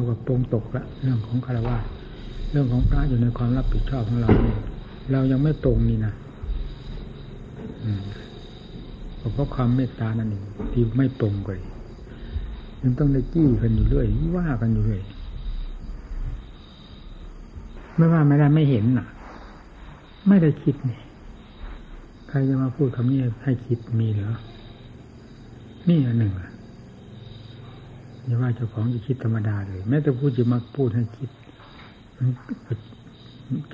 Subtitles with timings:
[0.00, 1.76] เราก็ปรงตกละเรื่องของคารวะ
[2.50, 4.30] เรื่องของพระอยู่ในความรับผิดชอบของเรา
[5.12, 6.12] เรายังไม่ตรงนี่นะ
[9.34, 11.58] เพราะความเมตตานั่นเองที่ไม่ตรงกัน
[12.82, 15.02] ยังต้องได้จี้กันอยู่เรื่อยว่ากันอยู่เรื่อย
[17.96, 19.06] ไม่ว่าไม่ได้ไม่เห็นน่ะ
[20.28, 20.98] ไม่ได้คิดนี่
[22.28, 24.36] ใครจะมาพูดคำนี้ให้คิดมีเหรอ
[25.88, 26.50] นี่อันหนึ่งอะ
[28.30, 31.30] อย่าว่าเจ้าของจะคิดธรรมดาเลย แม้แต่พูดจะมาพูดให้คิด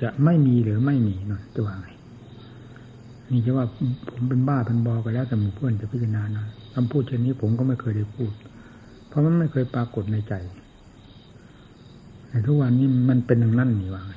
[0.01, 1.87] จะไม่มีหรือไม่มีนนจะว่าไง
[3.31, 3.65] นี่จะว่า
[4.09, 8.31] ผมเป็นบ้าเป็นบอกัแล้วแต่หมู่เพื่อนจะพิจารณานะคำพูดเช่นนี้ผมก็ไม่เคยได้พูด
[9.07, 10.33] เพราะมันไม่เคยปรากฏในใจ
[12.29, 14.13] แต่ทุกวันนี้มันเป็นอย่างนั้นนี่ว่าไง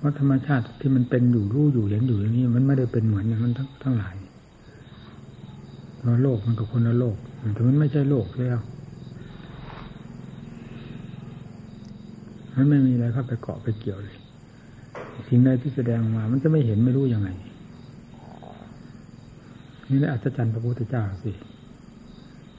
[0.00, 4.14] ว่าธรรมชาติที่มันเป็นอยู่รู้อยู่เห็นอยู่อย่างนี้ มันไม่ได้เป็นเหมือนอย่างนั้นทั้งทั้งหลาย
[6.02, 7.16] เราโลกมันกับคนละโลก
[7.54, 8.58] แต่มันไม่ใช่โลกแล้ว
[12.54, 14.18] มันไม่มีอะไรเข้าไปเกาะไปเกี่ยวเลย
[15.28, 17.28] สิ่งใดที่แสดงมา มันจะไม่เห็นไม่รู้ยังไง
[19.90, 21.32] นี่แหละอัศจรรย์พระพุทธเจ้าสิ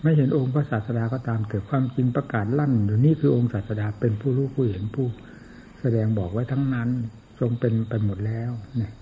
[0.02, 5.07] ไม่เห็นองค์พระศาสดาก็ตามแต่ความจริงประกาศลั่นอยู่นี่คือองค์ศาสดาเป็นผู้รู้ผู้เห็นผู้
[5.81, 6.89] แสดงบอกไว้ทั้งนั้น
[7.39, 8.94] ทรงเป็นไปหมดแล้วเนี่ย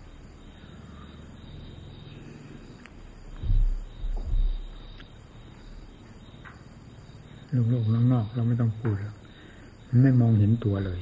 [7.70, 9.16] โลกๆนอกๆเราไม่ต้องพูดแล้ว
[10.04, 11.02] ไม่มองเห็นตัวเลย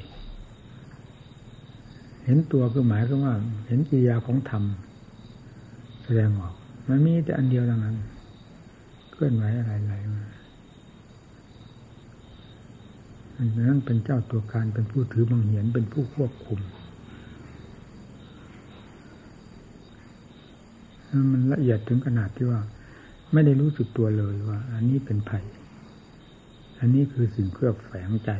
[2.26, 3.34] เห็นตัวคือหมายก็ว่า
[3.68, 4.64] เห็นกิริยาของธรรม
[6.04, 6.54] แสดงออก
[6.88, 7.96] มันมีแต่อันเดียวเท่านั้น
[9.12, 10.24] เคลื่อนไหวอะไรๆมา
[13.38, 16.60] อันนั้นเป็นเจ้าตัวการเป็นผู้ถือบังเหียนเป็นผู้ควบคุม
[21.32, 22.62] มันละเอียดถึงขนาดที่ว่า
[23.34, 25.40] ไม่ได้รู้สึกตัวเลยว่า อันนี้เป็นไผ่
[26.80, 28.32] อันนี้คือสิ่งเครือบแฝงใจ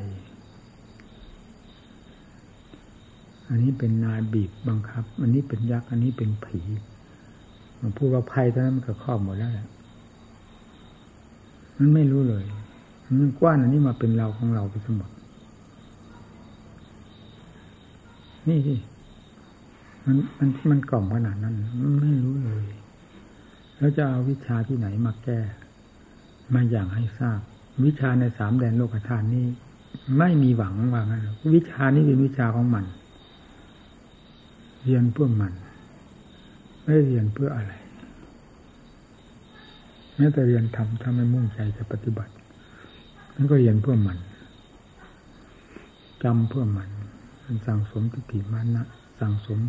[3.50, 6.62] อันนี้เป็นนายบีบบังคับ อันนี้เป็นยักษ์ อันนี้เป็นผี
[7.82, 9.68] มันพูดว่าภัยเท่านั้นมันก็ครอบหมดแล้วแหละ
[11.78, 12.46] มันไม่รู้เลย
[13.22, 15.12] มันกว้านอันนี้มาเป็นเราของเราไปทั้งหมด
[18.48, 18.78] นี่ที่
[20.06, 22.66] มันมันมันกล่อมขนาดนั้น มันไม่รู้เลย
[23.78, 25.40] แล้วจะเอาวิชาที่ไหนมาแก้
[26.54, 27.42] มาอย่างให้ทราบ
[27.86, 29.46] วิชาในสามแดนโลกธาตุนี้
[30.18, 31.22] ไม่มีหวังว่างั้น
[31.54, 32.86] วิชานี้เป็นวิชาของมัน
[34.84, 35.54] เรียนเพื่อมัน
[36.84, 37.74] ไม่เรียนเพื่ออะไร
[40.16, 42.34] แม้แต่เรียนทำถ้าไม่มุ่งใจจะปฏิบัติ
[43.36, 44.18] นั่นก็เรียนเพื่อมัน
[46.24, 46.90] จำเพื่อมัน
[47.46, 48.84] มันสั่งสมทิฏฐิมานะ
[49.20, 49.60] สั่งสม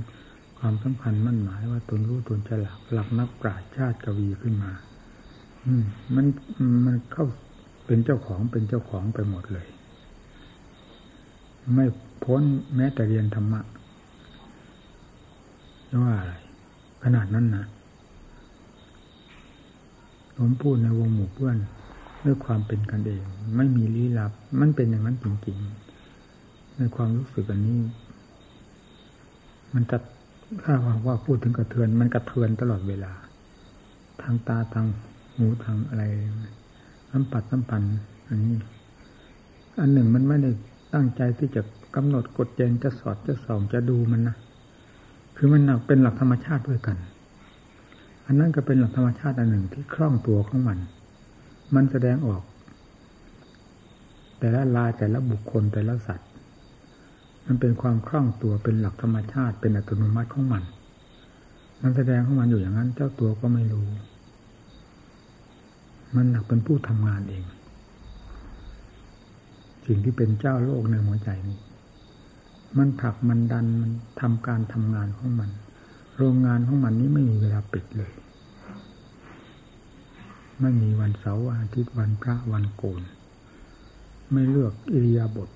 [0.59, 4.72] ความสำคัญมั่นหมายว่าตนรู้ตนจะหลักหลักนักปราชชาติกวีขึ้นมา
[5.65, 5.84] อืม
[6.15, 6.27] มัน
[6.87, 7.27] มันเข้า
[7.93, 9.67] เป็นเจ้าของเป็นเจ้าของไปหมดเลย
[11.75, 11.87] ไม่
[12.25, 12.43] พ้น
[12.77, 13.61] แม้แต่เรียนธรรมะ
[16.05, 16.34] ว่าอะไร
[17.05, 17.67] ขนาดนั้นนะ
[20.37, 21.56] ผมพูดในวงหมู่เพื่อน
[22.25, 23.23] ด้วยความเป็นกันเอง
[23.56, 27.78] ไม่มีลี้ลับ มันเป็นอย่างนั้นจริงๆ ในความรู้สึกอันนี้
[29.75, 29.99] มันจะ
[30.62, 30.75] ถ้า
[31.07, 33.12] ว่าพูดถึงกระเทือน มันกระเทือนตลอดเวลา
[34.22, 34.87] ทางตาทาง
[35.34, 36.05] หูทางอะไร
[37.12, 37.91] สัมผัสสัมพันธ์
[38.28, 38.56] อันนี้
[39.81, 40.50] อันหนึ่งมันไม่ได้
[40.94, 41.62] ตั้งใจที่จะ
[41.97, 44.37] กำหนดกฎเกณฑ์จะสอดจะส่องจะดูมันนะ
[45.37, 46.97] คือมันเป็นหลักธรรมชาติด้วยกัน
[48.26, 50.78] อันนั้นก็เป็นหลักธรรมชาติอันหนึ่งที่คล่องตัวของมัน
[51.75, 52.43] มันแสดงออก
[54.38, 56.28] แต่ละลายแต่ละบุคคลแต่ละสัตว์
[57.47, 60.62] มันเป็นความคล่องตัวเป็นหลักธรรมชาติ เป็นอัตโนมัติของมัน
[61.82, 63.87] มันแสดงของมันอยู่อย่างนั้น เจ้าตัวก็ไม่รู้
[66.15, 67.44] มันหนักเป็นผู้ทำงานเอง
[69.87, 71.59] สิ่งที่เป็นเจ้าโลกในหัวใจนี้
[72.78, 73.91] มันผลักมันดันมัน
[74.21, 75.50] ทำการทำงานของมัน
[76.16, 78.12] โรงงานของมันนี้ไม่มีเวลาปิดเลย
[80.60, 83.03] ไม่มีวันเสาร์วันอาทิตย์วันพระวันโกน
[84.33, 85.48] ไม่เลือกอิริยาบถ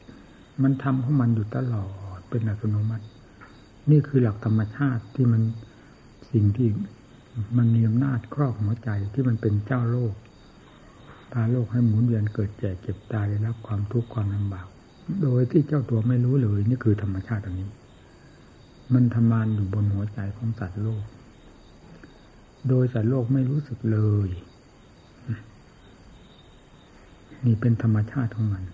[0.63, 1.87] มันทำของมันอยู่ตลอ
[2.17, 3.07] ดเป็นอัตโนมัติ
[3.91, 5.43] นี่คือหลักธรรมชาติที่มัน
[6.31, 6.69] สิ่งที่
[7.57, 10.15] มันมีอำนาจครอบหัวใจที่มันเป็นเจ้าโลก
[11.33, 14.67] พาโลกให้หมุนเวียนเกิดแก่เจ็บตายได้รับความทุกข์ความลำบาก
[15.23, 17.71] โดยที่เจ้าตัวไม่รู้เลยนี่คือธรรมชาติตรงนี้
[18.95, 21.03] มันทำงานอยู่บนหัวใจของสัตว์โลก
[22.69, 24.29] โดยสัตว์โลกไม่รู้สึกเลย
[27.45, 28.65] นี่เป็นธรรมชาติของมัน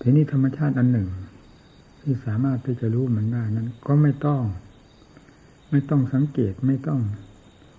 [0.00, 1.08] ทีนี้ธรรมชาติอันหนึ่ง
[2.00, 4.42] ที่สามารถที่จะรู้มันได้นั้น ก็ไม่ต้อง
[5.70, 7.00] ไม่ต้องสังเกตไม่ต้อง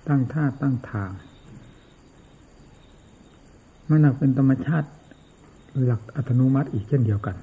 [0.07, 1.11] ตั้งท่าตั้งทาง
[3.89, 4.89] มันเป็นธรรมชาติ
[5.83, 7.35] หลักอัตโนมัติอีกเช่นเดียวกัน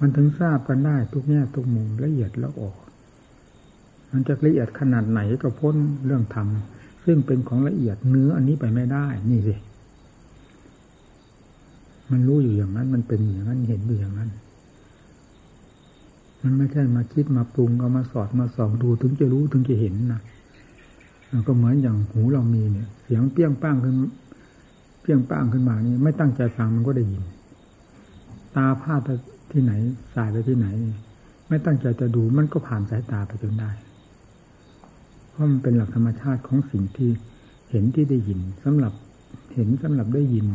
[0.00, 2.76] มันถึงทราบกันได้ทุกแง่ทุกมุมละเอียดแล้วออก
[4.12, 5.76] มันจะละเอียดขนาดไหนก็พ้น
[6.06, 6.48] เรื่องธรรม
[7.04, 9.54] ซึ่งเป็นของละเอียดเนื้ออันนี้ไปไม่ได้ นี่สิ
[12.10, 14.30] มันรู้อยู่อย่างนั้น มันเป็นอย่างนั้นเห็นอยู่อย่างนั้น
[16.42, 20.20] มันไม่ใช่มาคิดมาปรุงเอามาสอดมาส่องดูถึงจะรู้ถึงจะเห็นนะ
[21.46, 23.94] ก็เหมือนอย่างหูเรามีเนี่ย เสียงเปี้ยงป้างขึ้น
[25.02, 27.22] เปี้ยงป้างขึ้นมานี่ไม่ตั้งใจฟังมันก็ได้ยิน
[28.56, 29.08] ตาพาดไป
[29.52, 29.72] ที่ไหน
[30.14, 30.66] สายไปที่ไหน
[31.48, 33.70] ไม่ตั้งใจจะดูมันก็ผ่านสายตาไปจนได้
[35.30, 37.10] เพราะมันเป็นหลักธรรมชาติของสิ่งที่
[37.70, 38.92] เห็นที่ได้ยินสำหรับ
[39.54, 40.46] เห็นสำหรับได้ยิน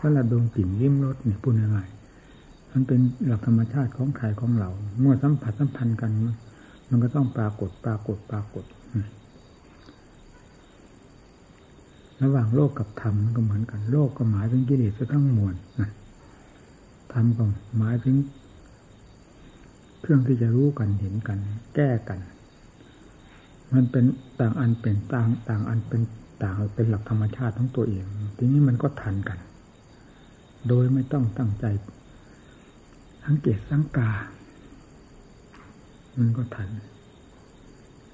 [0.00, 4.70] สำหรับดวงกลิ่นลิ้มรสเนี่ยพูดง่ายๆมันเป็นหลักธรรมชาติของใครของเรา
[5.00, 6.10] เมื่อสัมผัสสัมพันธ์กัน
[6.90, 8.64] มันก็ต้องปรากฏปรากฏปรากฏ
[12.22, 15.90] ระหว่างโลกกับธรรมมันก็เหมือนกัน โลกก็หมายถึงกิเลสทั้งมวลนะ
[17.12, 17.44] ธรรมก็
[17.78, 18.16] หมายถึง
[20.00, 21.38] เครื่องที่จะรู้กันเห็นกัน
[21.74, 22.20] แก้กัน
[23.74, 24.04] มันเป็น
[24.40, 26.02] ต่างอันเป็นต่างต่างอันเป็น
[26.42, 28.04] ต่างเป็นหลักธรรมชาติของตัวเอง
[28.36, 29.38] ทีนี้มันก็ทันกัน
[30.68, 31.64] โดยไม่ต้องตั้งใจ
[33.24, 34.10] สังเกตสังกา
[36.18, 36.68] มันก็ทัน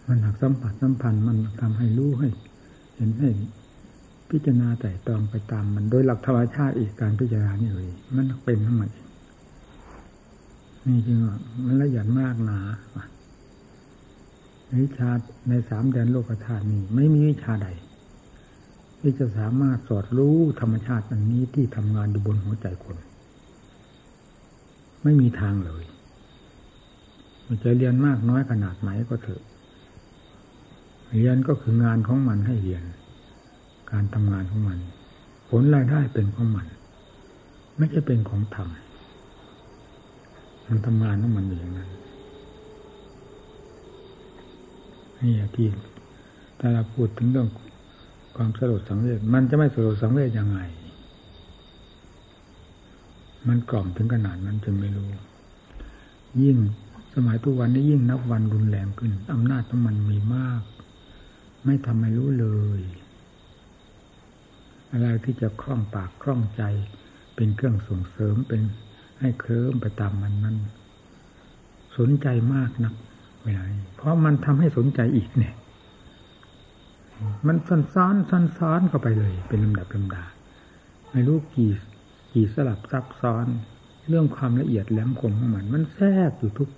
[0.06, 2.28] มันหักสัมผัสสัมพันธ์มันทำให้รู้ให้
[2.96, 3.30] เห็นให้
[4.32, 8.90] พิจารณาแต่ตองไปตามมันโดยหลักธรรมชาติอีกการพิจารณานี่เลยมันเป็นทั้งหมด
[10.86, 12.60] นี่จริงว่ามันละเอียดมากหนา
[14.82, 15.10] วิชา
[15.48, 17.68] ในสามแดนโลกธาตุนี้ไม่มีวิชาใด
[19.00, 22.96] ที่จะสามารถสอดรู้ธรรมชาติอันนี้ที่ทำงานอยู่บนหัวใจคน
[25.02, 25.84] ไม่มีทางเลย
[27.46, 29.42] มันจะเรียนมากน้อยขนาดไหนก็เถอะ
[31.14, 32.82] เรียนก็คืองานของมันให้เรียน
[33.92, 34.78] การทำงานของมัน
[35.48, 36.66] ผลรายได้เป็นของมัน
[37.76, 38.68] ไม่ใช่เป็นของธรรม
[40.66, 41.90] มันทำงานของมันอย่างนั้น
[45.20, 45.68] นี่ที่
[46.58, 47.48] ถ้าเราพูดถึงเรื่อง
[48.36, 50.60] ความสลดสังเวชมันจะไม่สลดสังเวชยังไง
[53.48, 55.10] มันกล่อมถึงขนาดนั้นจึงไม่รู้
[56.42, 56.56] ยิ่ง
[57.14, 60.62] สมัยทุกวันนี้ยิ่งนับวันรุนแรงขึ้นอำนาจของมันมีมาก
[61.64, 62.46] ไม่ทำให้รู้เล
[62.78, 62.80] ย
[64.92, 66.62] อะไรที่จะคล่องปากคล่องใจ
[67.36, 68.62] เป็นเครื่องส่งเสริมเป็น
[69.20, 70.56] ให้เคลิ้มไปตามมันนั้น
[71.98, 72.94] สนใจมากนัก
[73.42, 73.64] เวลา
[73.96, 75.54] เพราะมันทำให้สนใจอีกเนี่ย
[77.46, 80.24] มันซ้อนซ้อนซ้อนซ้อนเข้าไปเลย เป็นลำดับลำดา
[81.12, 81.72] ไม่รู้กี่
[82.32, 83.46] กี่สลับซับซ้อน
[84.08, 86.70] เรื่องความละเอียดแหลมคมของมัน มันแทรกอยู่ทุก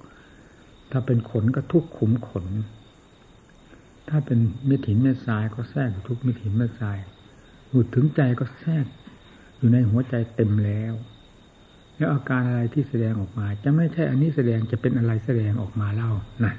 [0.90, 2.46] ถ้าเป็นขนก็ทุกขุมขน
[4.08, 6.98] ถ้าเป็นเม็ดหินเม็ดทรายก็แทรกอยู่ทุกเม็ดหินเม็ดทราย
[7.76, 8.86] พูดถึงใจก็แทรก
[9.56, 10.92] อยู่ในหัวใจเต็มแล้ว
[11.96, 16.12] แล้วอาการอะไรที่แสดงออกมา จะไม่ใช่อันนี้แสดงจะเป็นอะไรแสดงออกมาเล่า
[16.44, 16.54] นะ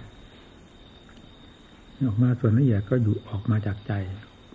[2.08, 3.94] ออกมาส่วนละเอียดก็อยู่ออกมาจากใจ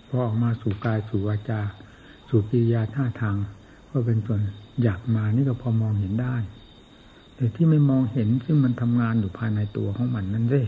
[0.09, 1.61] พอออกมาสู่กายสู่วาจา
[2.29, 3.37] สู่กิริยาท่าทาง
[3.91, 4.41] ก็เป็นส่วน
[4.83, 6.37] อยากมานี่ก็พอมองเห็นได้
[7.35, 10.63] แต่ที่ไม่มองเห็นซึ่งมันทำงานอยู่ภายในตัวของมันนั่นสิ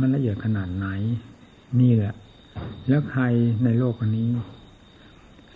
[0.00, 0.86] มันละเอียดขนาดไหน
[1.80, 2.14] นี่แหละ
[2.88, 3.22] แล้วใคร
[3.64, 4.30] ในโลกนี้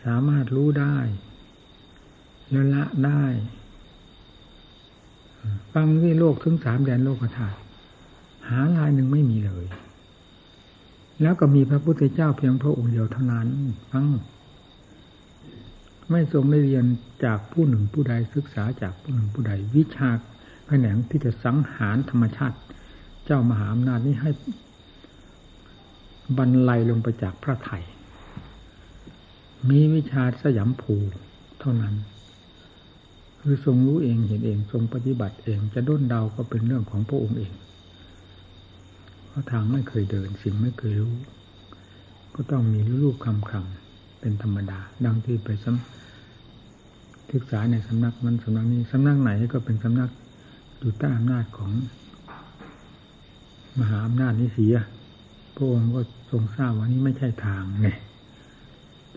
[0.05, 0.97] สามารถรู้ได้
[2.51, 3.25] แล้วละได้
[5.73, 7.59] ฟังที่โลกถึงสามแดนโลกธาตุ
[8.49, 9.67] หาลายหนึ่งไม่มีเลย
[11.23, 13.49] แล้วก็มีพระพุทธเจ้าเพียงพระองค์เดียวเท่านั้น
[13.91, 14.07] ฟัง
[16.11, 16.85] ไม่ทรงได้เรียน
[17.25, 20.11] จากผู้หนึ่งผู้ใดศึกษาจากผู้หนึ่งผู้ใด วิชา
[20.67, 22.59] แขนงที่จะสังหารธรรมชาติ
[23.25, 24.31] เจ้ามหาอำนาจนี้ให้
[26.39, 27.79] บรรลัยลงไปจากพระไถ่
[29.69, 30.95] มีวิชาสยามภู
[31.61, 31.95] เท่านั้น
[33.41, 37.53] คือทรงรู้เองเห็นเองทรงปฏิบัติเองจะด้นเดาก็เป็นเรื่องของพระองค์เอง
[39.29, 41.15] เพราะทางไม่เคยเดินสิ่งไม่เคยรู้
[42.35, 50.11] ก็ต้องมีรูปคำคำเป็นธรรมดา ดังที่ไปซ้ำศึกษาในสำนักมันสำนักนี้สำนักไหนก็เป็นสำนัก
[50.79, 51.71] อยู่ใต้อำนาจของ
[53.79, 54.75] มหาอำนาจนี้เสีย
[55.55, 57.99] พระองค์ก็ทรงทราบว่านี้ไม่ใช่ทางเนี่ย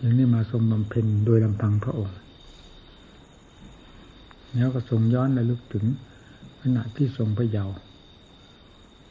[0.00, 2.16] ยังได้มาทรงบำเพ็ญโดยลำพังพระองค์
[4.54, 5.84] แล้วก็ทรงย้อนระลึกถึง
[6.60, 7.76] ขณะที่ทรงพระเยาว์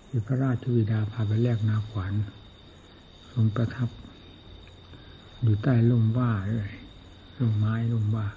[0.08, 2.14] ที่พระราชวิดาพาไปแลกนาขวาน
[3.32, 3.90] ทรงประทับ
[5.42, 6.74] อยู่ใต้ร่มว่าเลย
[7.38, 8.28] ร่มไม้ร่มว่า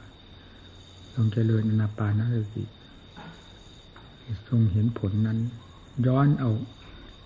[1.15, 2.65] ทรงเจริญอนาปานสติ
[4.49, 5.39] ทรงเห็นผลนั้น
[6.07, 6.51] ย้อนเอา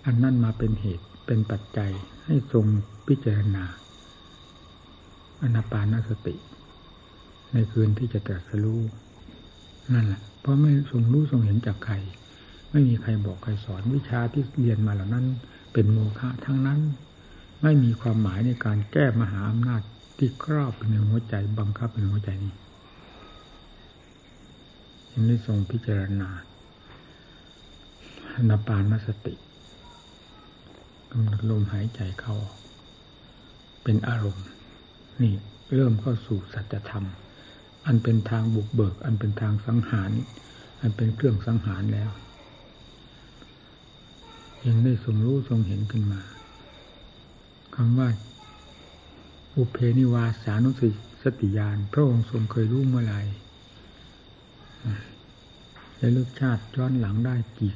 [0.05, 1.91] อันนั้นมาเป็นเหตุ เป็นปัจจัย
[2.25, 2.65] ให้ทรง
[3.07, 3.65] พิจารณา
[5.41, 6.35] อนาปานสติ
[7.51, 8.81] ในคืนที่จะตรัสรู้
[9.93, 11.95] นั่นแหละเพราะไม่ทรงรู้ทรงเห็นจากใคร
[12.71, 15.25] ไม่มีใครบอกใครสอนวิชาที่เรียนมาเหล่านั้น
[15.73, 16.79] เป็นโมฆะทั้งนั้น
[17.61, 19.81] ไม่มีความหมายในการแก้มหาอำนาจ
[20.17, 22.53] ที่ครอบในหัวใจบังคับในหัวใจนี้
[25.11, 26.29] ยังได้ทรงพิจารณา
[28.35, 32.35] อนาปานสติำหนดลมหายใจเข้า
[33.83, 34.45] เป็นอารมณ์
[35.21, 35.33] นี่
[35.75, 37.05] เริ่มเข้าสู่สัจธรรม
[37.85, 40.11] อันเป็นทางบุกเบิก อันเป็นทางสังหาร
[40.81, 42.09] อันเป็นเครื่องสังหารแล้ว
[44.67, 46.21] ยังได้ทรงรู้ทรงเห็นขึ้นมา
[47.75, 48.09] คำว่า
[49.55, 50.89] อุเพนิวาสานุสิ
[51.23, 53.15] สติยานพระองค์ทรงเคยรู้เมื่อไร
[55.97, 57.73] และลึกชาติย้อนหลังได้กี่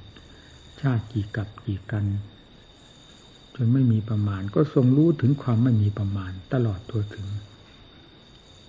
[0.82, 2.06] ชาติกี่กับกี่กัน
[3.66, 7.28] นไม่มีประมาณ ก็ทรงรู้ถึงความไม่มีประมาณ ตลอดตัวถึง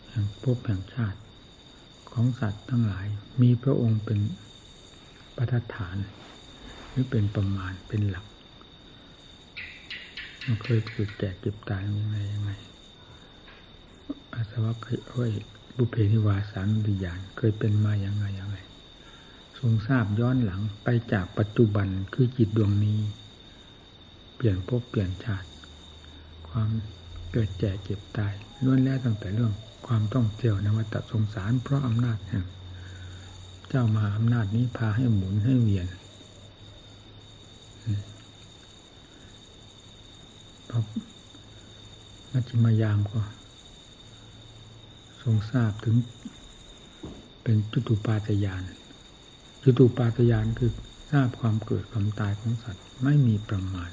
[0.08, 1.20] แห่งภพแห่งชาติ
[2.10, 3.06] ของสัตว์ทั้งหลาย
[3.42, 4.20] มีพระองค์เป็น
[5.36, 5.96] ประฐาน
[6.90, 8.26] หรือเป็นประมาณเป็นหลัก
[10.44, 12.52] มันเคยเกิดแก่เก็บตายยังไงยังไง
[14.32, 15.32] อาสวะเคยเอ้ย
[15.76, 18.58] บุเพนิวาสานุติยานเคยเป็นมาอย่างไงอย่างไง
[19.58, 22.98] ทรงทราบย้อนหลังไปจากปัจจุบันคือจิตดวงนี้
[24.42, 25.48] เปลี่ยนภพเปลี่ยนชาติ
[26.48, 26.68] ความ
[27.32, 28.32] เกิดแก่เก็บตาย
[28.64, 29.52] ล้วนแล้วตั้งแต่เรื่อง
[29.86, 32.44] ความต้องเที่ยวในวัฏสงสารเพราะอำนาจแห่ง
[33.68, 35.86] เจ้ามาอำนาจนี้พาให้หมุนให้เวียน
[40.68, 40.80] พระ
[42.32, 43.20] มัจจิมายามก็
[45.22, 45.96] ทรงทราบถึง
[47.42, 48.62] เป็นจุตุปาตยาน
[49.62, 50.70] จุตุปาตยานคือ
[51.10, 53.90] ทราบความเกิดความตายของสัตว์ไม่มีประมาณ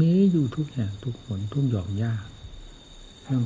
[0.00, 2.14] มีอยู่ทุกแห่งทุกผลทุกหย่อมหญ้า
[3.24, 3.42] เรื่อง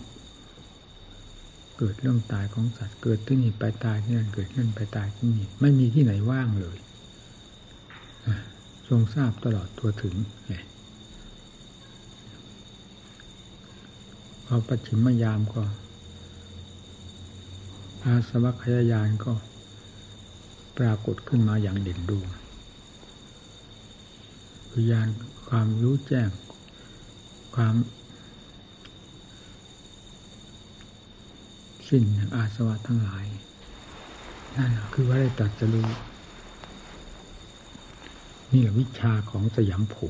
[1.79, 6.79] เกิดเรื่องตายของสัตว์เกิดที่นี่ไปตายที่นั่นเกิดนั่นไปตายที่นี่ไม่มีที่ไหนว่างเลย
[8.88, 10.15] ทรงทราบตลอดตัวถึง
[10.47, 10.55] ไง
[14.47, 15.62] พอปัจฉิมยามก็
[18.05, 19.33] อาสวัคยายานก็
[20.79, 22.29] ปรากฏขึ้นมาอย่างเด่นดวง
[24.78, 25.09] คือยาน
[25.49, 26.28] ความรู้แจ้ง
[27.56, 27.75] ความ
[31.88, 33.26] สิ้นแห่งอาสวะทั้งหลาย
[34.56, 35.88] นั่นคือว่าได้ตัดจะรู้
[38.52, 40.06] นี่แหละวิชาของสยามผู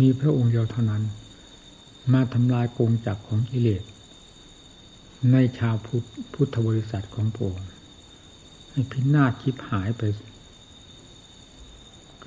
[0.00, 1.02] มีพระองค์เดียวเท่านั้น
[2.12, 3.82] มาทำลายกงจักรของกิเลส
[5.32, 6.04] ในชาวพุทธ
[6.34, 7.66] พุทธบริษัทของพระองค์
[8.70, 10.02] ให้พินาศคิบหายไป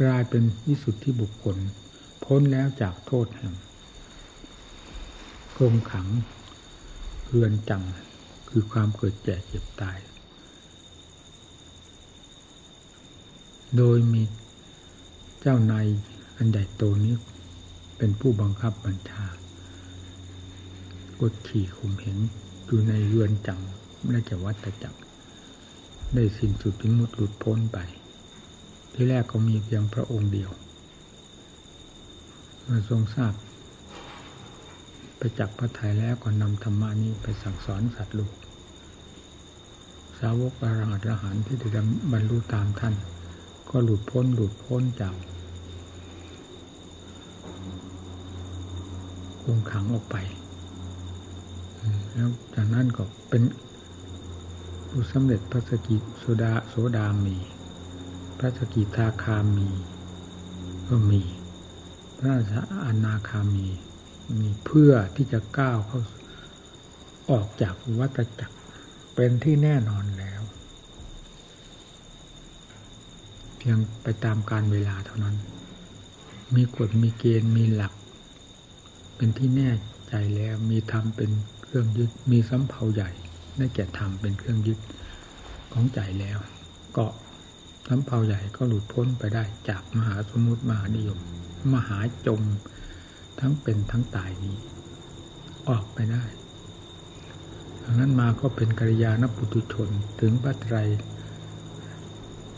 [0.01, 1.57] กลายเป็นวิสุทธิบุคคล
[2.23, 3.53] พ้นแล้วจากโทษแห่ง
[5.57, 6.07] กรงขัง
[7.27, 7.83] เรือนจัง
[8.49, 9.97] คือความเกิดแก่เจ็บตาย
[13.77, 14.23] โดยมี
[15.41, 15.85] เจ้านาย
[16.37, 17.15] อันใหญ่โตนี้
[17.97, 19.25] เป็นผู้บังคับบัญชา
[21.21, 22.17] กดขี่ข่มเห็น
[22.65, 23.61] อยู่ในเรือนจัง
[24.09, 24.99] และจะวัตจักร
[26.15, 27.79] ได้สิ้นสุดถึงมุดหลุดพ้นไป
[29.01, 30.51] ที่แรกก็มีเพียงพระองค์เดียว
[32.63, 33.33] เมื่อทรงทราบ
[35.17, 38.33] ไปจักพระทัยแล้วก็นำธรรมานี้ไปสั่งสอนสัตว์โลก
[40.19, 42.95] สาวกอรหัตอรหันที่ได้บรรลุตามท่าน
[43.69, 45.15] ก็หลุดพ้นหลุดพ้นจาก
[49.41, 50.15] คงขังออกไป
[52.13, 53.43] แล้วจากนั้นก็เป็น
[54.89, 57.37] ผู้สำเร็จพระสกิโสดาโสดามี
[58.39, 59.69] พระสกิทาคามี
[60.87, 61.21] ก็มี
[62.17, 62.53] พระส
[62.85, 63.67] อนาคามี
[64.39, 66.01] มีเพื่อที่จะก้าวเข้า
[67.31, 68.55] ออกจากวัฏจักร
[69.15, 70.41] เป็นที่แน่นอนแล้ว
[73.57, 75.37] เพียงไปตามการเวลาเท่านั้น
[76.55, 77.93] มีกฎมีเกณฑ์มีหลัก
[79.15, 79.71] เป็นที่แน่
[80.09, 81.31] ใจแล้วมีธรรมเป็น
[81.63, 83.11] เครื่องยึดมีสำเภาใหญ่
[83.57, 84.79] ได้แก่ธรรมเป็นเครื่องยึด
[85.73, 86.37] ของใจแล้ว
[86.97, 87.05] ก็
[87.87, 91.19] น้ำเผาใหญ่ก็หลุดพ้นไปได้จากมหาสมุติมหานิยม
[91.73, 92.41] มหาจม
[93.39, 94.57] ทั้งเป็นทั้งตายนี้
[95.69, 96.23] ออกไปได้
[97.83, 100.77] ดังนั้นมาก็เป็นกิริยานปุตุชนถึงพระไตร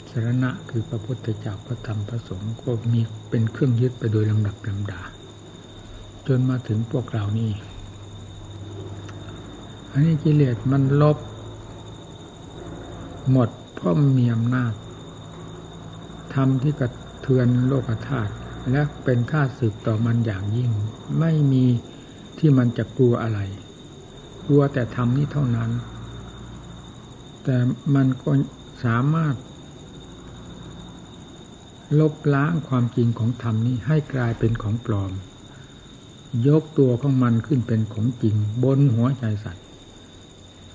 [0.10, 5.02] สรณะคือพระพุทธเจ้าพระธรรมพระสงฆ์ก็มีเป็นเครื่องยึดไปโดยลำดับลำดา
[6.28, 7.52] จนมาถึงพวกเรานี่
[9.92, 11.18] อันนี้กิเลสมันลบ
[13.32, 14.74] หมดเพราะมีอำนาจ
[16.36, 16.90] ทำที่กระ
[17.22, 18.34] เทือนโลกธาตุ
[18.72, 20.72] และเป็นค่าศึกต่อมันอย่างยิ่ง
[21.20, 21.66] ไม่มี
[22.38, 23.40] ที่มันจะกลัวอะไร
[24.48, 25.72] กลัวแต่ทำนี้เท่านั้น
[27.44, 27.58] แต่
[27.96, 28.32] มันก็
[28.86, 29.36] สามารถ
[32.00, 35.12] ลบล้างความจริงของธรรมนี้ให้กลายเป็นของปลอม
[36.48, 39.66] ยกตัวของมันขึ้นเป็นของจริง บนหัวใจสัตว์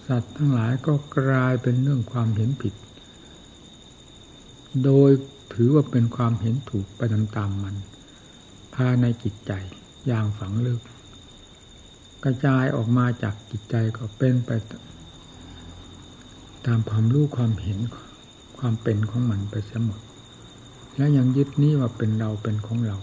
[0.09, 2.75] สัตว์ทั้งหลายก็กลายเป็นเรื่องความเห็นผิด
[4.85, 5.11] โดย
[5.53, 7.77] ถือว่าเป็นความเห็นถูกไปตามๆมัน
[8.75, 9.53] ภายในจิตใจ
[10.07, 10.81] อย่างฝังลึก
[12.25, 14.51] กระจายออกมาจากจิตใจก็เป็นไป
[16.67, 17.79] ตามความรู้ความเห็น
[18.59, 20.01] ความเป็นของมันไปเสียหมด
[20.97, 22.99] แล้วยังยึดนี้ว่าเป็นเราเป็นของเรา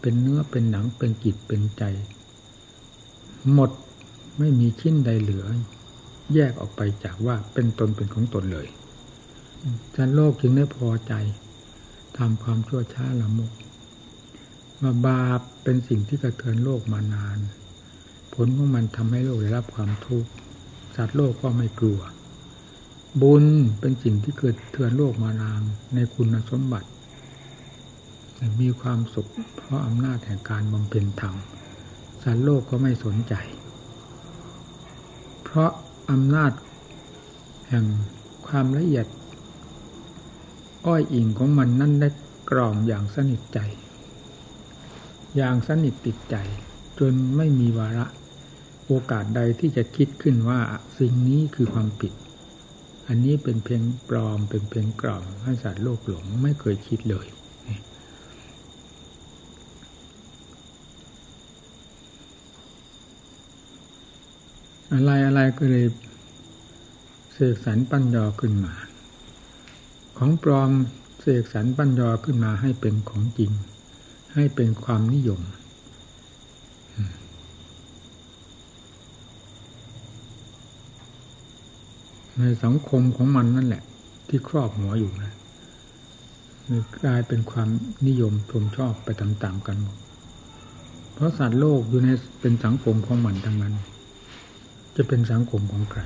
[0.00, 1.82] เป็นเนื้อเป็นหนังเป็นจิตเป็นใจ
[3.52, 3.70] หมด
[4.38, 5.46] ไม่มีชิ้นใดเหลือ
[6.34, 8.66] แยกออกไปจากว่าเป็นตนเป็นของตนเลย
[9.94, 11.14] จันโลกจึงได้พอใจ
[12.18, 13.52] ทำความชั่วช้าละมุก
[14.82, 17.38] มาบาปเป็นสิ่งที่กระเทือนโลกมานาน
[18.34, 20.30] ผลของมันทำให้โลกได้รับความทุกข์
[20.96, 22.00] สัตว์โลกก็ไม่กลัว
[23.22, 23.44] บุญ
[23.80, 25.62] เป็นสิ่งที่เกิดเทือนโลกมานาน
[25.94, 26.88] ในคุณสมบัติ
[28.60, 31.34] มีความสุขเพราะอำนาจแห่งการบำเพ็ญธรรม
[32.22, 33.34] สัตว์โลกก็ไม่สนใจ
[35.44, 35.70] เพราะ
[36.10, 36.52] อำนาจ
[37.68, 37.84] แห่ง
[38.46, 39.06] ความละเอียด
[40.86, 42.08] อ้อยอิงของมันนั่นได้
[42.50, 43.58] กรอมอย่างสนิทใจ
[45.36, 46.36] อย่างสนิทติดใจ
[46.98, 48.06] จนไม่มีวาระ
[48.86, 50.60] โอกาสใดที่จะคิดขึ้นว่า
[50.98, 52.12] สิ่งนี้คือความผิด
[53.08, 57.26] อันนี้เป็นเพียงปลอมเป็นเพียงกล่อมให้สัตว์โลกหลงไม่เคยคิดเลย
[64.92, 65.86] อะไรอะไรก็เลย
[67.32, 68.74] เสกสรรปัญญาขึ้นมา
[70.18, 70.70] ของปลอม
[71.20, 73.52] เสกสรรปัญญาขึ้นมาให้เป็นของจริง
[74.34, 75.40] ให้เป็นความนิยม
[82.38, 83.82] ในสังคมของมันนั่นแหละ
[84.28, 85.32] ที่ครอบหัวอยู่นะ
[87.00, 87.68] กลายเป็นความ
[88.06, 89.96] นิยมชมชอบไปตามๆกันหมด
[91.14, 92.08] เพราะสัตว์โลกอยู่ใน
[92.40, 93.74] เป็นสังคมของมันทั้งนั้น
[94.96, 96.02] จะเป็นสังคมของใคร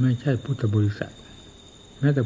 [0.00, 1.12] ไม่ใช่พุทธบริษัท
[2.00, 2.22] แม้แต่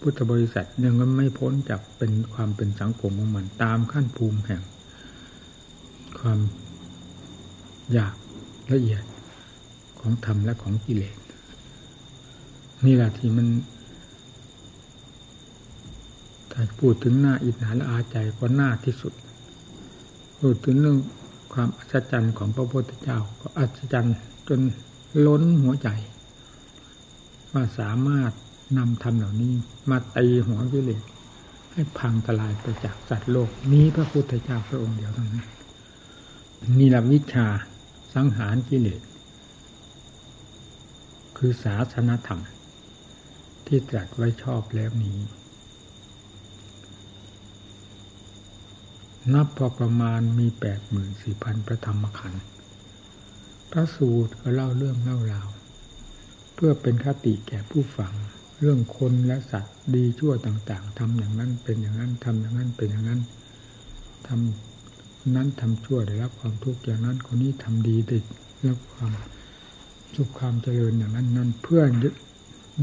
[0.00, 4.62] พุทธบริษัทยังไม่พ้นจากเป็นความเป็นสังคมของมัน ตามขั้นภูมิแห่ง
[6.18, 6.38] ความ
[7.92, 8.14] อยาก
[8.72, 9.02] ละเอียด
[10.00, 11.16] ของธรรมและของกิเลส
[12.86, 13.48] นี่แหละที่มัน
[16.52, 19.12] ถ้าพูดถึงหน้าอิจฉาและอาใจก็หน้าที่สุด
[20.38, 20.98] พูดถึงเรื่อง
[21.52, 24.16] ความอัศจรรย์ของพระพุทธเจ้า ก็อัศจรรย์
[24.48, 24.60] จน
[25.26, 25.88] ล้นหัวใจ
[27.52, 28.32] ว่าสามารถ
[28.78, 29.52] นำธรรมเหล่านี้
[29.90, 31.02] มาตีหัวกิเลส
[31.72, 35.46] ให้พังทลายไปจากสัตว์โลก นี้พระพุทธเจ้าพระองค์เดียวเท่านั้น
[36.78, 37.46] นี่ละวิชา
[38.14, 39.00] สังหารกิเลส
[41.36, 42.40] คือศาสนธรรม
[43.66, 45.18] ที่ตรัสไว้ชอบแล้วนี้
[49.32, 52.44] นับพอประมาณมีแปดหมื่นสี่พันพระธรรมขันธ์
[53.70, 55.48] พระสูตรก็เล่าเรื่องเล่าราว
[56.54, 58.12] เพื่อเป็นคติแก่ผู้ฟัง
[58.66, 63.20] เรื่องคนและสัตว์ดีชั่วต่าง ๆทำอย่างนั้นเป็นอย่างนั้นทำอย่างนั้นเป็นอย่างนั้น
[64.26, 68.18] ทำนั้นทำชั่วได้รับความทุกข์อย่างนั้นคนนี้ทำดีได้
[68.68, 69.12] รับความ
[70.14, 72.14] สุขความเจริญอย่างนั้นนั้นเพื่อยึด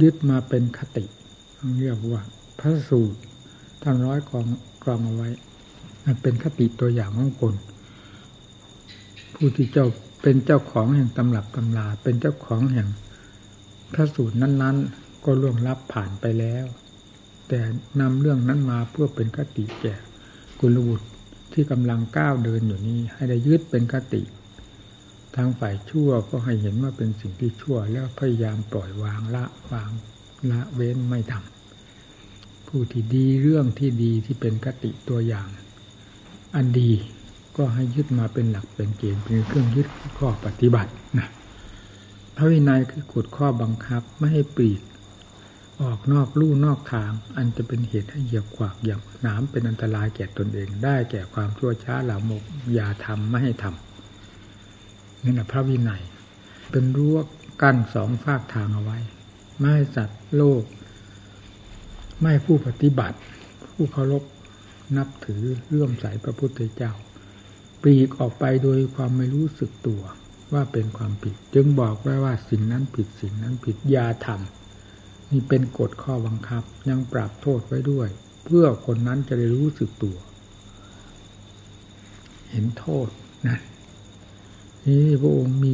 [0.02, 1.06] ยึดมาเป็นคติ
[1.80, 2.22] เรียกว่า
[2.60, 3.20] พระสูตร
[3.82, 4.46] ท่านร้อยกอง
[4.84, 5.30] กรองเอาไว้
[6.22, 7.54] เป็นคติตัวอย่างของคน
[9.34, 9.88] ผู้ที่เจ้า
[10.22, 12.88] เป็นเจ้าของแห่งตำรับตำลาเป็นเจ้าของแห่ง
[13.94, 16.66] พระสูตรนั้นๆ ก็ล่วงลับผ่านไปแล้ว
[17.48, 17.60] แต่
[18.02, 19.96] นำเรื่องนั้นมาเพื่อเป็นคติแก่
[20.60, 21.08] กุลบุตร
[21.54, 24.22] ที่กำลังก้าวเดินอยู่นี้ ให้ได้ยึดเป็นคติ
[25.36, 29.90] ทางฝ่ายชั่วก็ให้เห็นว่าเป็นสิ่งที่ชั่ว แล้วพยายามปล่อยวางละวาง
[30.52, 35.48] ละเว้นไม่ทำผู้ที่ดีเรื่องที่ดีที่เป็นคติตัวอย่าง
[36.56, 36.92] อันดี
[37.58, 41.28] ก็ให้ยึดมาเป็นหลักเป็นเกณฑ์เป็นเครื่องยึดข้อปฏิบัตินะ
[42.36, 44.82] พระวินัยคือกฎข้อบังคับไม่ให้ปลีก
[45.82, 56.04] ออกนอกลู่นอกทาง อันจะเป็นเหตุให้เหยียบขวากอย่างน้ำเป็นอันตรายแก่ตนเองได้แก่ความชั่วช้าหลามกอย่าทำไม่ให้ทำนี่นะพระวินัย
[56.72, 57.18] เป็นรั้ว
[57.62, 59.00] กั้นสองฝากทางเอาไว้
[59.58, 60.64] ไม่ให้สัตว์โลก
[62.22, 63.18] ไม่ผู้ปฏิบัติ
[63.72, 64.24] ผู้เคารพ
[64.98, 66.94] นับถือเลื่อมใสพระพุทธเจ้า
[67.82, 70.02] ปลีกออกไปโดยความไม่รู้สึกตัว
[70.54, 74.61] ว่าเป็นความผิด จึงบอกไว้ว่าสิ่งนั้นผิดสิ่งนั้นผิดอย่าทำ
[75.32, 78.10] นี่เป็นกฎข้อบังคับ ยังปรับโทษไว้ด้วย
[78.46, 80.18] เพื่อคนนั้นจะได้รู้สึกตัว
[82.50, 83.08] เห็นโทษ
[83.48, 83.58] นะ
[84.86, 85.72] นี่พระองค์มี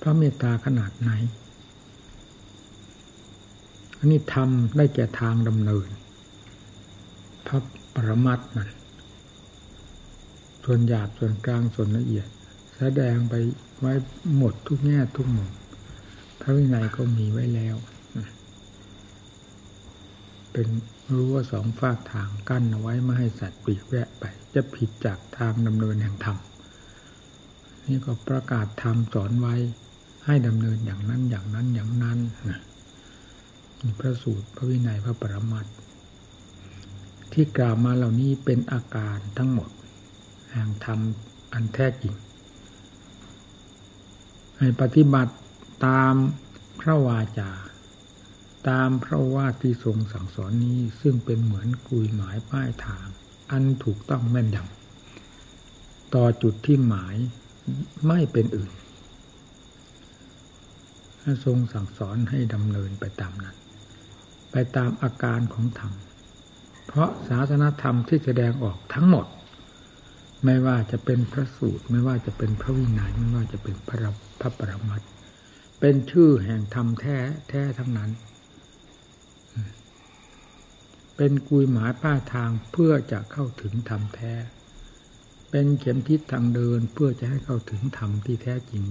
[0.00, 1.10] พระเมตตาขนาดไหน
[3.98, 5.88] อันนี้ทำได้แก่ทางดำเนิน
[7.46, 7.58] พระ
[7.94, 8.70] ปรมัตนั่น
[10.64, 12.26] ส่วนหยาบส่วนกลางส่วนละเอียด
[12.76, 13.34] แสดงไป
[13.80, 13.92] ไว้
[14.36, 15.48] หมดทุกแง่ทุกมุม
[16.40, 17.76] พระวินัยก็มีไว้แล้ว
[20.52, 20.68] เป็น
[21.14, 24.24] รู้ว่าสองฝากทางกั้นเอาไว้ไม่ให้สัตว์ปีกแวะไป
[24.54, 26.38] จะผิดจากทางดำเนินแห่งธรรม
[27.86, 29.54] นี่ก็ประกาศธรรมสอนไว้
[30.26, 32.60] ให้ดำเนินอย่างนั้นอย่างนั้นอย่างนั้นนะ
[33.98, 35.66] พระสูตรพระวินัยพระปรมัต
[37.32, 39.70] ที่กล่าวมาเหล่านี้เป็นอาการทั้งหมด
[40.52, 40.98] แห่งธรรม
[41.52, 42.14] อันแท้จริง
[44.58, 45.32] ให้ปฏิบัติ
[45.86, 46.14] ตาม
[46.80, 47.50] พระวาจา
[48.68, 53.06] ตามพระว่าที่ทรงสั่งสอนนี้ซึ่งเป็นเหมือนกุยหมายป้ายทาง
[53.50, 57.16] อันถูกต้องแม่นยำต่อจุดที่หมาย
[58.08, 58.72] ไม่เป็นอื่น
[61.44, 63.56] ทรงสั่งสอนให้ดำเนินไปตามนั้น
[64.52, 65.92] ไปตามอาการของธรรม
[66.86, 69.26] เพราะศาสนธรรมที่แสดงออกทั้งหมด
[70.44, 75.02] ไม่ว่าจะเป็นพระสูตร ไม่ว่าจะเป็นพระวินัยไม่ว่าจะเป็นพระพระปรมัต
[75.80, 78.10] เป็นชื่อแห่งธรรมแท้แท้ทั้งนั้น
[81.16, 84.32] เป็นกุยหมายป้าทางเพื่อจะเข้าถึงธรรมแท้
[85.50, 88.84] เป็นเข็มทิศทางเดินเพื่อจะให้เข้าถึงธรรมที่แท้จริง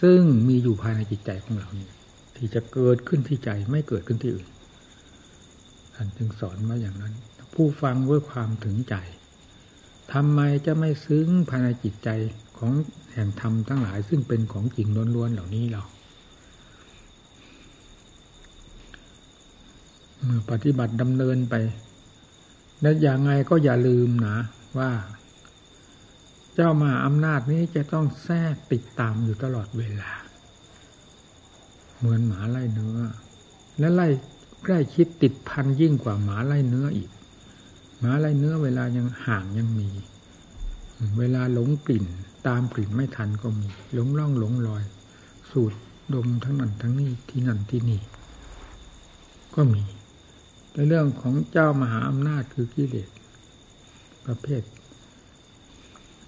[0.00, 1.88] ซึ่งมีอยู่ภายในจิตใจของเรานี่
[2.36, 4.48] ที่จะเกิดขึ้นที่ใจไม่เกิดขึ้นที่อื่น
[5.94, 7.14] ท่านจึงสอนว่าอย่างนั้น
[7.54, 8.94] ผู้ฟังด้วยความถึงใจ
[10.12, 12.08] ทำไมจะไม่ซึ้งภายในจิตใจ
[12.64, 12.76] ของ
[13.12, 15.82] แห่งธรรมทั้งหลายซึ่งเป็นของจริงล้วนๆเหล่านี้เรา
[20.22, 21.54] เมื่อปฏิบัติดำเนินไป
[22.82, 24.36] และอย่างไงก็อย่าลืมนะ
[24.78, 24.90] ว่า
[26.54, 30.10] เจ้ามาอำนาจนี้จะต้องแทรกติดตามอยู่ตลอดเวลา
[31.98, 32.98] เหมือนหมาไล่เนื้อ
[33.78, 34.08] และไล่
[34.64, 37.10] ใกล้ชิดติดพันยิ่งกว่าหมาไล่เนื้ออีก
[37.98, 39.88] หมาไล่เนื้อเวลายังห่างยังมี
[41.18, 42.06] เวลาหลงกลิ่น
[42.46, 44.82] ตามกลิ่นไม่ทันก็มี หลงล่องหลงลอย
[45.50, 45.72] สูด
[46.14, 48.00] ดมทั้งนั้นทั้งนี้ที่นั่นที่นี่
[49.54, 49.82] ก็มี
[50.72, 53.08] ในเรื่องของเจ้ามหาอำนาจคือกิเลส
[54.26, 54.62] ประเภท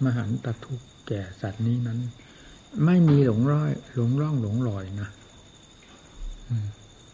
[0.05, 1.99] มหันตทุกแก่สัตว์นี้นั้น
[2.85, 5.11] ไม่มีหลงร้อย หลงร่องหลงลอยนะ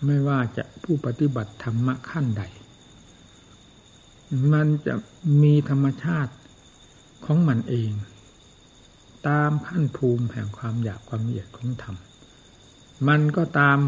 [0.04, 2.42] ไม่ว่าจะผู้ปฏิบัติธรรมะขั้นใด
[4.52, 4.94] มันจะ
[5.42, 6.32] มีธรรมชาติ
[7.24, 7.92] ของมันเอง
[9.28, 11.96] ตามขั้นภูมิแห่งความอยากความละเอียดของธรรม
[13.08, 13.78] มันก็ตาม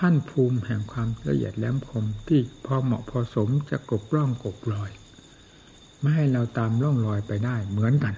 [0.00, 4.90] ขั้นภูมิแห่งความละเอียดแหลมคมที่พอเหมาะพอสมจะกบร่องกบรอย
[6.00, 8.14] ไม่ให้เราตามล่องลอยไปได้เหมือนกัน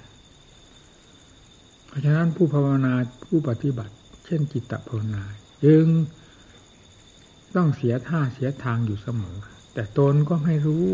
[1.86, 5.22] เพราะฉะนั้นผู้ภาวนาผู้ปฏิบัติ เช่นจิตตภาวนา
[5.64, 5.86] จึง
[7.56, 9.36] ต้องเสียท่าเสียทางอยู่เสมอ
[9.74, 10.86] แต่ตนก็ไม่รู้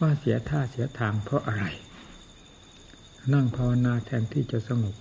[0.00, 1.64] ว่าเสียท่าเสียทางเพราะอะไร
[3.34, 4.96] นั่งภาวนาแทนที่จะสงบ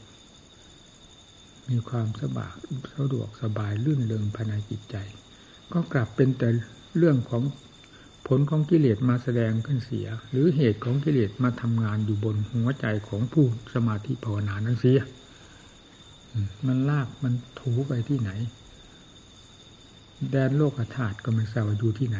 [1.70, 2.54] มีความสบาย
[2.96, 4.96] สะดวกสบายลื่นเริงภายในจิตใจ
[5.74, 6.50] ก็กลับเป็นแต่
[6.98, 7.44] เรื่องของ
[8.28, 15.02] ผลของกิเลสมาแสดงขึ้นเสีย หรือเหตุของกิเลสมาทำงานอยู่บนหัวใจของผู้สมาธิภาวนานั้นเสีย
[16.68, 18.32] มันลากมันถูไปที่ไหน
[20.32, 22.20] แดนโลกธาตุก็ไม่ทราบว่าอยู่ที่ไหน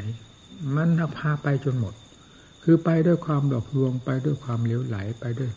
[0.76, 1.94] มันพาไปจนหมด
[2.64, 5.52] คือไปด้วยความหลอกลวงไปด้วยความเลี้ยวไหลไปด้วย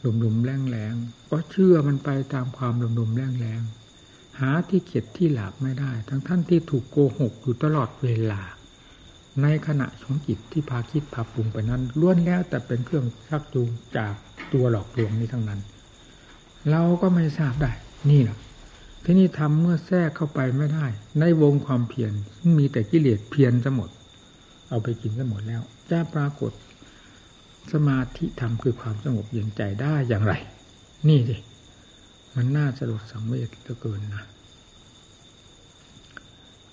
[0.00, 0.94] หลุมหลุมแรงแรง
[1.30, 3.60] ก็เชื่อมันไปตามความหลุมหลุมแรงแรง
[4.40, 8.40] หาที่เข็ดที่หลาบไม่ได้ ทั้งท่านที่ถูกโกหกอยู่ตลอดเวลา
[9.42, 14.14] ในขณะของจิตที่พาคิดพาปรุงไปนั้นล้วนแล้วแต่เป็นเครื่องชักจูงจาก
[14.52, 15.60] ตัวหลอกลวงนี้ทั้งนั้น
[16.70, 17.72] เราก็ไม่ทราบได้
[18.10, 18.38] นี่แหละ
[19.04, 20.86] ที่นี่ทำเมื่อแทรกเข้าไปไม่ได้
[21.20, 22.12] ในวงความเพียร
[22.58, 23.90] มีแต่กิเลสเพียรจะหมด
[24.68, 26.52] เอาไปกินจะหมดแล้วจะปรากฏ
[27.72, 30.34] สมาธิธรรมคือความสงบเย็นใจได้อย่างไร
[31.08, 31.36] นี่ดิ
[32.34, 34.24] มันน่าสลดสังเวชเหลือเกินนะ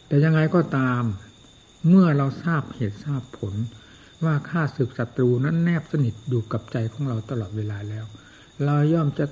[0.07, 1.03] แต่ยังไงก็ตาม
[1.87, 3.55] เมื่อเราทราบเหตุทราบผล
[4.23, 8.05] ว่าข้าศึกศัตรูนั้นแนบสนิทอยู่กับใจของเราตลอดเวลาแล้ว
[8.65, 9.25] เราย่อมจะ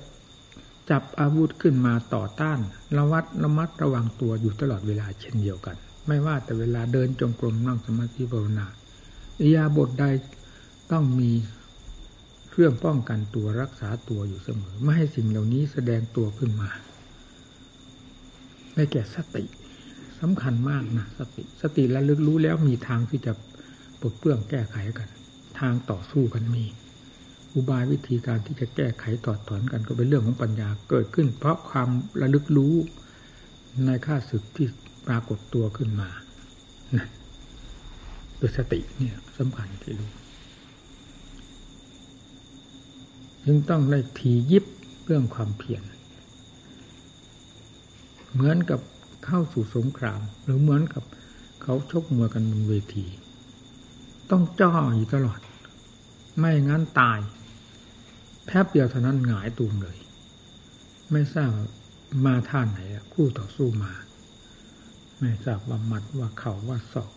[0.90, 2.58] จับอาวุธขึ้นมาต่อต้าน
[2.96, 5.76] ระวัดระมัดระวังตัวอยู่ตลอดเวลาเช่นเดียวกัน
[6.06, 8.66] ไม่ว่าแต่เวลาเดินจงกรมนั่งสมาธิภาวนา
[9.40, 10.04] อิยาบทใด
[10.92, 11.30] ต้องมี
[12.58, 16.70] เครื่องป้องกันตัวรักษาตัวอยู่เสมอ ไม่ให้สิ่งเหล่านี้แสดงตัวขึ้นมา
[18.74, 19.44] ได้แก่สติ
[20.20, 23.32] สำคัญมากนะสติ สติและลึกรู้แล้วมีทางที่จะ
[24.00, 25.08] ปลดเปลื้องแก้ไขกัน
[25.60, 26.64] ทางต่อสู้กันมี
[27.54, 31.88] อุบายวิธีการที่จะแก้ไขตอดถอนกันก็เป็นเรื่องของปัญญาเกิดขึ้น เพราะความ
[32.20, 32.74] ระลึกรู้
[33.86, 34.66] ในค่าศึกที่
[35.06, 36.08] ปรากฏตัวขึ้นมา
[36.96, 37.08] นั่น
[38.38, 40.10] คือสติเนี่ยสำคัญที่รู้
[43.46, 44.64] จึงต้องได้ทียิบ
[45.04, 45.82] เรื่องความเพียร
[48.32, 48.80] เหมือนกับ
[49.24, 51.04] เข้าสู่สงคราม หรือเหมือนกับ
[51.62, 53.06] เขาชกมวยกันบนเวที
[54.30, 55.40] ต้องจ้ออยู่ตลอด
[56.38, 57.18] ไม่งั้นตาย
[58.44, 59.98] แป๊บเดียวเท่านั้นหงายตูมเลย
[61.12, 61.50] ไม่ทราบ
[62.26, 62.80] มาท่านไหน
[63.12, 63.92] คู่ต่อสู้มา
[65.20, 67.12] ไม่ทราบว่ามัดว่าเข่าว่าศอก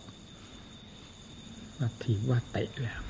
[1.78, 3.02] ว่าถีบว่าเตะแล้ว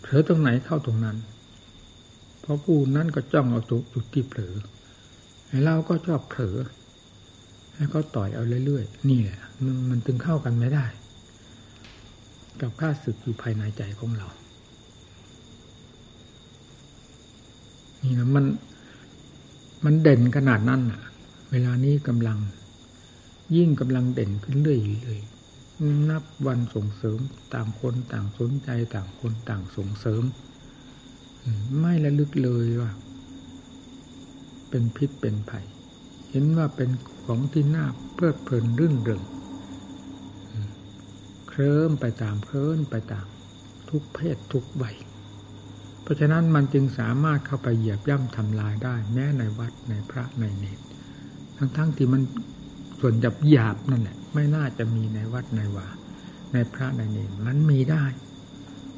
[0.00, 1.16] เผลอตรงไหนเข้าตรงนั้น
[2.50, 4.54] ราะผู้นั้นก็จ้องเอาตัวจุดที่เผลอ
[5.64, 6.56] เราก็ชอบเผลอ
[7.74, 10.86] ให้เขาต่อยเอาเรื่อยๆนี่แหละมันมันถึงเข้ากันไม่ได้
[12.60, 14.28] กับข้าศึกอยู่ภายในใจของเรา
[18.02, 18.44] นี่นะมัน
[19.84, 21.00] มันเด่นขนาดนั้นอะ
[21.50, 22.38] เวลานี้กำลัง
[23.56, 25.20] ยิ่งกำลังเด่นขึ้นเรื่อยๆเลย
[26.10, 27.18] นับวันส่งเสริม
[27.54, 30.22] ต่างคนต่างสนใจต่างคนต่างส่งเสริม
[31.80, 32.90] ไม่ละลึกเลยว่า
[34.70, 35.66] เป็นพิษเป็นภัย
[36.30, 36.90] เห็นว่าเป็น
[37.24, 39.22] ของที่น่าเพลิดเพลินรื่นเริง
[41.48, 43.26] เคลิ้มไปตามเคลิ้นไปตาม
[43.88, 44.96] ทุกเพศทุกวัย
[46.02, 50.80] เพราะฉะนั้นมันจึงสามารถเข้าไปเหยียบย่ำทำลายได้ แม้ในวัดในพระในเนต
[51.56, 52.22] ทั้งๆทที่มัน
[53.00, 55.88] ส่วนหยาบหยาบนั่นแหละ ไม่น่าจะมีในวัดในวา
[56.52, 58.04] ในพระในเนรมันมีได้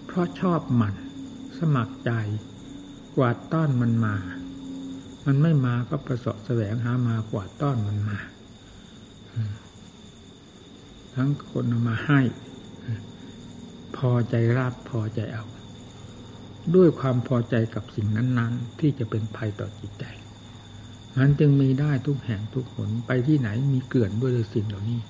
[0.06, 0.94] เพราะชอบมัน
[1.62, 2.12] สมัครใจ
[3.16, 4.16] กวาดต้อนมันมา
[5.26, 8.18] มันไม่มาก็ประสบแสวงหามากวาดต้อนมันมา
[11.14, 12.20] ทั้งคนมาให้
[13.96, 15.44] พอใจรับพอใจเอา
[16.74, 20.04] ด้วยความพอใจกับสิ่งนั้นๆ ที่จะเป็นภัยต่อจิตใจ
[21.18, 25.00] มันจึงมีได้ทุกแห่งทุกหนไปที่ไหนมีเกลื่อนด้วยสิ่งเหล่านี้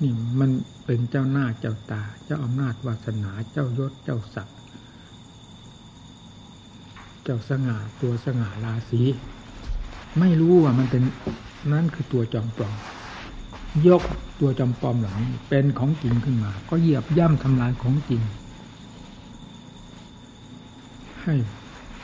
[0.00, 0.50] นี่มัน
[0.84, 4.55] เป็นเจ้าหน้าเจ้าตา เจ้าอำนาจวาสนาเจ้ายศเจ้าศักดิ์
[7.28, 9.02] เจ้าสง่าตัวสง่าราศี
[10.18, 11.02] ไม่รู้ว่ามันเป็น
[11.72, 12.74] นั่นคือตัวจอมปลอม
[13.88, 14.02] ยก
[14.40, 18.22] ตัวจอมปลอมเหล่านี้เป็นของจริงขึ้นมา ก็เหยียบย่ำทำลายของจริง
[21.22, 21.34] ให้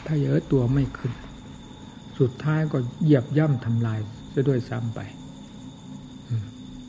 [0.07, 1.13] ถ้าเยอะตัวไม่ขึ้น
[2.19, 3.99] สุดท้ายก็เหยียบย่ำทำลาย
[4.33, 5.01] ซะด้วยซ้ำไป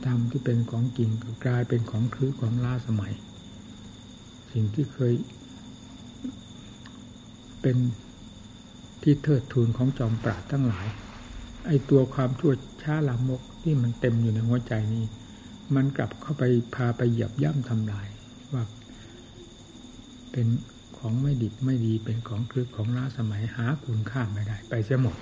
[0.05, 1.09] ธรรมที่เป็นของจริง
[1.45, 3.13] กลายเป็นของคือของล้าสมัย
[4.51, 5.13] สิ่งที่เคย
[7.61, 7.77] เป็น
[9.03, 10.87] ที่เทิดทูนของจอมปราดทั้งหลาย
[11.67, 15.05] ไอตัวความชั่วช้าลามกที่มันเต็มอยู่ในหัวใจนี้
[15.75, 16.43] มันกลับเข้าไป
[16.75, 18.07] พาไปเหยียบย่ำทำลาย
[18.53, 18.63] ว่า
[20.31, 20.47] เป็น
[20.97, 25.15] ของไม่ดิบไม่ดีเป็นของคลึกของล้าสมัยหาคุณค่าไม่ได้ ไปเสียหมด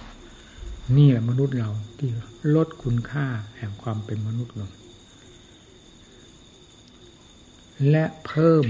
[0.97, 2.09] นี่แหละมนุษย์เราที่
[2.55, 4.71] ลดคุณค่าแห่งความเป็นมนุษย์ลง
[7.89, 8.65] และเพิ่ม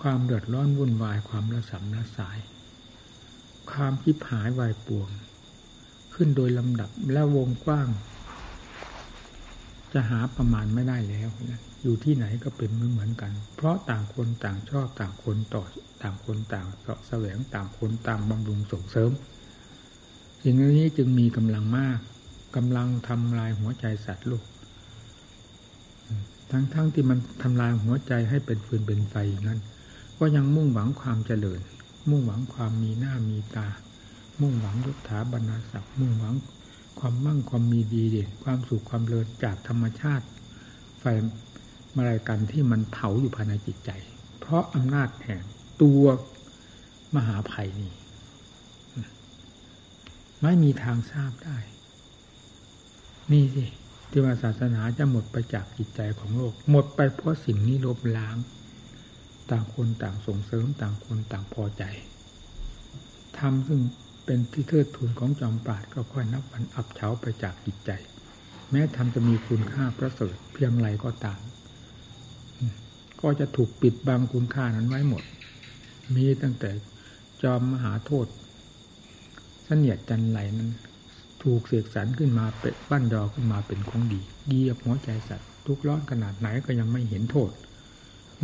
[0.00, 2.38] ความเดือดร้อนวุ่นวายความระสำระสาย
[3.72, 5.08] ความคิบหายวายป่วง
[6.14, 7.88] ขึ้นโดยลำดับและวงกว้าง
[9.92, 15.62] จะหาประมาณไม่ได้แล้วนะอยู่ที่ไหนก็เป็นเหมือนกัน เพราะต่างคนต่างชอบต่างคนต่อ
[16.02, 19.10] ต่างคนต่างเสาะแสวงต่างคนต่างบำรุงส่งเสริม
[20.42, 21.98] สิ่งนี้จึงมีกำลังมาก
[22.56, 24.44] กำลังทำลายหัวใจสัตว์โลก
[26.50, 29.14] ทั้งๆทที่มันทำลายหัวใจให้เป็นฟืนเป็นไฟ
[29.48, 29.60] นั้น
[30.18, 31.60] ก็ยังมุ่งหวังความเจริญ
[32.08, 33.68] มุ่งหวังความมีหน้ามีตา
[34.40, 36.34] มุ่งหวังยศถาบรรณาศักดิ์มุ่งหวัง
[36.98, 40.26] ความมั่งความมีดีเด่นความสุขความเลิศจากธรรมชาติ
[41.00, 41.04] ไฟ
[41.96, 43.90] มาลายกันที่มันเผาอยู่ภายในจิตใจ
[44.40, 45.42] เพราะอำนาจแห่ง
[45.82, 46.02] ตัว
[47.14, 47.92] มหาภัยนี้
[50.42, 51.58] ไม่มีทางทราบได้
[53.32, 53.64] นี่สิ
[54.10, 58.36] ที่ว่าศาสนาจะหมดไปจากจิตใจของโลก หมดไปเพราะสิ่งนี้ลบล้าง
[59.50, 61.84] ต่างคนต่างส่งเสริมต่างคนต่างพอใจ
[63.38, 63.80] ทำซึ่ง
[64.24, 67.90] เป็นที่เทิดทูนของจอมปราดก็ค่อยนับวันอับเฉาไปจากจิตใจ
[68.70, 71.40] แม้ทำจะมีคุณค่าประเสริฐเพียงไรก็ตาม
[73.20, 75.24] ก็จะถูกปิดบังคุณค่านั้นไว้หมด
[76.14, 76.70] มีตั้งแต่
[77.42, 78.26] จอมมหาโทษ
[79.64, 80.70] เสนียดจันไหลนั้น
[81.42, 87.50] ถูกเสกสรรขึ้นมาเป็นบ้านดอขึ้นมาเป็นของดีเยียบหัวใจสัตว์ทุกร้อนขนาดไหนก็ยังไม่เห็นโทษ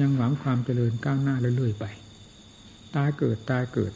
[0.00, 1.84] ยังหวังความเจริญก้าวหน้าเรื่อยๆไป
[2.94, 3.92] ตายเกิดตายเกิด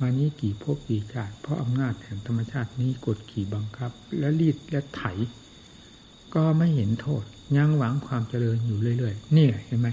[0.00, 5.02] มานี้กี่ภพกี่ชาติเพราะอำนาจแห่งธรรมชาตินี้กดขี่บังคับ และรีดและไถ
[6.34, 7.24] ก็ไม่เห็นโทษ
[7.56, 9.88] ยังหวังความเจริญอยู่เรื่อยๆนี่เห็นไหม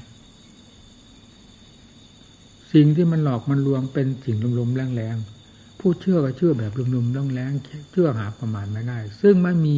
[2.74, 9.74] สิ่งที่มันหลอกมันลวงเป็นสิ่งลมๆแรงๆผู้เชื่อก็เชื่อแบบลมๆแรงๆเชื่อหาประมาณไม่ได้ ซึ่งไม่มี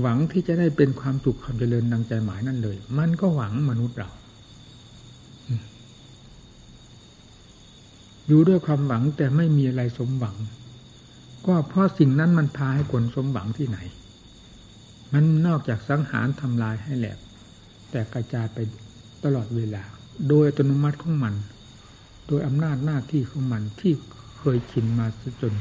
[0.00, 4.10] หวังที่จะได้เป็นความสุขความเจริญดังใจหมายนั่นเลย มันก็หวังมนุษย์เรา
[8.26, 10.36] อยู่ด้วยความหวังแต่ไม่มีอะไรสมหวัง
[11.46, 13.78] ก็เพราะสิ่งนั้นมันพาให้คนสมหวังที่ไหน
[15.12, 17.18] มันนอกจากสังหารทำลายให้แหลก
[17.90, 18.58] แต่กระจายไป
[19.24, 19.84] ตลอดเวลา
[20.28, 21.34] โดยอัตโนมัติของมัน
[22.28, 23.92] โดยอำนาจหน้าที่ของมันที่
[24.38, 25.06] เคยชินมา
[25.42, 25.54] จน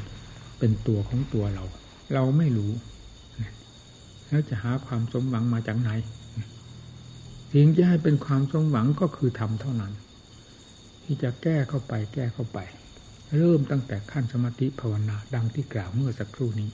[0.57, 1.63] เป็นตัวของตัวเรา
[2.13, 2.71] เราไม่รู้
[4.29, 5.89] แล้วจะหาความสมหวังมาจากไหน
[7.53, 9.93] สิ่งที่ให้เป็นความสมหวังก็คือทำเท่านั้น
[11.13, 12.59] ที่จะแก้เข้าไปแก้เข้าไป
[13.37, 16.69] เริ่มตั้งแต่ขั้นสมาธิภาวนาดังที่กล่าวเมื่อสักครู่นี้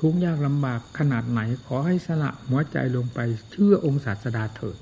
[0.00, 3.18] ทุกยากลำบากขนาดไหนขอให้สละหัวใจลงไป
[3.50, 4.78] เชื่อองค์ศาสดาเถิด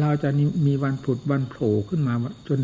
[0.00, 0.28] เราจะ
[0.66, 2.14] มีวันผุดวันโผล่ขึ้นมา
[2.48, 2.60] จน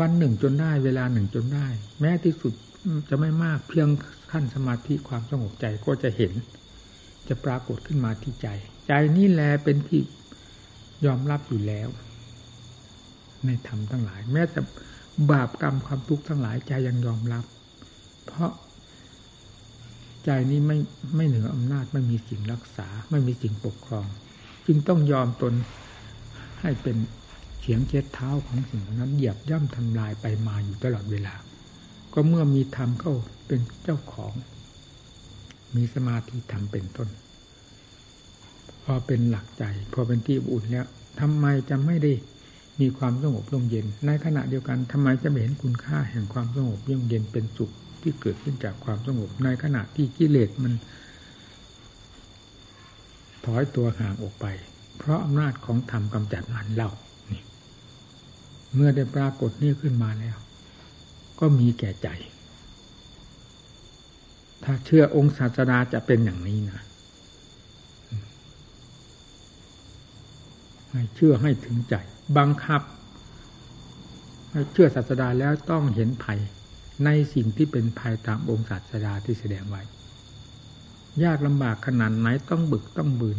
[0.00, 1.68] วันหนึ่งจนได้เวลาหนึ่งจนได้
[2.00, 2.54] แม้ที่สุด
[3.08, 3.88] จะไม่มากเพียง
[4.32, 6.32] ขั้นสมาธิความสงบใจก็จะเห็น
[7.28, 8.48] จะปรากฏขึ้นมาที่ใจ
[8.86, 10.00] ใจนี่แหละเป็นที่
[11.06, 11.88] ยอมรับอยู่แล้ว
[13.46, 14.60] ในธรรมทั้งหลาย แม้แต่
[15.30, 17.44] บาปกรรมความทุกข์ทั้งหลายใจยังยอมรับ
[18.26, 18.50] เพราะ
[20.24, 20.78] ใจนี้ไม่
[21.16, 24.06] ไม่เหนืออำนาจไม่มีสิ่งรักษา ไม่มีสิ่งปกครอง
[24.66, 25.54] จึงต้องยอมตน
[26.60, 26.96] ให้เป็น
[27.60, 31.34] เสียงเช็ดเท้าของสิ่งนั้นเหยียบย่ำทำลายไปมาอยู่ตลอดเวลา
[32.12, 33.12] ก็เมื่อมีธรรมเข้า
[33.46, 34.32] เป็นเจ้าของ
[35.76, 37.08] มีสมาธิธรรมเป็นต้น
[38.82, 40.86] พอเป็นหลักใจ พอเป็นที่อุ่นแล้ว
[41.20, 42.12] ทำไมจะไม่ได้
[42.80, 47.70] มีความสงบร่มเย็น ในขณะเดียวกันทำไมจะไม่เห็นคุณค่าแห่งความสงบร่มเย็นเป็นสุข
[48.02, 50.72] ที่เกิดขึ้นจากความสงบ ในขณะที่กิเลสมัน
[53.44, 54.46] ถอยตัวห่างออกไป
[54.98, 56.90] เพราะอำนาจของธรรมกำจัดมันเล่า
[58.74, 60.36] เมื่อได้ปรากฏนี่ขึ้นมาแล้ว
[61.40, 62.08] ก็มีแก่ใจ
[64.64, 66.80] ถ้าเชื่อองค์ศาสดาจะเป็นอย่างนี้นะ
[70.90, 71.94] ให้เชื่อให้ถึงใจ
[72.38, 72.82] บังคับ
[74.72, 76.40] เชื่อศาสดาแล้วต้องเห็นภัย
[77.04, 79.82] ในสิ่งที่เป็นภัยตามองค์ศาสดาที่แสดงไว้
[81.24, 83.38] ยากลำบากขนาดไหนต้องบึกต้องบืน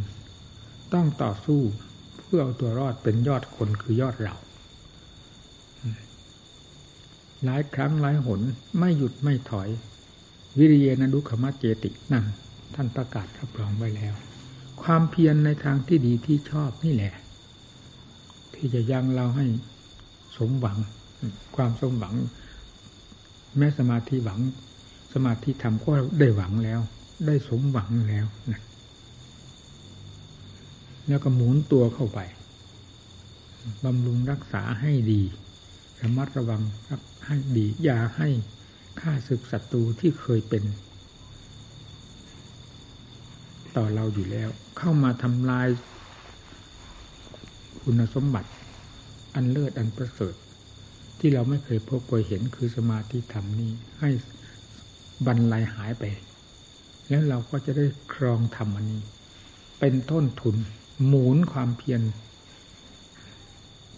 [0.93, 1.61] ต้องต่อสู้
[2.23, 4.35] เพื่อเอาตัวรอดเป็นยอดคนคือยอดเรา
[7.43, 8.41] หลายครั้งหลายหน
[8.79, 9.69] ไม่หยุดไม่ถอย
[10.57, 12.25] วิริยนดุขมัจเจตินั่น
[12.75, 14.13] ท่านประกาศรับรองไว้แล้ว
[14.81, 17.13] ความเพียรในทางที่ดีที่ชอบนี่แหละ
[18.55, 19.45] ที่จะยังเราให้
[20.37, 20.77] สมหวัง
[21.55, 22.15] ความสมหวัง
[23.57, 24.39] แม้สมาธิหวัง
[25.13, 26.79] สมาธิทำก็ได้หวังแล้ว
[27.25, 28.61] ได้สมหวังแล้วนะ
[31.07, 32.19] แล้วก็หมุนตัวเข้าไป
[33.83, 35.21] บำรุงรักษาให้ดี
[36.01, 38.29] ระมัดระวังรักให้ดีอย่าให้
[38.99, 40.63] ฆ่าศึกศัตรูที่เคยเป็น
[43.75, 45.67] ต่อเราอยู่แล้ว เข้ามาทำลาย
[47.89, 48.49] คุณสมบัติ
[49.35, 50.35] อันเลิศอันประเสริฐ
[51.19, 54.09] ที่เราไม่เคยพบเคยเห็นคือสมาธิธรรมนี้ ให้
[55.25, 56.03] บรรลัยหายไป
[57.09, 59.03] แล้วเราก็จะได้ครองธรรมอันนี้
[59.79, 60.55] เป็นต้นทุน
[61.05, 62.01] หมุนความเพียร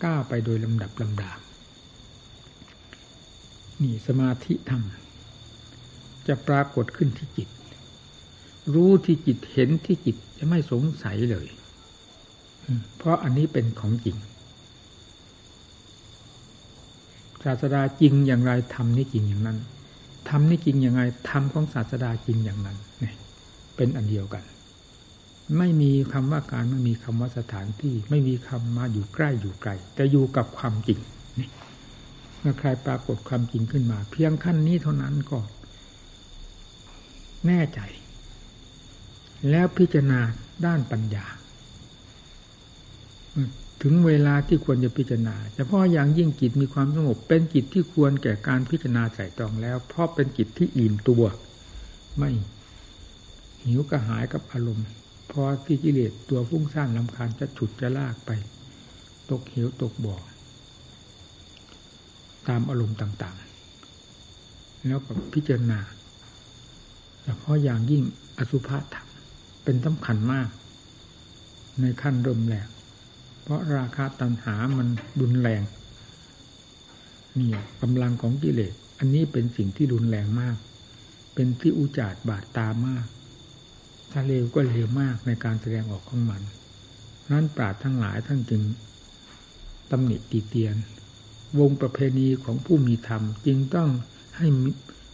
[0.03, 1.31] ก้าวไปโดยลำดับลำดา
[3.81, 4.81] นี่สมาธิธรรม
[6.27, 7.49] จะปรากฏขึ้นที่จิต
[8.73, 11.47] รู้ที่จิตเห็นที่จิตจะไม่สงสัยเลย
[12.97, 14.17] เพราะอันนี้เป็นของจริง
[17.43, 19.57] ศาสดาจริงอย่างไรทำนี่จริงอย่างนั้น
[20.29, 23.15] ทำนี่จริงอย่างไรทำของศาสดาจริงอย่างนั้นเนี่ย
[23.75, 24.43] เป็นอันเดียวกัน
[25.57, 30.99] ไม่มีคำว่าการไม่มีคำว่าสถานที่ ไม่มีคำมาอยู่ใกล้อยู่ไกลแต่อยู่กับความจริง
[31.39, 31.49] นี่
[32.39, 35.39] เมื่อใครปรากฏความจริงขึ้นมา เพียงขั้นนี้เท่านั้นก็
[37.47, 37.79] แน่ใจ
[39.49, 40.19] แล้วพิจารณา
[40.65, 41.25] ด้านปัญญา
[43.81, 51.23] ถึงเวลาที่ควรจะพิจารณาเฉพาะอย่างยิ่งจิตมีความสงบเป็นจิตที่ควรแก่การพิจารณาใส่ตองแล้ว เพราะเป็นจิตที่อิ่มตัว
[52.17, 52.29] ไม่
[53.63, 54.87] หิวกระหายกับอารมณ์
[55.31, 58.31] พอที่กิเลสตัวฟุ้งซ่านลำคาญจะฉุดจะลากไป
[59.29, 60.15] ตกเหวตกบ่อ
[62.47, 63.35] ตามอารมณ์ต่าง
[64.11, 65.79] ๆ แล้วก็พิจารณา
[67.23, 68.03] เฉพาะอย่างยิ่ง
[68.37, 69.07] อสุภะธรรม
[69.63, 70.49] เป็นสำคัญมาก
[71.81, 72.67] ในขั้นเริ่มแรก
[73.49, 74.87] เพราะราคาตัณหามัน
[75.21, 75.61] รุนแรง
[77.39, 80.55] นี่กำลังของกิเลส อันนี้เป็นสิ่งที่รุนแรงมาก
[81.33, 83.05] เป็นที่อุจาดบาดตามาก
[84.11, 86.41] ถ้าเร็วก็เร็วมากในการแสดงออกของมัน
[87.31, 88.61] นั้นปราดทั้งหลายท่านจึง
[89.91, 90.75] ตำหนิตีเตียน
[91.59, 93.89] วงประเพณีของผู้มีธรรม จึงต้อง
[94.37, 94.47] ให้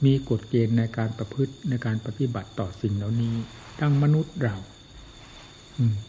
[0.06, 3.36] มีกฎเกณฑ์ในการประพฤติในการปฏิบัติต่อสิ่งเหล่านี้
[3.80, 4.56] ทั้งมนุษย์เรา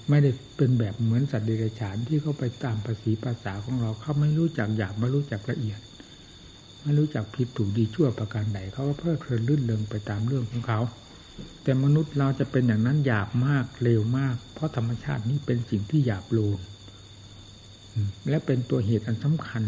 [0.09, 5.81] ไม่ได้เป็นแบบเหมือนสัตว์เดรัจฉานที่เขาไปตามภาษีภาษาของเราเขาไม่รู้จักหยาบไม่รู้จักละเอียด
[6.83, 10.81] ไม่รู้จักผิดถูกดีชั่วประการใดเขาก็เพลิดเพลินลื่นเลงไปตามเรื่องของเขา
[11.62, 16.61] แต่มนุษย์เราจะเป็นอย่างนั้นหยาบมากเร็วมาก เพราะธรรมชาตินี้เป็นสิ่งที่หยาบโลน
[18.29, 19.62] และเป็นตัวเหตุอันสำคัญ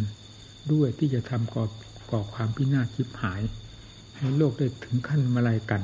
[0.73, 1.65] ด้วยที่จะทำก่อ
[2.11, 3.43] ก่อความพินาศชิบหาย
[4.17, 5.83] ให้โลกได้ถึงขั้นมาลายกัน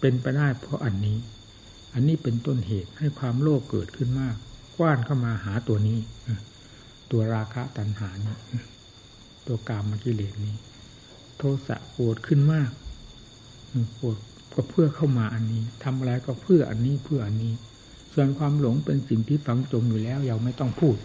[0.00, 1.16] เป็นไปได้เพราะอันนี้
[1.94, 4.36] อันนี้เป็นต้นเหตุให้ความโลภเกิดขึ้นมาก
[4.76, 5.98] กว้านเข้ามาหาตัวนี้
[7.10, 8.34] ตัวราคะตัณหานี้
[9.46, 10.56] ตัวกามกิเลสนี้
[11.36, 12.70] โทสะโกรธขึ้นมาก
[13.96, 14.16] โกรธ
[14.54, 17.54] ก็เพื่อเข้ามาอันนี้ทำอะไรก็เพื่ออันนี้เพื่ออันนี้
[18.12, 20.96] ส่วนความหลงเป็นสิ่งที่ฝังจมอยู่แล้วยังไม่ต้องพูด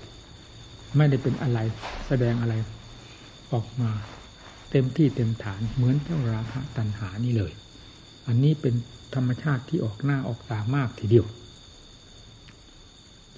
[0.98, 1.60] ไม่ได้เป็นอะไร
[2.08, 2.54] แสดงอะไร
[3.54, 3.92] ออกมา
[4.72, 7.52] เต็มที่เต็มฐานเหมือนเจ้าราคะตัณหานี่เลย
[8.28, 8.76] อันนี้เป็น
[9.16, 11.26] ธรรมชาติที่ออกหน้าออกตามากทีเดียว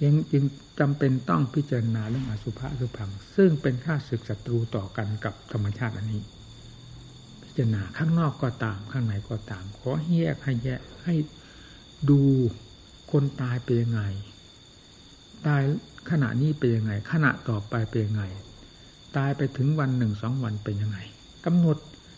[0.00, 0.44] จึงจึง
[0.80, 6.22] จำเป็นต้องพิจารณาเรื่องอสุภะสุพัง ซึ่งเป็นข้าศึกศัตรูต่อกันกับธรรมชาติอันนี้
[7.42, 11.14] พิจารณาข้างนอกก็ตาม ข้างในก็ตาม ขอให้แยกให้แยกให้
[12.10, 12.20] ดู
[13.12, 14.02] คนตายเป็นยังไง
[15.46, 15.62] ตาย
[16.10, 18.24] ขณะนี้เป็นยังไง ขณะต่อไปเป็นยังไง
[19.16, 20.98] ตายไปถึงวันหนึ่งสองวันเป็นยังไง
[21.44, 21.76] กำหนด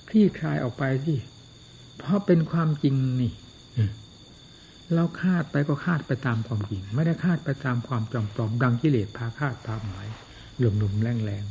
[0.08, 1.18] คลี่คลายออกไปที่
[2.01, 3.32] เพราะเป็นความจริงนี่
[4.94, 10.07] เราคาดไปก็คาดไปตามความจริง ไม่ได้คาดไปตามความจอมปลอมดังกิเลสพาคาดพาหมาย
[10.59, 11.44] หลุมหลุมแรงแรง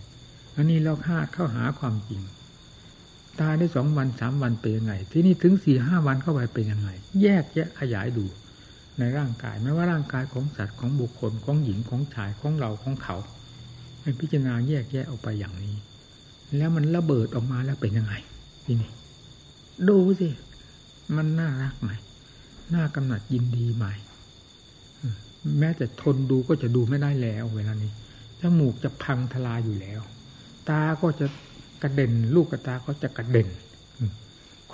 [0.56, 2.22] อันนี้เราคาดเข้าหาความจริง
[3.42, 6.90] ตายได้สองวันสามวันเป็นยังไง ที่นี่ถึงสี่ห้าวันเข้าไปเป็นยังไง
[7.22, 8.26] แยกแยะขยายดู
[9.00, 13.18] ในร่างกายไม่ว่าร่างกายของสัตว์ของบุคคลของหญิงของชายของเราของเขา
[14.02, 15.76] ให้พิจารณาแยกแยะออกไปอย่างนี้
[16.58, 18.14] แล้วมันระเบิดออกมาแล้วเป็นยังไง
[18.66, 18.92] ที่นี้
[19.88, 20.30] ดูสิ
[21.16, 21.92] มันน่ารักไหม
[22.76, 23.86] น่ากำหนัดยินดีไหม
[25.60, 27.92] แม้แต่ทนดูก็จะดูไม่ได้แล้ว เวลานี้
[28.42, 30.02] จมูกจะพังทลายอยู่แล้ว
[30.70, 31.28] ตาก็จะ
[31.82, 33.48] กระเด็น ลูกกระตาก็จะกระเด็น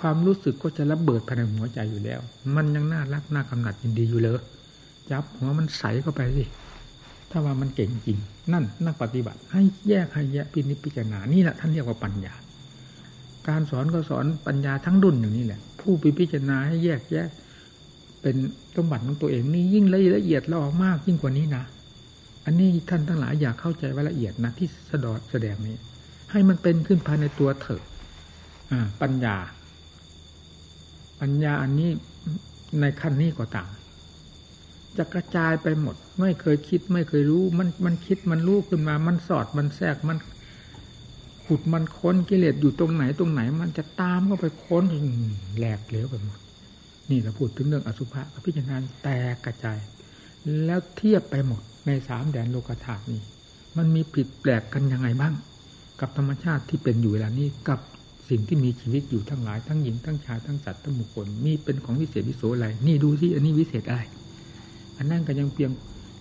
[0.00, 2.20] ความรู้สึกก็จะระเบิดภายในหัวใจอยู่แล้ว
[2.56, 4.40] มันยังน่ารักน่ากำหนัดยินดีอยู่เลย
[5.10, 6.44] จับหัวมันใสเข้าไปสิ
[7.30, 8.18] ถ้าว่ามันเก่งจริง
[8.52, 12.34] นั่นนักปฏิบัติ ให้แยกให้แยกพินิจพิจารณานี่แหละท่านเรียกว่าปัญญา
[13.48, 17.26] การสอนก็สอนปัญญาทั้งดุนอย่างนี้แหละ ผู้พิจารณาให้แยกแยะ
[18.22, 18.36] เป็น
[18.76, 21.64] สมบัติของตัวเองนี่ยิ่งละเอียดละออกมากยิ่งกว่านี้นะ
[22.44, 25.76] อันนี้ท่านทั้งหลายอยากเข้าใจว่าละเอียดนะที่สดอแสดงนี้
[26.30, 27.82] ให้มันเป็นขึ้นภายในตัวเถอะ
[29.02, 29.36] ปัญญา
[31.20, 31.90] ปัญญาอันนี้
[32.80, 33.68] ในขั้นนี้ก็ต่าง
[34.96, 40.18] จะกระจายไปหมด ไม่เคยคิดไม่เคยรู้ มันมันคิดมันรู้ขึ้นมา มันสอดมันแทรกมัน
[41.46, 44.84] ขุดมันค้นกิเลสอยู่ตรงไหนตรงไหน มันจะตามเข้าไปค้น
[45.56, 46.38] แหลกเหลวไปหมด
[47.10, 49.78] นี่เราพูดถึงเรื่องอสุภะพิจารณาแตกกระจาย
[50.64, 53.20] แล้วเทียบไปหมดในสามแดนโลกธาตุนี้
[53.76, 55.34] มันมีผิดแปลกกันยังไงบ้าง
[56.00, 57.80] กับธรรมชาติที่เป็นอยู่เวลานี้กับ
[58.28, 64.02] สิ่งที่มีชีวิตอยู่ทั้งหลายทั้งหญิงทั้งชายทั้งสัตว์ทั้งบุคคลมีเป็นของวิเศษวิโสอะไรนี่ดูสิอันนี้วิเศษอะไร
[64.98, 65.70] อันนั้นก็ยังเพียง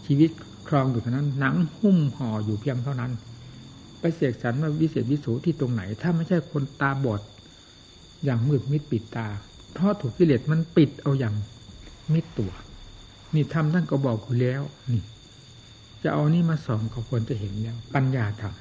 [0.06, 0.32] ชีวิต
[0.68, 3.12] ครองอยู่เท่านั้นหนังหุ้มห่ออยู่เพียงเท่านั้น
[4.06, 7.22] ไปเสกสรรว่าวิเศษวิสูที่ตรงไหน ถ้าไม่ใช่คนตาบอด
[8.26, 9.28] อย่างมืดมิดปิดตา
[9.74, 11.36] เพราะถูกกิเลสมันปิดเอาอย่าง
[12.14, 12.52] มิดตัว
[13.34, 15.04] นี่ทำท่านก็บอกอยู่แล้วนี่
[16.04, 18.54] จะเอานี่มาสอนก็ควรจะเห็นแล้ว ปัญญาธรรม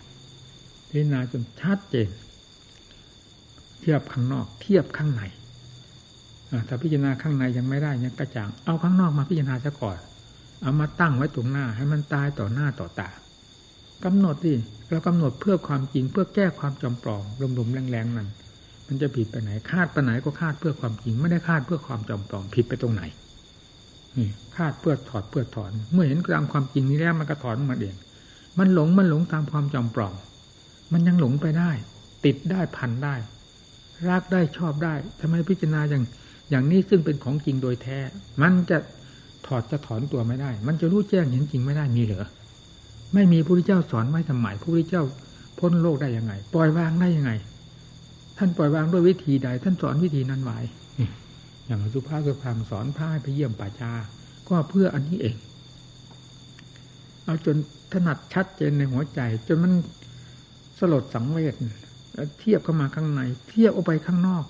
[0.88, 2.08] พิจารณาจนชัดเจน
[3.80, 5.22] เทียบข้างนอก เทียบข้างใน
[6.68, 9.98] ถ้าพิจารณาข้างในยังไม่ได้ยังกระจ่าง เอาข้างนอกมาพิจารณาซะก่อน
[10.62, 13.10] เอามาตั้งไว้ตรงหน้า ให้มันตายต่อหน้าต่อตา
[14.04, 14.54] กำหนดดิ
[14.90, 17.24] เรากำหนดเพื่อความจริงเพื่อแก้ความจำปลอม
[17.58, 18.28] ลมๆแรงๆนั่น
[18.86, 23.02] มันจะผิดไปไหนคาดไปไหนก็คาดเพื่อความจริง ไม่ได้คาดเพื่อความจำปลอมผิดไปตรงไหน
[24.16, 27.96] นี่คาดเพื่อถอดเพื่อถอน เมื่อเห็นตามความจริงนี้แล้วมันก็ถอนมาเอง
[28.58, 30.14] มันหลงมันหลงตามความจำปลอม
[30.92, 31.70] มันยังหลงไปได้
[32.24, 33.14] ติดได้พันได้
[34.08, 36.02] รักได้ชอบได้ทำไมพิจารณาอย่าง
[36.50, 37.98] อย่างนี้ซึ่งเป็นของจริงโดยแท้
[38.42, 38.78] มันจะ
[39.46, 42.26] ถอดจะถอนตัวไม่ได้ มันจะรู้แจ้งเห็นจริงไม่ได้มีเหรอ
[43.14, 45.04] ไม่มีพระพุทธเจ้าสอนไว้ทำไมพระพุทธเจ้า
[45.58, 47.32] พ้นโลกได้ยังไง ปล่อยวางได้ยังไง
[48.38, 50.58] ท่านปล่อยวางด้วยวิธีใด ท่านสอนวิธีนั้นไว้
[51.66, 53.92] อย่างสุภาพสุภาพสอนพาไปเยี่ยมป่าชา
[54.48, 55.36] ก็เพื่ออันนี้เอง
[57.24, 57.56] เอาจน
[57.92, 59.72] ถนัดชัดเจนในหัวใจ จนมัน
[60.78, 61.54] สลดสังเวช
[62.38, 64.44] เทียบเข้ามาข้างใน เทียบออกไปข้างนอก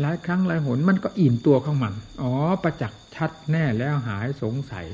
[0.00, 4.86] หลายครั้งหลายหนมันก็อิ่มตัวข้องมัน อ๋อ ประจักษ์ชัดแน่แล้วหายสงสัย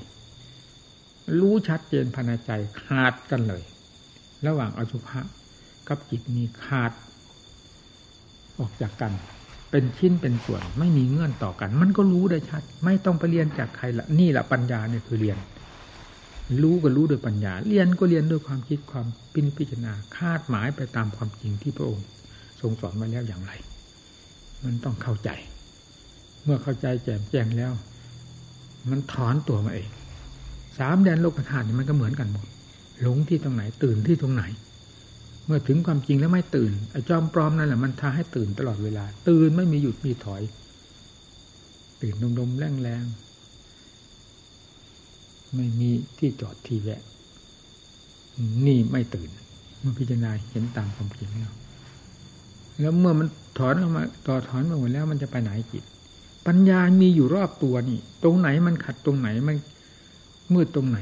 [1.40, 2.50] รู้ชัดเจนภายในใจ
[2.82, 3.62] ขาดกันเลย
[4.46, 5.20] ระหว่างอสุภะ
[5.88, 6.92] กับจิตนี้ขาด
[8.58, 9.12] ออกจากกัน
[9.70, 15.38] เป็นชิ้นเป็นส่วน ไม่มีเงื่อนต่อกัน มันก็รู้ได้ชัด ไม่ต้องไปเรียนจากใครละนี่แหละปัญญาเนี่ยคือเรียน
[16.62, 22.06] รู้ก็รู้ด้วยปัญญา เรียนก็เรียนด้วยความคิดความพิจพิจารณาคาดหมายไปตามความจริงที่พระองค์
[22.60, 23.52] ทรงสอนมาแล้วอย่างไร
[24.64, 25.30] มันต้องเข้าใจ
[26.44, 27.72] เมื่อเข้าใจแจ่มแจ้งแล้ว
[28.90, 29.88] มันถอนตัวมาเอง
[30.78, 32.46] สามแดนโลกธาตุมันก็เหมือนกันหมด
[33.02, 34.44] หลงที่ตรงไหนตื่นที่ตรงไหน
[35.46, 40.42] เมื่อถึงความจริงแล้วไม่ตื่นไอ้จอมปลอมนั่นแหละมันทาให้ตื่นตลอดเวลา ตื่นไม่มีหยุดมีถอย
[42.02, 43.24] ตื่นดมๆแรงๆ
[45.56, 47.00] ไม่มีที่จอดที่แวะ
[48.66, 49.28] นี่ไม่ตื่น
[49.80, 51.52] เมื่อพิจารณาเห็นตามความจริงแล้ว
[52.80, 55.84] แล้วเมื่อมันถอนออกมาต่อถอนมาหมดแล้วมันจะไปไหนจิต
[56.46, 59.56] ปัญญามีอยู่รอบตัวนี่ ตรงไหนมันขัดตรงไหนมัน
[60.52, 60.98] มืดตรงไหน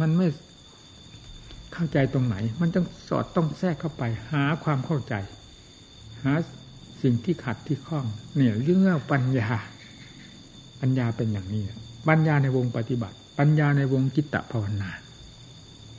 [0.00, 0.26] มันไม่
[1.72, 5.14] เข้าใจตรงไหน มันต้องสอดต้องแทรกเข้าไป หาความเข้าใจ
[6.22, 6.32] หา
[7.02, 9.48] สิ่งที่ขัดที่ข้อง เนี่ยเรื่องปัญญา
[10.80, 11.62] ปัญญาเป็นอย่างนี้
[12.08, 14.90] ปัญญาในวงปฏิบัติ ปัญญาในวงจิตตภาวนา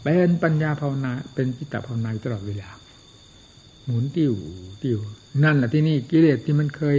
[0.03, 2.69] เป็นปัญญาภาวนา เป็นจิตตภาวนาตลอดเวลา
[3.85, 4.33] หมุนติ้ว
[4.83, 4.99] ติ้ว
[5.43, 6.97] นั่นแหละที่นี่กิเลสที่มันเคย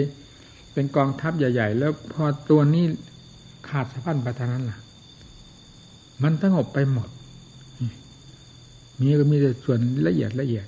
[0.72, 2.84] เป็นกองทัพใหญ่ ๆ แล้วพอตัวนี้
[3.68, 4.78] ขาดสะพันประทานั้นล่ะ
[6.22, 7.08] มันสงบไปหมด
[9.00, 10.66] มีก็มีแต่ส่วนละเอียดละเอียด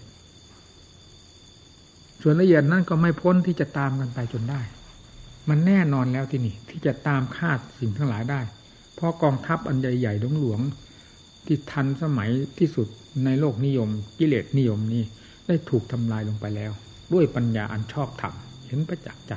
[2.23, 4.61] ส่วนละเอียดนั่นก็ไม่พ้นที่จะตามกันไปจนได้
[5.49, 8.41] มันแน่นอนแล้วที่นี่ ที่จะตามคาดสิ่งทั้งหลายได้
[8.95, 12.89] เพราะกองทัพอันใหญ่ๆหลวงๆที่ทันสมัยที่สุด
[13.25, 13.89] ในโลกนิยม
[14.19, 15.03] กิเลสนิยมนี้
[15.47, 16.73] ได้ถูกทำลายลงไปแล้ว
[17.13, 18.35] ด้วยปัญญาอันชอบธรรม
[18.67, 19.33] เห็นประจักษ์ใจ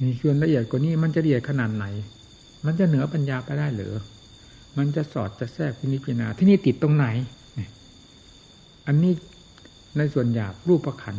[0.00, 1.84] นี่ส่วนละเอียดกว่านี้มันจะละเอียดขนาดไหน
[2.64, 3.92] มันจะเหนือปัญญาไปได้หรือ
[4.78, 7.06] มันจะสอดจะแทรกพินิจพิจารณาที่นี่ติดตรงไหน
[8.86, 9.12] อันนี้
[9.96, 11.16] ในส่วนหยาบรูปประขัน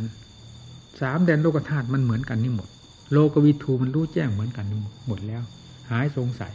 [1.01, 2.69] สามแดนโลกธาตุมันเหมือนกันนี่หมด
[3.13, 4.65] โลกวิทูมันรู้แจ้งเหมือนกัน
[5.07, 5.41] หมดแล้ว
[5.89, 6.53] หายสงสัย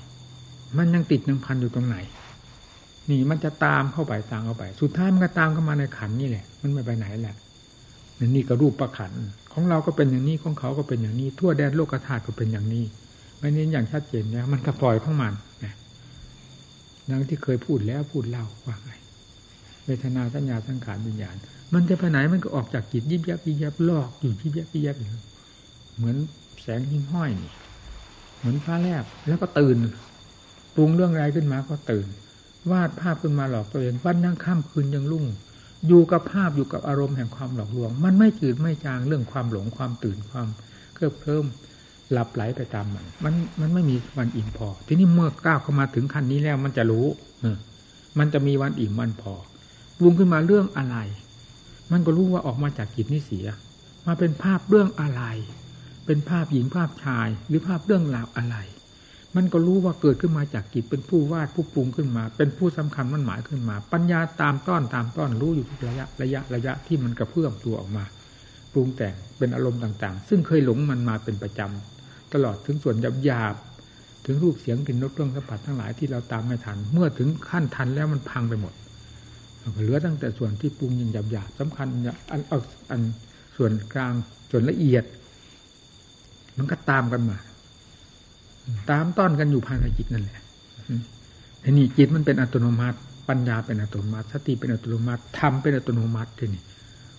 [0.78, 1.96] มันยังติดยังพันอยู่ตรงไหน
[3.10, 7.34] นี่มันจะตามเข้าไปตามเข้าไป สุดท้ายมันก็ตามเข้ามาในขันนี่แหละ มันไม่ไปไหนแหละ
[8.34, 9.12] นี่ก็รูปประขัน
[9.52, 12.84] ของเราก็เป็นอย่างนี้ของเขาก็เป็นอย่างนี้ ทั่วแดนโลกธาตุก็เป็นอย่างนี้
[13.38, 15.32] ไม่เน้นอย่างชัดเจนแล้วมันก็ปล่อยของมัน
[15.64, 15.72] นะ
[17.10, 18.90] ดังที่เคยพูดแล้วพูดเล่าว่าไง
[19.84, 21.36] เวทนาสัญญาสังขารวิญญาณ
[21.74, 25.10] มันจะไปไหนมันก็ออกจากจิตยิบยับยิบยับลอกอยู่ยิบยับยิบยับอยู่
[25.96, 26.16] เหมือน
[26.62, 27.52] แสงหิ้งห้อยนี่
[28.38, 29.76] เหมือนฟ้าแลบแล้วก็ตื่น
[30.74, 32.06] ปรุงเรื่องอะไรขึ้นมาก็ตื่น
[32.70, 35.24] วาดภาพขึ้นมาหลอกตัวเองวันนั่งข้ามคืนยังรุ่ง
[35.88, 40.48] อยู่กับภาพอยู่กับอารมณ์แห่งความหลอกลวง มันไม่จืดไม่จางเรื่องความหลงความตื่นความ
[40.94, 41.44] เคลิบเคลิ้ม
[42.12, 47.06] หลับไหลไปตามมัน มันมันไม่มีวันอิ่มพอ ทีนี้เมื่อก้าวเข้ามาถึงขั้นนี้แล้วมันจะรู้
[47.40, 47.58] เออ
[48.18, 49.34] มันจะมีวันอิ่มวันพอ
[50.02, 50.96] รุงขึ้นมาเรื่องอะไร
[51.92, 53.46] มันก็รู้ว่าออกมาจากจิตนี่เสีย
[54.06, 55.22] มาเป็นภาพเรื่องอะไร
[56.06, 58.56] เป็นภาพหญิงภาพชาย หรือภาพเรื่องราวอะไร
[59.36, 68.04] มันก็รู้ว่าเกิดขึ้นมาจากจิตเป็นผู้วาดผู้ปรุงขึ้นมา เป็นผู้สำคัญมันหมายขึ้นมา ปัญญาตามต้อนตามต้อนรู้อยู่ทุกระยะระยะระยะที่มันกระเพื่อมตัวออกมา
[68.72, 71.93] ปรุงแต่งเป็นอารมณ์ต่าง ๆ ซึ่งเคยหลงมันมาเป็นประจำ
[72.34, 73.56] ตลอดถึงส่วนหยาบหยาบ
[74.26, 78.74] ถึงรูปเสียงกลิ่นรสเครื่องสัมผัสทั้งหลายที่เราตามไม่ทัน เมื่อถึงขั้นทันแล้วมันพังไปหมด
[79.82, 81.86] เหลือตั้งแต่ส่วนที่ปรุงอย่างหยาบหยาบสำคัญ
[82.32, 82.58] อันเอา
[82.90, 83.00] อัน
[83.56, 84.12] ส่วนกลาง
[84.50, 85.04] ส่วนละเอียด
[86.58, 87.38] มันก็ตามกันมา
[88.90, 90.42] ตามต้อนกันอยู่ภายในจิตนั่นแหละ
[91.62, 96.62] ทีนี้จิตมันเป็นอัตโนมัติ ปัญญาเป็นอัตโนมัติสติเป็นอัตโนมัติธรรมเป็นอัตโนมัติทีนี้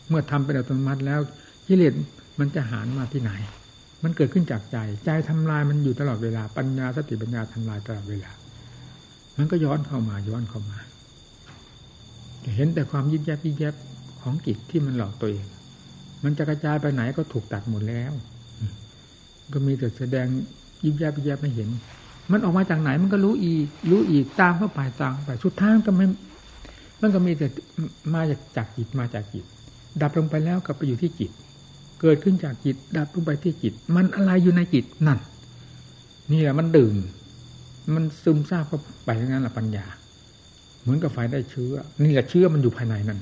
[0.08, 1.20] เมื่อทำเป็นอัตโนมัติแล้ว
[1.68, 1.94] กิเลส
[2.40, 3.32] มันจะหานมาที่ไหน
[4.04, 8.32] มันเกิดขึ้นจากใจ ใจทำลายมันอยู่ตลอดเวลา ปัญญาสติปัญญาทำลายตลอดเวลา
[9.38, 10.78] มันก็ย้อนเข้ามาย้อนเข้ามา
[12.56, 13.76] เห็นแต่ความยิบยับยิบยับ
[14.22, 15.46] ของจิตที่มันหลอกตัวเอง
[16.24, 18.12] มันจะกระจายไปไหนก็ถูกตัดหมดแล้ว
[19.54, 20.28] ก็มีแต่แสดง
[20.84, 21.70] ยิบยับยิบยับไม่เห็น
[22.32, 26.06] มันออกมาจากไหนมันก็รู้อีก รู้อีกตามเข้าไปตามไปสุดท้ายก็ไม่
[27.02, 27.48] มันก็มีแต่
[28.14, 29.46] มาจากจากจิตมาจากจิต
[30.02, 31.32] ดับลงไปแล้วก็ไปอยู่ที่จิต
[32.02, 35.20] เกิดขึ้นจากจิตดับลงไปที่จิต มันอะไรอยู่ในจิตนั่น
[36.32, 36.96] นี่แหละมันดื่ม
[37.94, 39.86] มันซึมซาบเข้าไปทั้งนั้นแหละปัญญา
[40.82, 41.74] เหมือนกับไฟได้เชื้อ
[42.04, 43.20] นี่แหละเชื้อมันอยู่ภายในนั่น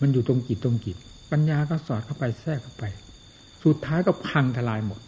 [0.00, 0.96] มันอยู่ตรงจิตตรงจิต
[1.32, 2.84] ปัญญาก็สอดเข้าไปแทรกเข้าไป
[3.64, 5.00] สุดท้ายก็พังทลายหมด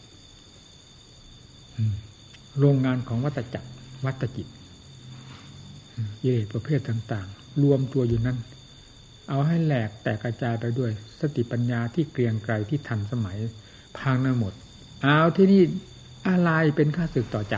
[2.61, 3.69] โรงงานของวัตจักร
[4.05, 4.47] วัตจิต
[6.23, 8.39] เยประเภทต่าง ๆ รวมตัวอยู่นั้น
[9.29, 13.37] เอาให้แหลกแตกกระจายไปด้วย สติปัญญาที่เกรียงไกรที่ทันสมัย
[13.99, 14.53] พังนั่นหมด
[15.03, 15.63] เอาที่นี่
[16.29, 17.57] อะไรเป็นค่าศึกต่อใจ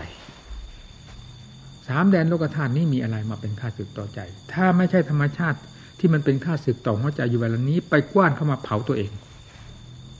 [1.88, 4.20] สามแดนโลกธาตุนี้มีอะไรมาเป็นค่าศึกต่อใจ
[4.52, 5.58] ถ้าไม่ใช่ธรรมชาติ
[5.98, 9.12] ที่มันเป็นค่าศึกต่อหัวใจอยู่เวลานี้ ไปกว้านเข้ามาเผาตัวเอง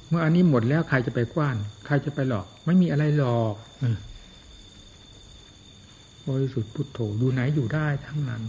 [0.08, 3.54] เมื่ออันนี้หมดแล้วใครจะไปกว้าน ใครจะไปหลอก ไม่มีอะไรหลอก
[6.28, 8.42] บริสุทธิ์พุทโธดูไหนอยู่ได้ทั้งนั้น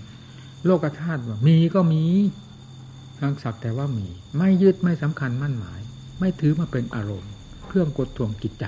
[0.66, 2.04] โลกธาตุว่ามีก็มี
[3.22, 4.07] ทางศักแต่ว่ามี
[4.38, 5.80] ไม่ยึดไม่สำคัญมั่นหมาย
[6.19, 7.32] ไม่ถือมาเป็นอารมณ์
[7.67, 8.65] เครื่องกดทวงจิตใจ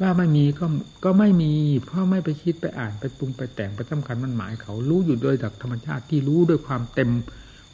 [0.00, 0.66] ว่าไม่มีก็
[1.04, 1.52] ก็ไม่มี
[1.86, 7.10] เพราะไม่ไปคิดไปอ่านไปปรุงไปแต่งไปสำคัญมั่นหมาย เขารู้อยู่โดยจากธรรมชาติที่รู้ด้วยความเต็ม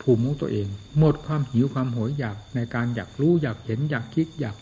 [0.02, 0.66] ภูมิของตัวเอง
[0.98, 4.56] หมดความหิวความโหยอยากในการอยากรู้อยากเห็นอยากคิดอยาก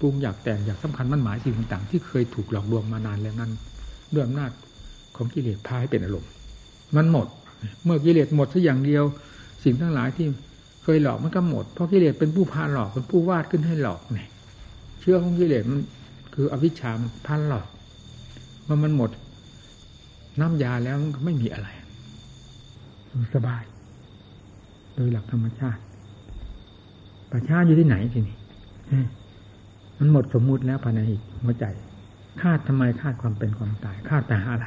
[0.00, 3.52] ปรุงอยากแต่งอยากสำคัญมั่นหมายสิ่งต่างๆที่เคยถูกหลอกลวงมานานแล้วนั้น
[4.12, 4.50] ด้วยอำนาจ
[5.16, 6.30] ของกิเลสพาให้เป็นอารมณ์
[6.96, 7.26] มันหมด
[7.84, 9.04] เมื่อกิเลสหมดสักอย่างเดียว
[9.64, 10.26] สิ่งทั้งหลายที่
[10.84, 14.28] เคยหลอกมันก็หมด เพราะกิเลสเป็นผู้พาหลอกเป็นผู้วาดขึ้นให้หลอกเนี่ย
[15.00, 15.80] เชื่อของกิเลสมัน
[16.34, 17.66] คืออวิชชามพันหลอก
[18.64, 19.10] เมื่อมันหมด
[20.40, 21.68] น้ำยาแล้วมันก็ไม่มีอะไร
[23.34, 23.62] สบาย
[24.94, 25.80] โดยหลักธรรมชาติ
[27.32, 28.36] ประชาอยู่ที่ไหนทีนี้
[29.98, 31.00] มันหมดสมมุติแล้วภายใน
[31.42, 31.64] หัวใจ
[32.40, 34.66] คาดทำไมคาดความเป็นความตายคาดแต่อะไร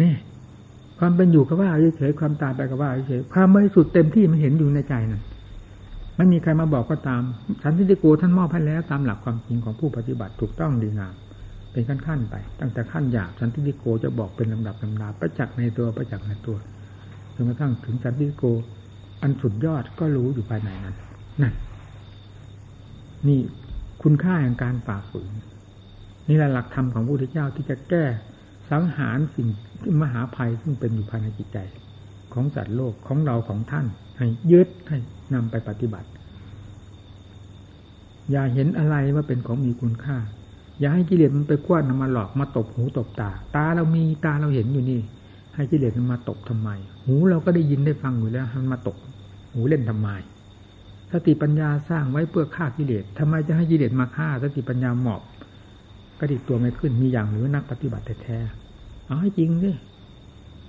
[0.00, 0.12] นี่
[1.06, 5.22] ความเป็นอยู่ก็ว่าเฉยความตายไปก็ว่าเฉยความบริสุทธิ์เต็มที่มันเห็นอยู่ในใจนั่น
[6.16, 7.22] ไม่มีใครมาบอกก็ตาม
[7.62, 11.14] สันติโกท่านมอบให้แล้วตามหลักความจริงของผู้ปฏิบัติถูกต้องดีงาม
[11.72, 16.56] เป็นขั้นขั้นไป ตั้งแต่ขั้นหยาบสันติโกจะบอกเป็นลำดับลำดาประจักษ์ในตัวประจักษ์ในตัว
[17.34, 18.44] จนกระทั่งถึงสันติโก
[19.22, 20.96] อันสุดยอดก็รู้อยู่ภายในนั้น
[21.42, 21.54] นั่น
[23.28, 23.40] นี่
[24.02, 25.32] คุณค่าแห่งการฝ่าฝืน
[26.28, 28.04] นี่แหละหลักธรรมของพระพุทธเจ้าที่จะแก้
[28.70, 29.48] สังหารสิ่ง
[30.02, 31.58] มหาภัยซึ่งเป็นอยู่ภายในจิตใจ
[32.34, 33.86] ของสัตว์โลกของเราของท่าน
[34.18, 34.98] ให้ยึดให้
[35.34, 36.08] นำไปปฏิบัติ
[38.30, 40.18] อย่าเห็นอะไรว่าเป็นของมีคุณค่า
[40.80, 45.00] อย่าให้กิเลสมันไปกว้านมาหลอกมาตบหูตบตา ตาเรามีตาเราเห็นอยู่นี่
[45.54, 46.70] ให้กิเลสมันมาตบทำไม
[47.04, 48.96] หูเราก็ได้ยินได้ฟังอยู่แล้วมันมาตบ
[49.52, 50.08] หูเล่นทำไม
[51.10, 55.22] สติปัญญาสร้างไว้เพื่อฆ่ากิเลสทำไมจะให้กิเลสมาฆ่าสติปัญญาหมอบ
[56.18, 58.63] กระดิกตัวไม่ขึ้นมีอย่างหรือนักปฏิบัติแท้ๆ
[59.06, 59.70] เอาให้จริงดิ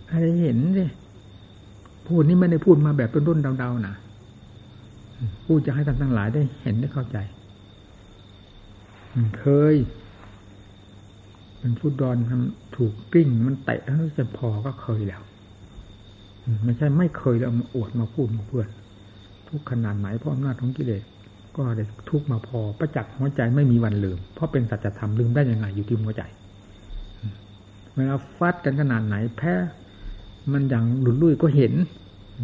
[0.10, 0.86] อะไรเห็นดิ
[2.08, 3.96] พูดนี้ไม่ได้พูดมาแบบต้นๆเดาๆนะ
[5.46, 7.18] พูดจะให้ท่านทั้งหลายได้เห็นได้เข้าใจ
[9.40, 9.76] เคย
[11.60, 15.22] เป็นฟุตบอลทำถูกกลิ้ง มันเตะแล้วจะพอก็เคยแล้ว
[16.64, 18.68] ไม่ใช่ไม่เคยแล้วมาอวดมาพูดมาเพื่อน
[19.50, 21.04] ทุกขนาดไหนเพราะอำนาจของกิเลส
[21.56, 26.24] ก็ได้ทุกมาพอประจักษ์หัวใจไม่มีวันลืม เพราะเป็นสัจธรรมลืมได้ยังไงอยู่ที่หัวใจ
[27.96, 29.54] เวลาฟัดกันขนาดไหน แพ้
[30.52, 31.74] มันอย่างหลุดลุ่ยก็เห็น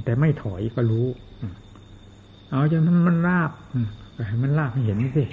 [0.05, 1.07] แต่ไม่ถอยก็รู้
[2.49, 3.51] เอาจนมันมันราบ
[4.27, 5.23] ให้มันราบให้เห็นสิ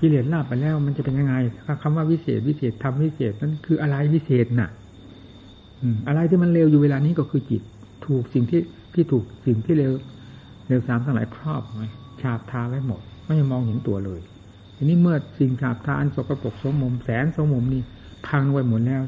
[0.00, 1.34] กิเลสราบไปแล้วมันจะเป็นยังไง
[1.82, 4.70] คำว่าวิเศษวิเศษทำวิเศษนั้นคืออะไรวิเศษน่ะ
[6.08, 7.62] อะไรที่มันเร็วอยู่เวลานี้ก็คือจิต
[8.06, 8.60] ถูกสิ่งที่
[8.94, 9.92] ที่ถูกสิ่งที่เร็ว
[10.68, 11.88] เร็วสามทั้งหลายครอบไว้
[12.20, 14.20] ฉาบทาไว้หมด ไม่มองเห็นตัวเลย
[14.76, 17.82] ทีนี้เมื่อสิ่งฉาบทาอันสกปรกสมมุมแสนสมมุมนี่
[18.28, 19.02] พังไว้หมดแล้ว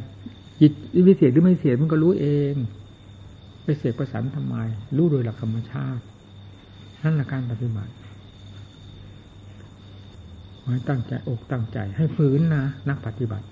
[0.61, 0.73] จิต
[1.07, 2.55] วิเศษหรือไม่เสียมันก็รู้เอง
[3.65, 4.55] ไปเสกประสานทำไม
[4.97, 6.03] รู้โดยหลักธรรมชาติ
[7.03, 7.93] นั่นแหละการปฏิบัติ
[10.73, 13.47] ให้ตั้งใจอกตั้งใจ ให้ฝืนนะนักปฏิบัติ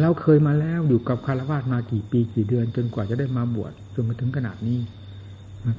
[0.00, 4.78] เราเคยมาแล้วอยู่กับคารวะมากี่ปีกี่เดือน จนกว่าจะได้มาบวชจนมาถึงขนาดนี้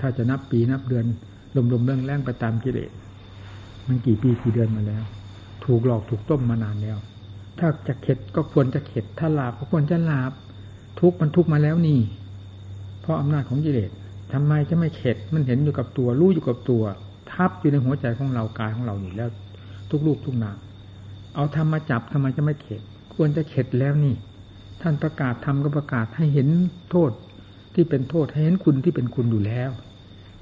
[0.01, 1.05] ถ้าจะนับปีนับเดือน
[1.73, 2.91] ลมๆเรื่องแรงไปตามกิเลส
[3.87, 5.03] มันกี่ปีกี่เดือนมาแล้ว
[5.65, 6.97] ถูกหลอกถูกต้มมานานแล้ว
[7.59, 10.31] ถ้าจะเข็ดก็ควรจะเข็ด ถ้าลาบก็ควรจะลาบ
[10.99, 11.99] ทุกมันทุกมาแล้วนี่
[13.01, 13.91] เพราะอำนาจของกิเลส
[14.33, 16.83] ทำไมจะไม่เข็ด มันเห็นอยู่กับตัวรู้อยู่กับตัว
[17.31, 19.29] ทับอยู่ในหัวใจของเรากายของเราอยู่แล้ว
[19.91, 20.57] ทุกลูกทุกนาม
[21.35, 22.81] เอาทำมาจับทำไมจะไม่เข็ด
[23.15, 24.15] ควรจะเข็ดแล้วนี่
[24.81, 26.47] ท่านประกาศทำก็ประกาศให้เห็น
[26.91, 27.11] โทษ
[27.73, 29.71] ที่เป็นโทษให้เห็นคุณที่เป็นคุณอยู่แล้ว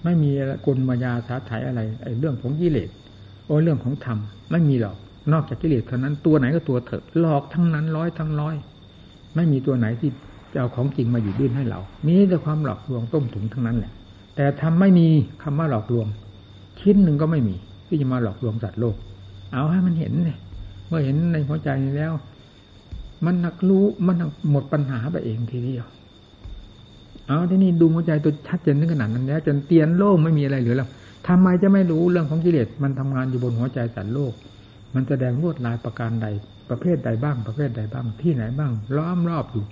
[0.03, 0.29] ไม่มี
[0.65, 2.89] กลมายาสาถ่ายอะไรไอ้เรื่องของกิเลส
[3.45, 4.17] โอ้เรื่องของธรรม
[4.51, 4.97] ไม่มีหรอก
[5.31, 8.55] นอกจากกิเลสเท่านั้นตัวไหนก็ตัวเถอะหลอกทั้งนั้นร้อยทั้งร้อย
[9.35, 10.11] ไม่มีตัวไหนที่
[10.53, 13.91] จะเอาของจริงมาอยู่ดื้นให้เรา มีแต่ความหลอกลวงต้มถุงทั้งนั้นแหละ
[14.35, 15.07] แต่ทำไม่มี
[15.43, 16.07] คำว่าหลอกลวง
[16.79, 17.55] ชิ้นหนึ่งก็ไม่มี
[17.87, 18.95] ที่จะมาหลอกลวงสัตว์โลก
[19.53, 20.37] เอาให้มันเห็นเลย
[20.87, 22.13] เมื่อเห็นในหัวใจนี้แล้ว
[23.25, 24.15] มันนักรู้มัน
[24.51, 25.85] หมดปัญหาไปเองทีเดียว
[27.27, 30.89] เอาที่นี่ดูหัวใจตัวชัดเจนถึงขนาดนั้นแล้วจนเตียนโล่งไม่มีอะไรเหลือแล้ว
[31.27, 34.33] ทำไมจะไม่รู้เรื่องของกิเลสมันทำงานอยู่บนหัวใจสัตว์โลก
[34.95, 36.27] มันแสดงลวดลายประการใด
[36.69, 39.65] ประเภทใดบ้าง ประเภทใดบ้าง ที่ไหนบ้าง ล้อมรอบอยู่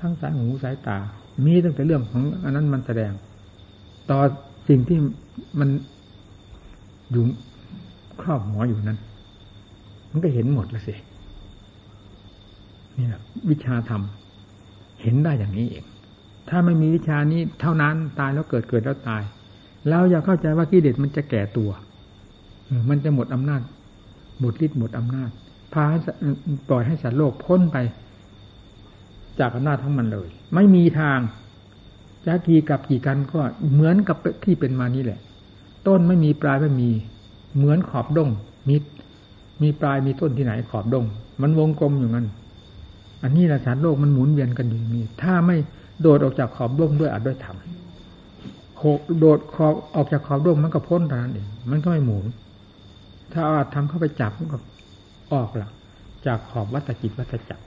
[0.00, 0.98] ทั้งสายหูสายตา
[1.44, 3.12] มีตั้งแต่เรื่องของอันนั้นมันแสดง
[4.10, 4.20] ต่อ
[4.68, 4.98] สิ่งที่
[5.60, 5.68] มัน
[7.12, 7.24] อยู่
[8.20, 8.98] ครอบหัวอยู่นั้น
[10.10, 10.94] มันก็เห็นหมดแล้วสิ
[12.98, 14.02] นี่แหละวิชาธรรม
[15.02, 15.84] เห็นได้อย่างนี้เอง
[16.48, 19.22] ถ้าไม่มีวิชานี้เท่านั้นตายแล้วเกิดเกิดแล้วตาย
[19.88, 21.70] เราอย่าเข้าใจว่ากิเลสมันจะแก่ตัว
[22.88, 23.60] มันจะหมดอำนาจ
[24.40, 25.30] หมดฤทธิ์หมดอำนาจ
[25.72, 25.98] พาให้
[26.68, 27.76] ปล่อยให้สัตว์โลกพ้นไป
[29.40, 31.18] จากอำนาจของมันเลย ไม่มีทาง
[32.26, 33.40] จะกี่กับกี่กันก็
[33.72, 35.20] เหมือนกับที่เป็นมานี่แหละ
[35.86, 36.90] ต้นไม่มีปลายไม่มี
[37.56, 38.28] เหมือนขอบดง
[38.68, 38.76] มี
[39.62, 41.04] มีปลายมีต้นที่ไหนขอบดง
[41.42, 42.26] มันวงกลมอยู่งั้น
[43.22, 45.56] อันนี้แหละสารโลกมันหมุนเวียนกันอยู่นี่ถ้าไม่
[46.00, 47.56] โดดออกจากขอบดงด้วยอาจด้วยธรรม
[49.20, 52.26] โดดขอบออกจากขอบดงมันก็พ้นเท่านั้นเองมันก็ไม่หมุน
[53.32, 54.58] ถ้าอาจทำเข้าไปจับก็
[55.32, 55.70] ออกละ
[56.26, 57.64] จากขอบวัตจิตวัตจักร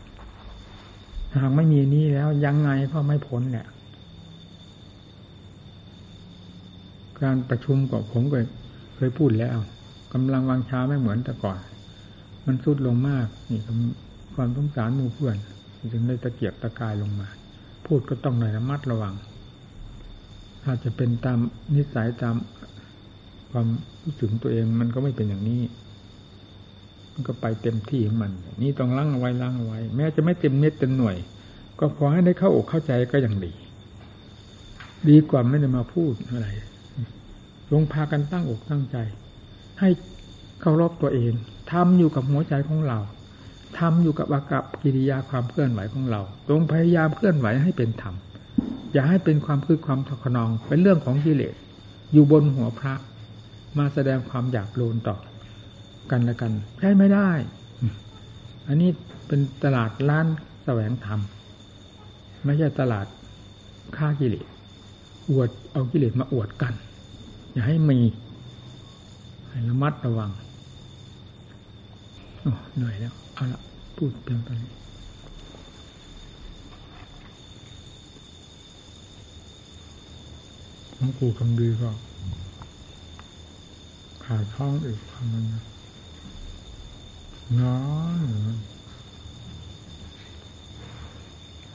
[1.35, 3.67] หากไม่มีนี้แล้วยังไงก็ไม่พ้นเนี่ย
[7.21, 8.37] การประชุมกับผมก็
[8.95, 9.57] เคยพูดแล้ว
[10.13, 11.57] กำลังวางช้าไม่เหมือนแต่ก่อน
[12.45, 13.61] มันสุดลงมาก นี่
[14.35, 15.35] ความสงสารมู่เพื่อน
[15.91, 17.27] จึงได้ตะเกียบตะกายลงมา
[17.85, 19.15] พูดก็ต้องหน่อยระมัดระวัง
[20.63, 21.39] ถ้าจะเป็นตาม
[21.75, 22.35] นิสัยตาม
[23.53, 23.67] ความ
[24.03, 25.61] รู้สึกตัวเองมันก็ไม่เป็นอย่างนี้
[27.13, 28.31] มันก็ไปเต็มที่ของมัน
[28.61, 31.17] นี่ต้องล้างเอาไว้ล้างเอาไว้ แม้จะไม่เต็มเม็ดเต็มหน่วย
[31.79, 33.53] ก็ขอให้ได้เข้าอกเข้าใจก็ยังดี
[35.09, 36.47] ดีกว่าไม่ได้มาพูดอะไร
[37.71, 38.97] ลงพากันตั้งอกตั้งใจ
[39.79, 39.89] ให้
[40.61, 41.33] เคารพตัวเอง
[41.71, 42.99] ทำอยู่กับหัวใจของเรา
[43.79, 48.15] ทำอยู่กับอากับกิริยาความเคลื่อนไหวของเราตรงพยายามเคลื่อนไหวให้เป็นธรรม
[48.93, 51.55] อย่าให้เป็นความคือความทขนอง เป็นเรื่องของกิเลส
[52.13, 52.93] อยู่บนหัวพระ
[53.77, 55.17] มาแสดงความอยากโลนต่อ
[56.11, 57.29] กันและกันใช่ไม่ได้
[58.67, 58.89] อันนี้
[59.27, 60.27] เป็นตลาดร้าน
[60.65, 61.19] แสวงธรรม
[62.45, 63.07] ไม่ใช่ตลาด
[63.97, 64.47] ค่ากิเลส
[65.29, 66.73] อวดเอากิเลสมาอวดกัน
[67.51, 67.99] อย่าให้มี
[69.49, 70.31] ให้ระมัดระวัง
[72.41, 73.59] โอ้เหนื่อยแล้ว เอาละ
[73.97, 74.71] พูดเพียงตอนนี้
[80.95, 81.89] หลวงปู่คำดีก็
[84.25, 85.45] ขาดท้องอีกคำนึง
[87.61, 87.81] น้อ
[88.17, 88.21] ย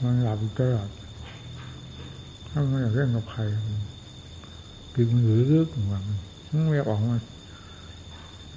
[0.03, 0.89] มันหลับอีกตลอด
[2.49, 3.41] ถ้าไม่อยากเล่นกับใคร
[4.95, 7.17] กินหรือลึกว่ามันไม่ออกมา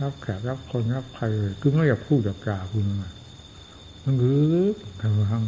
[0.01, 3.11] รับแขกรับคนรับใครเลยคือไม่อยากพูดอยากกล่าวคุณมา
[4.03, 5.43] มันหรือลึกทำทาง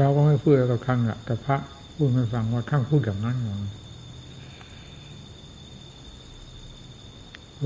[0.00, 1.56] เราก็ไม่พูดกับท่านอะแต่พระ
[1.94, 3.83] พูดม่ฟังว่าท่านพูดอย่างนั้นอย่างว่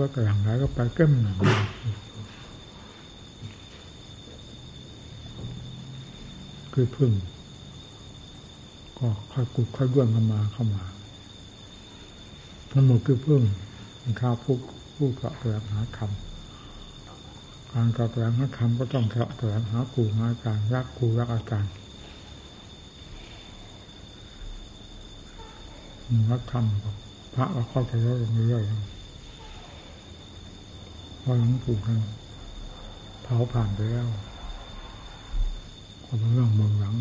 [0.05, 1.37] ากระหลังไรก็ไปเก้มหนึ่ง
[6.73, 7.13] คือพึ่ง
[8.99, 10.85] ก็ค่อยกุดค่อยด้วนเข้ามาเข้ามา
[12.71, 13.43] ทั้งหมดคือเพิ่ง
[14.21, 14.59] ข้าพูด
[14.97, 21.73] พูดกับแสวงหาคำการกับแสวงหาคำก็ต้องกระแสวงหาครูหาอารรักครูรักอาจารย์
[26.31, 26.65] รักธรรม
[27.35, 28.98] พระก็เข้าใจเรื่อยๆ
[31.31, 32.01] พอหลวงปู่ท่าน
[33.23, 34.09] เผาผ่านไปแล้ว
[36.07, 36.95] ก็เป็นเรื่องมองหลัง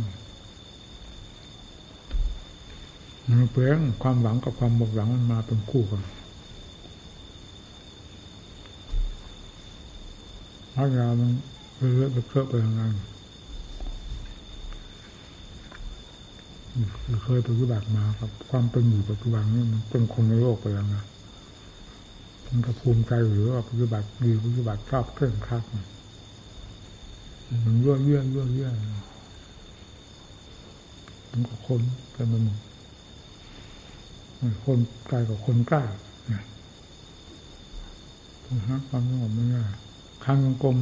[3.28, 6.02] มันเปลี่ยนความหวังกับความหมดหวังมันมาเป็นคู่กัน
[10.76, 11.32] พระยามัน
[11.76, 12.94] เลื่อยเคอะไปทางนั้น
[17.24, 21.06] เคยปฏิบัติมาครับ ความเป็นอยู่ปัจจุบันนี่มันเป็นคนในโลกไปแล้วนะ
[22.50, 25.64] มันก็ภูมิใจหรือว่าปฏิบัติดีปฏิบัติชอบเคร่งครัด
[27.66, 28.70] มันยื่อเยื่อยื่อเยื่อ
[31.32, 31.82] มันก็คน
[32.12, 32.44] เป็นมัน
[34.66, 34.80] คน
[35.10, 35.84] กลกับคนใกล้
[36.32, 36.42] นะ
[38.68, 39.70] ฮะความสงบไม่ง่าย
[40.26, 40.78] ข้างกลม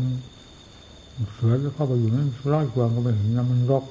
[1.33, 3.85] เสือจะเข้าไปอยู่นั้นร้อยกว่าก็ไปเห็นนะมันรก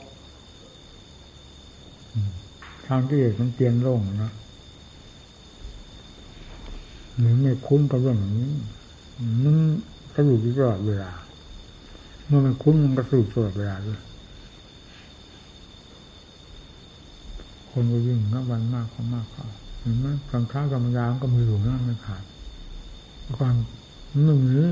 [2.86, 4.32] ทางที่เอกมันเตียนโล่งนะ
[7.18, 8.50] หรือไม่คุ้นกับเรื่องนี้
[9.42, 9.56] มัน
[10.14, 11.12] กระดุกตลอดเวลา
[12.26, 14.00] เมื่อมันคุ้นมันกระสุกตลอดเวลาด้วย
[17.70, 19.44] คนก็ยิ่งนับวันมากเขามากเขา
[19.80, 22.24] เห็นไหมกลางค้ากลางยามก็มือหลวงนั่นไม่ขาด
[23.38, 23.54] ก่อน
[24.24, 24.70] หนึ่งนี้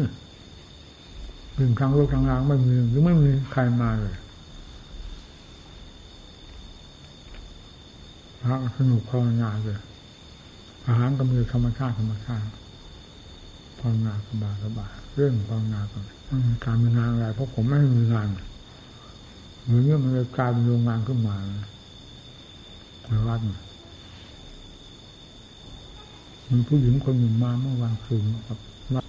[1.57, 4.17] หนึ่งครั้งโลกครั้งล้างไม่มีหรือไม่มีใครมาเลย
[8.43, 9.81] พระสนุกภาวนาเลย
[10.87, 12.49] อาหารก็มีธรรมชาติธรรมชาติ
[13.79, 15.99] ภาวนาสบายสบายเรื่องภาวนาก็
[16.65, 18.29] การมีงานอะไรเพราะผมไม่มีงาน
[19.63, 21.37] เหมือนกับมันกลายเป็นโรงงานขึ้นมา
[23.07, 23.41] ในวัด
[26.51, 28.59] มีผู้หญิงคนหนึ่งมาเมื่อวานคืนครับ
[28.95, 29.03] ว่า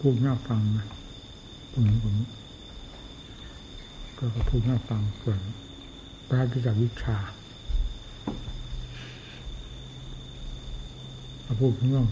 [0.00, 0.86] พูดน่าฟังนะ
[1.72, 2.28] ผู้หญิงคนนี้
[4.18, 5.40] ก็พูดน่าฟังเกิด
[6.28, 7.18] ปราศจากวิชา
[11.60, 12.06] พูดถึงเรื่อง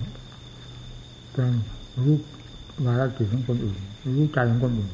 [1.39, 1.53] การ
[2.05, 2.16] รู้
[2.86, 3.78] วาระจิตของคนอื่น
[4.16, 4.93] รู้ใจของคนอื่น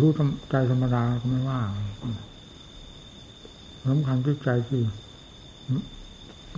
[0.00, 0.10] รู้
[0.50, 1.60] ใจธรรมดาก็ไม่ว่า
[3.86, 4.84] สำคัญที่ใจคือ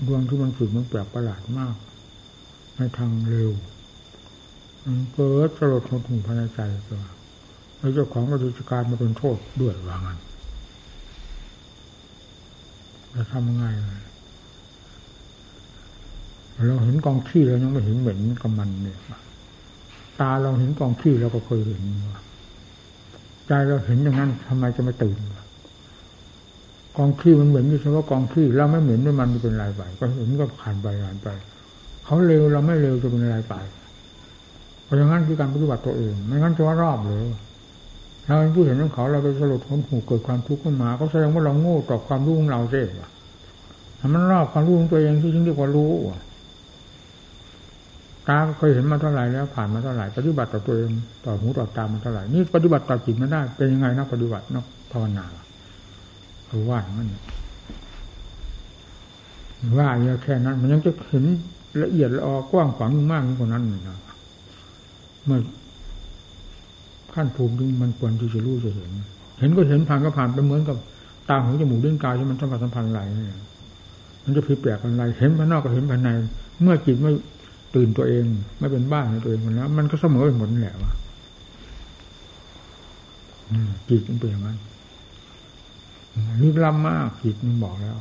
[0.06, 1.74] ดวงที่มันฝึกมันแปลกประหลาดมาก
[2.76, 3.52] ในทางเร็ว
[5.12, 7.02] เกิดสลดหดหูภายในใจตัว
[7.78, 10.18] แล้วเจ้าของก็ดูจการมาเป็นโทษด้วยว่างั้น
[13.14, 13.66] จะทำยังไง
[16.68, 18.98] เราเห็นกองขี้เรายังไม่เห็นเหม็นกับมันเนี่ย
[20.20, 21.82] ตาเราเห็นกองขี้เราก็เคยเห็น
[23.46, 25.18] ใจเราเห็นอย่างนั้นทำไมจะไม่ตื่น
[26.96, 31.28] กองขี้มันเหม็นอยู่เฉพาะกองขี้เราไม่เหม็นด้วยมันเป็นไรไปก็เห็นก็ผ่านไปผ่านไป
[32.04, 33.54] เขาเร็วเราไม่เร็วจะเป็นอะไรไป
[34.84, 37.26] เพราะอย่างนั้นคือการปฏิบัติตัวเองไม่งั้นจะว่ารอบเลย
[38.26, 42.90] เราเป็นผู้เห็นของเขาเราไปสลดคนหูเกิดความทุกข์ขึ้นมาก็แสดงว่าเราโง่ต่อความรู้ของเราเอง
[44.00, 45.92] ทำมันรอบความรู้ของตัวเองที่จึงเรียกว่ารู้
[48.28, 50.90] ตาเคยเห็นมาเท่าไหร่แล้วผ่านมาเท่าไหร่ปฏิบัติต่อตัวเอง
[51.24, 55.26] ต่อหูต่อตามันเท่าไหร่นี่ปฏิบัติต่อจิตมันได้เป็นยังไงนักปฏิบัตินักภาวนา
[56.50, 57.08] คือว่ามัน
[59.78, 61.24] ว่าเยอะแค่นั้น มันยังจะเห็น
[61.82, 63.98] ละเอียดละออกว้างขวางมากกว่านั้นนะ
[65.24, 65.40] เมื่อ
[67.14, 68.90] ขั้นภูมิมันควรที่จะรู้จะเห็น
[69.38, 70.76] เห็นก็เห็นผ่านก็ผ่านไปเหมือนกับ
[71.28, 73.38] ตาหูจมูกเล่นกายที่มันสัมผัสสัมพันธ์ไหลเนี่ย
[74.24, 76.08] มันจะผิดแปลกอะไรเห็นภายนอกก็เห็นภายใน
[76.62, 77.12] เมื่อจิตไม่
[77.74, 78.24] ตื่นตัวเอง
[78.58, 80.92] ไม่เป็นบ้านในตัวเองมันแล้วมันก็เสมอไปหมดแหละว่า
[83.88, 84.58] จิตมันเป็นอย่างนั้น
[86.42, 87.98] ลึกล้ำมากจิตมันบอกแล้ว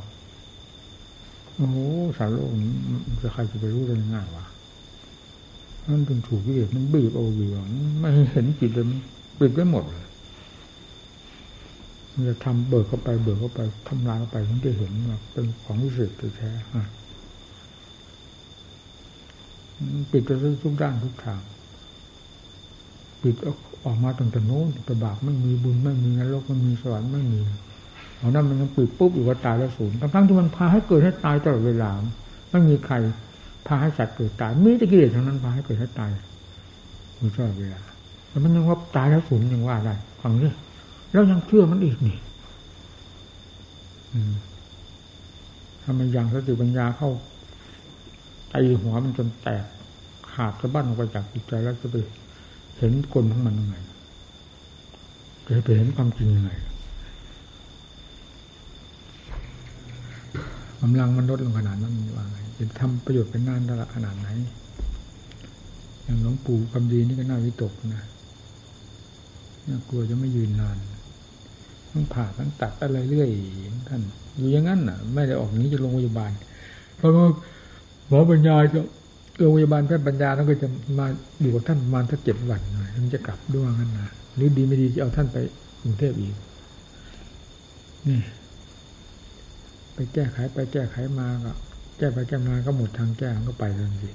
[1.54, 1.76] โอ้โห
[2.16, 2.72] สารโลกนี้
[3.20, 4.46] จะใครจะไปรู้ได้ง่ายวะ
[5.90, 7.56] มันเป็นถูกวิเศษมันบีบเอาบีบ
[8.00, 8.86] ไม่เห็นจิตเลย
[9.40, 10.06] ปิดไว้หมดเลย
[12.12, 16.50] มันจะทำเบิกเข้าไปเบิกเข้าไปทำลายเข้าไปถึงจะเห็นว่าเป็นของวิเศษแท้
[20.12, 20.30] ปิดไป
[20.62, 21.40] ทุกด้านทุกทาง
[23.22, 23.34] ปิด
[23.84, 27.40] ออกมาตั้งแต่โน้นแต่บาปไม่มีบุญไม่มีนรกไม่มีสวรรค์ไม่มี
[28.18, 31.90] เอานั้นมันยังปิดปุ๊บอยู่ว่าตายแล้วสูญทั้งที่มันพาให้เกิดให้ตายตลอดเวลา
[32.50, 32.94] ไม่มีใคร
[33.66, 36.10] พาให้สัตว์เกิดตายมีแต่กิเลสทั้งนั้นพาให้เกิดให้ตาย
[37.20, 37.80] มีตลอดเวลา
[38.28, 40.52] แล้วมันยังว่าตายแล้วสูญยังว่าได้ฟังนี่
[41.12, 42.16] แล้วยังเชื่อมันอีกนี่
[45.82, 47.10] ถ้ามันยังสติปัญญาเข้า
[48.54, 49.64] ตีหัวมันจนแตก
[50.32, 51.96] ขาดสะบั้นออกไปจากจิตใจแล้วจะไป
[52.78, 53.76] เห็นกลของมันยังไง
[55.56, 56.52] จะไปเห็นความจริงยังไง
[60.80, 64.28] กำลังมันลดลงขนาดนั้นว่าไงจะทำประโยชน์เป็นนานระขนาดไหน
[66.04, 68.04] อย่างหลวงปู่คำดีนี่ก็น่าวิตกนะ
[69.68, 70.76] น่ากลัวจะไม่ยืนนาน
[71.92, 73.30] ต้องผ่าต้องตัดอะไรเรื่อย
[73.88, 74.02] ท่าน
[74.36, 76.30] อยู่อย่างนั้นน่ะ ไม่ได้ออกนี้จะโรงพยาบาล
[76.96, 77.26] เพราะว่า
[78.10, 78.80] หมอปัญญาจะ
[79.38, 81.06] โรงพยาบาลแพทย์ปัญญาท่านก็จะมา
[81.40, 85.36] อยู่กับท่านประมาณสักเจ็ดวันหน่อยถึงจะกลับด้วยงั้นนะหรือดีไม่ดีจะเอาท่านไป
[85.82, 86.34] กรุงเทพอีก
[88.08, 88.18] นี่
[89.94, 91.52] ไปแก้ไขไปแก้ไขมาก็
[91.98, 94.10] แก้ไปแก้มาก็หมดทางแก้ก็ไปเลยสิ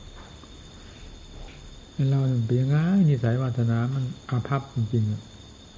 [2.09, 2.77] เราเป็นยังไง
[3.09, 5.03] นิสัยวาสนา มันอาภัพจริง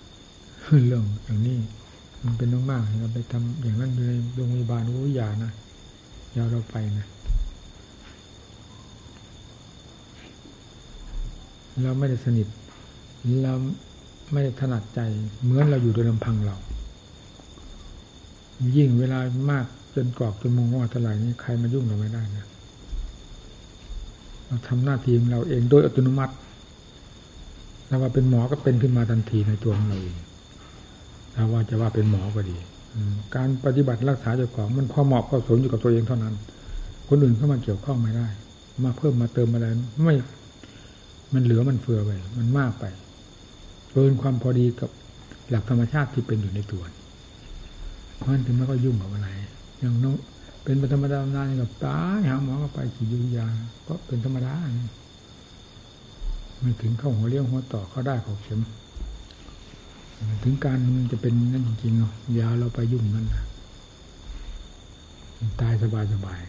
[0.03, 1.57] ๆเรื่องอย่างนี้
[2.24, 4.01] มันเป็นมากๆเราไปทำอย่างนั้นใน
[4.36, 5.51] โรงพยาบาลวุ้ยานะ
[6.36, 7.05] ยาวเราไปนะ
[11.84, 12.47] เราไม่ได้สนิท
[13.43, 13.53] เรา
[14.32, 14.99] ไม่ได้ถนัดใจ
[15.43, 16.57] เหมือนเราอยู่โดยลำพังเรา
[18.78, 19.19] ยิ่งเวลา
[19.51, 19.65] มาก
[19.95, 22.45] จนกรอบจนมงว่าเท่าไหร่นี้ใครมายุ่งเราไม่ได้นะ
[24.45, 26.34] เราทำหน้าที่ของเราเองโดยอัตโนมัติ
[27.89, 30.17] ถ้าว่าเป็นหมอก็เป็นขึ้นมาทันทีในตัวของเราเอง
[31.36, 32.57] ถ้าว่าจะว่าเป็นหมอก็ดี
[33.36, 36.36] การปฏิบัติรักษาเจ้าของมันพอเหมาะพอสมอยู่กับตัวเองเท่านั้น
[37.07, 38.28] คนอื่นเข้ามาเกี่ยวข้องไม่ได้
[38.84, 39.67] มาเพิ่มมาเติมอะไร
[40.03, 40.15] ไม่
[41.34, 42.86] มันเหลือมันเฟือไป มันมากไป
[43.91, 44.89] เกินความพอดีกับ
[45.49, 46.84] หลักธรรมชาติที่เป็นอยู่ในตัว
[48.17, 49.30] เพราะนั้นถึงไม่ก็ยุ่งกับอะไร
[49.80, 50.15] อย่างน้อง
[50.63, 53.47] เป็นธรรมดานานกับตายหาหมอก็ไปขี่ยุยา
[53.88, 54.53] ก็เป็นธรรมดา
[56.61, 58.59] ไม่ถึงเข้าหัวเลี้ยงหัวต่อเขาได้ขอเข็ม
[60.43, 63.43] ถึงการมันจะเป็นนั่นจริงๆเนาะยาเราไปยุ่งนั่นนะ
[65.61, 66.41] ตายสบายสบาย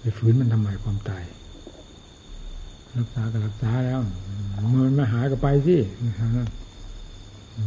[0.00, 1.24] ไปฝืนมันทำไมความตาย
[2.96, 4.00] รักษาก็รักษาแล้ว
[4.82, 5.76] มันไม่หายก็ไปสิ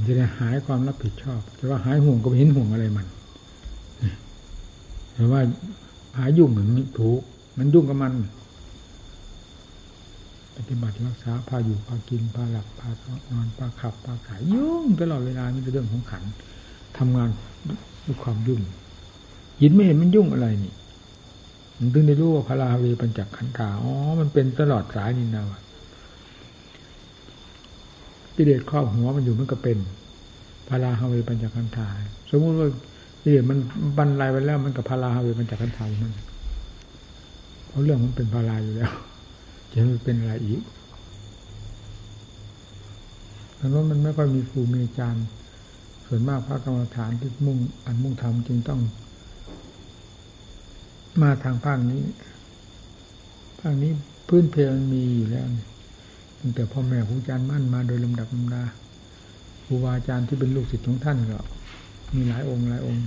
[0.05, 3.07] จะได้หายความรับผิดชอบ แต่ว่าหายห่วงก็ไม่เห็นห่วงอะไรมัน
[5.13, 5.41] แต่ว่า
[6.17, 6.69] หายยุ่งเหมือน
[6.99, 7.21] ถูก
[7.57, 8.13] มันยุ่งกับมัน
[10.55, 12.89] ปฏิบัติรักษาพาอยู่พากินพาหลับพา
[13.31, 16.23] นอนพาขับพาขายยุ่งตลอดเวลานี่เป็นเรื่องของขัน
[16.97, 17.29] ทำงาน
[18.05, 18.61] ด้วยความยุ่ง
[19.61, 20.73] ยินไม่เห็นมันยุ่งอะไรนี่
[21.93, 25.59] ถึงได้รู้ว่าพระราวีปัญจขันธาอ๋อ มันเป็นตลอดสายนี่นะวะ
[28.35, 29.77] กิเลสครอบหัวมันอยู่มันก็เป็น
[30.67, 31.87] พระราฮาวีปัญจขันธา
[32.29, 32.67] สมมติว่า
[33.21, 33.57] กิเลสมัน
[33.97, 36.13] บรรลัยไปแล้ว มันกับพระราฮาวีปัญจขันธายมัน
[37.67, 38.91] เพราะเรื่องมันเป็นพาราอยู่แล้ว
[39.71, 40.61] จะไม่เป็นอะไรอีก
[43.55, 45.25] เพราะว่ามันไม่ค่อยมีครูมีอาจารย์
[46.05, 48.79] ส่วนมากพระกรรมฐานที่มุ่งอันมุ่งทำจึงต้อง
[51.21, 52.03] มาทางภาคนี้
[53.59, 53.91] ภาคนี้
[54.27, 55.45] พื้นเพมันมีอยู่แล้ว
[56.39, 58.63] ตั้งแต่พ่อแม่ครูอาจารย์มั่นมาโดยลำดับลำดา
[59.65, 61.39] ครูบาอาจารย์ที่เป็นลูกศิษย์ของท่านก็
[62.15, 63.05] มีหลายองค์หลายองค์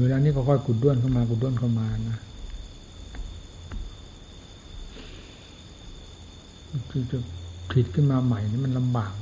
[0.00, 2.18] เวลานี้ก็ค่อยกุดด้วนเข้ามากุดด้วนเข้ามานะ
[6.90, 7.18] ที่จะ
[7.72, 9.12] ผิดขึ้นมาใหม่นี่มันลำบาก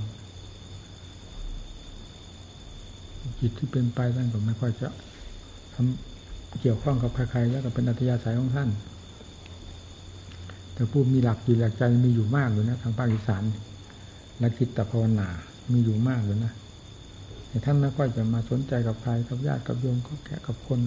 [3.40, 4.88] จิตที่เป็นไปท่านก็ไม่ค่อยจะ
[6.60, 8.68] เกี่ยวข้องกับใครๆแล้วก็เป็นอัธยาศัยของท่าน
[10.74, 13.42] แต่ผู้มีหลักจิตหลักใจมีอยู่มากเลยนะทางภาคอีสาน
[14.38, 15.28] และจิตภาวนา
[15.72, 16.52] มีอยู่มากเลยนะ
[17.48, 20.78] แต่ท่านไม่ค่อยจะมาสนใจกับใครกับญาติกับโยมก็แค่กับคน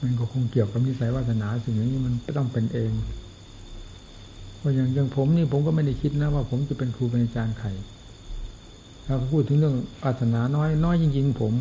[0.00, 2.92] มันก็คงเกี่ยวกับนิสัยวาสนาสิ่งนี้มันต้องเป็นเอง
[4.58, 7.68] เพราะอย่างอย่างผมนี่ผมก็ไม่ได้คิดนะว่าผมจะเป็นครูเป็นอาจารย์ใคร
[9.04, 11.52] เราพูดถึงเรื่องวาสนาน้อยน้อยจริงๆผม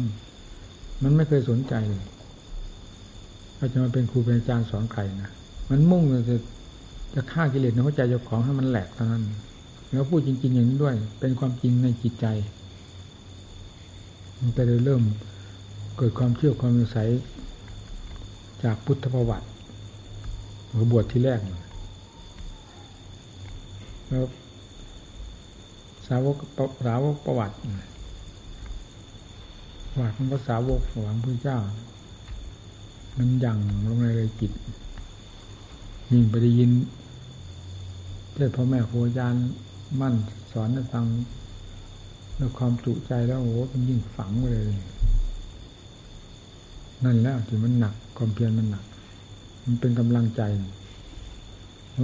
[1.04, 2.04] มันไม่เคยสนใจเลย
[3.58, 5.32] เราจะมาเป็นครูเป็นอาจารย์สอนใครนะ
[5.70, 6.38] มันมุ่งจะ
[7.14, 9.24] จะฆ่ากิเลสในหัวใจเจ้าของให้มันแหลกเท่านั้น
[9.92, 12.26] แล้วพูดจริง ๆ อย่างนี้ด้วย เป็นความจริงในจิตใจ
[14.40, 15.04] มันก็เลยเริ่ม
[15.98, 17.10] เกิดความเชื่อความสงสัย
[18.64, 19.48] จากพุทธประวัติ
[20.92, 21.40] บวชที่แรก
[24.08, 24.26] แล้ว
[26.08, 26.36] สาวก
[26.86, 27.56] สาวกประวัติ
[30.00, 31.60] วัติของพระสาวกของพระเจ้า
[33.18, 34.52] มันยังลงในเลยจิต
[36.12, 36.72] ยิ่งไปได้ยิน
[38.34, 39.46] เทศพ่อแม่ครูอาจารย์
[40.00, 40.16] มั่น
[40.52, 41.06] สอนให้ฟัง
[42.40, 44.72] ด้วยความจุใจแล้วโอ้โหมันยิ่งฝังเลย
[47.04, 48.84] นั่นแล้วที่มันหนักความเพียรมันหนัก
[49.66, 50.42] มันเป็นกำลังใจ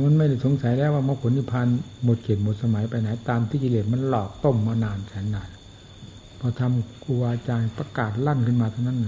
[0.03, 1.67] มันไม่ได้สงสัยแล้วว่ามรรคผลนิพพาน
[2.03, 5.49] หมดเขตหมดสมัยไปไหนตามที่กิเลสมันหลอกต้มมานานแสนนาน
[6.39, 8.99] พอทำครูอาจารย์ประกาศลั่นขึ้นมาเท่านั้น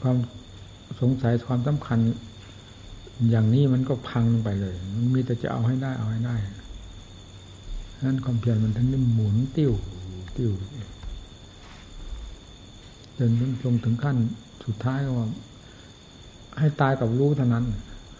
[0.00, 0.16] ความ
[1.00, 1.98] สงสัยความสำคัญ
[3.30, 6.36] อย่างนี้มันก็พังไปเลย มันมีแต่จะเอาให้ได้เอาให้ได้
[8.06, 9.72] นั้นความเพียรมันทั้งนี้หมุนติ้ว
[10.36, 10.52] ติ้ว
[13.18, 13.30] จน
[13.64, 14.16] ลงถึงขั้น
[14.64, 15.26] สุดท้ายว่า
[16.58, 17.64] ให้ตายกับรู้เท่านั้น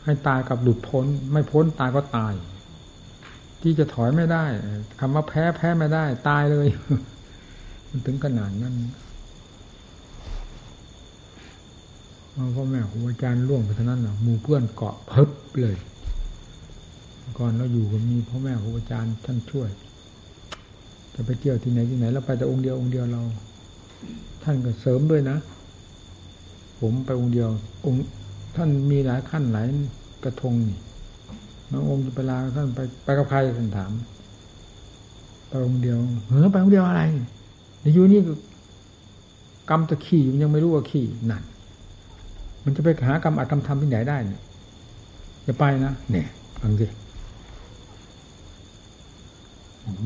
[0.04, 2.32] ให้ตายกับหลุดพ้น ไม่พ้นตายก็ตาย
[3.62, 4.44] ที่จะถอยไม่ได้
[4.98, 6.66] คำว่าแพ้แพ้ไม่ได้ ตายเลย
[7.91, 8.74] มันถึงขนาดนั้น
[12.57, 15.30] พ่อแม่ครูอาจารย์ล่วงไปเท่านั้นหมู่เพื่อนเกาะเพิบ
[15.61, 15.76] เลย
[17.38, 19.70] ก่อนเราอยู่ก็มีพ่อแม่ครูอาจารย์ท่านช่วย
[21.14, 23.22] จะไปเที่ยวที่ไหนที่ไหนเราไปแต่องค์เดียวองค์เดียวเรา
[24.43, 25.36] ท่านก็เสริมด้วยนะ
[26.80, 27.49] ผมไปองค์เดียว
[27.86, 28.01] องค์
[28.57, 29.66] ท่านมีหลายขั้นหลาย
[30.24, 30.78] กระทงนี่
[31.70, 33.93] บางองค์จะไปลาท่านไปไปกับใครท่านถาม
[35.49, 37.03] ไปองค์เดียวเฮ้อไปองค์เดียวอะไร
[37.95, 38.20] อยู่นี่
[39.70, 41.43] กรรมตะขี่ยังไม่รู้ว่าขี่นั่น
[42.64, 44.41] มันจะไปหากรรมอัตกรรมทำที่ไหนได้เนี่ย
[45.47, 46.26] จะไปนะเนี่ย
[46.61, 46.87] ฟังสิ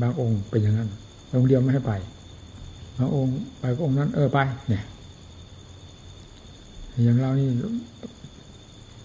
[0.01, 0.89] บางองค์เป็นอย่างนั้น
[1.33, 1.93] องค์เดียวไม่ให้ไป
[2.97, 4.83] บางองค์ไปก็องค์นั้น เออไป เนี่ย
[7.03, 7.47] อย่างเรานี่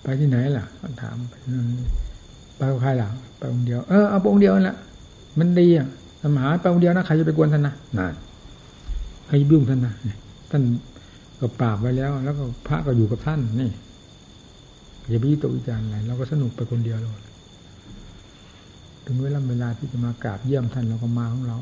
[0.02, 0.64] ไปที่ไหนล่ะ
[1.02, 1.16] ถาม
[2.56, 3.08] ไปกับใครล่ะ
[3.38, 4.76] ไปองค์เดียวเออเอาองค์เดียวนั่นแหละ
[5.38, 5.88] มันดีอะ
[6.22, 8.14] สมหาไปองค์เดียวนะใครจะไปกวนท่านนะนั่น
[9.30, 9.94] ใครยุ่งท่านนะ
[10.50, 10.62] ท่าน
[11.40, 13.70] ก็ปราบไว้แล้ว แล้วก็พระก็อยู่กับท่านนี่
[15.08, 17.22] อย่าไปยึดตัววิจารณ์อะไรเราก็สนุกไปคนเดียวเลย
[19.04, 21.58] ถึงเวลาเวลาที่จะมากราบเยี่ยมท่านเราก็มาของเรา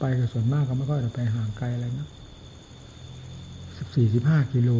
[0.00, 2.08] ไปก็ส่วนมากก็ไม่ค่อยจะไปห่างไกลอะไรนะ
[3.76, 4.70] สิบสี่สิบห้ากิโล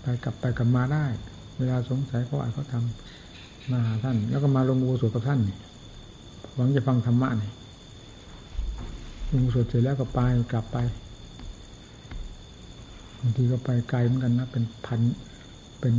[0.00, 1.04] ไปกลับไปกลับมาได้
[1.58, 5.40] เวลาสงสัยเขาอาจเขาทำมาหาท่าน แล้วก็มาลงอุโสถกับท่าน
[6.54, 7.50] หวังจะฟังธรรมะนี่
[9.34, 10.20] ลงอุโสถเสร็จแล้วก็ไป
[10.52, 10.78] กลับไป
[13.18, 15.00] บางทีก็ไปไกลเหมือนกันนะเป็นพัน
[15.80, 15.94] เป็น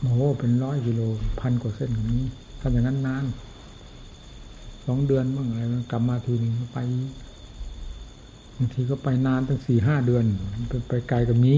[0.00, 1.00] โอ้เป็นร้อยกิโล
[1.40, 2.24] พันกว่าเส้นอย่างนี้
[2.60, 3.24] ถ้าอย่างนั้นนาน
[4.86, 6.78] สองเดือนบ้างอะไรกลับมาทีนึงไป
[8.56, 10.24] บางทีก็ไปนานตั้งสี่ห้าเดือน
[10.68, 11.54] ไปไปไกลกับมี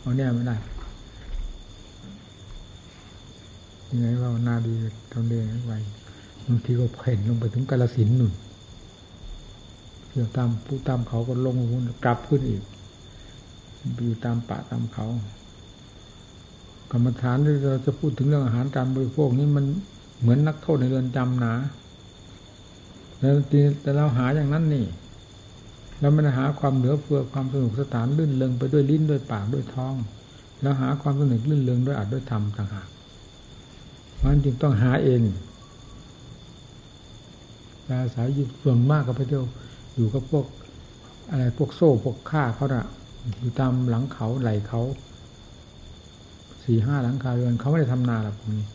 [0.00, 0.56] เอาแน่ไม่ได้
[3.88, 4.74] ยังไงว่านาดี
[5.12, 5.72] ตอนเดียวไป
[6.46, 8.32] บางทีก็เพ่นลงไปถึงกาลสินหนุน
[10.14, 11.56] เที่ยวตามผู้ตามเขาก็ลง
[12.04, 12.62] กลับขึ้นอีก
[14.04, 15.06] อยู่ตามป่าตามเขา
[16.90, 19.64] กรรมฐานที่เราจะพูดถึงเรื่องอาหารการบริโภคนี้มัน
[20.20, 21.54] เหมือนนักโทษในเรือนจำนะ
[23.20, 23.36] แล้ว
[23.82, 24.86] แต่เราหาอย่างนั้นนี่
[26.00, 29.94] เราไม่ได้หาความเหนือเฟือความสนุกสนานลื่นเลงไปด้วยลิ้นด้วยปากด้วยท้อง
[30.62, 32.88] แล้วหาความสนุกลื่นเลงด้วยอัดด้วยธรรมต่างหาก
[34.22, 35.20] มันจึงต้องหาเอง
[37.88, 39.44] อาศัยอยู่ส่วนมากก็ไปเที่ยว
[39.94, 40.46] อยู่กับพวก
[41.30, 42.86] อะไรพวกโซ่พวกข้าเขาอะ
[43.38, 44.82] อยู่ตามหลังเขาไหลเขา
[46.64, 48.66] สี่ห้าหลังคาเรือนเขาไม่ได้ทำนาหรอกพวกนี้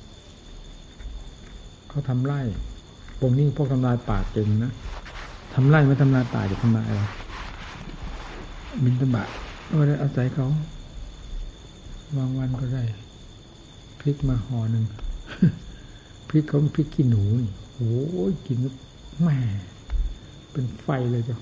[1.90, 2.42] เขาทำไร่
[3.20, 4.72] พวกนี้พวกทำลายป่าเก่งนะ
[5.54, 7.02] ทำไร่ไม่ทำลายป่าจะทำลายอะไร
[8.84, 9.24] บินตบะ
[9.70, 10.48] ก็ได้อาศัยเขา
[12.18, 12.84] วางวันก็ได้
[14.00, 14.86] พริกมาห่อหนึ่ง
[16.30, 17.94] พริกเขาพริกขี้หนูนี่โอ้
[18.30, 18.58] ยกิน
[19.24, 19.38] แม่
[20.52, 21.38] เป็นไฟเลยจ้ะ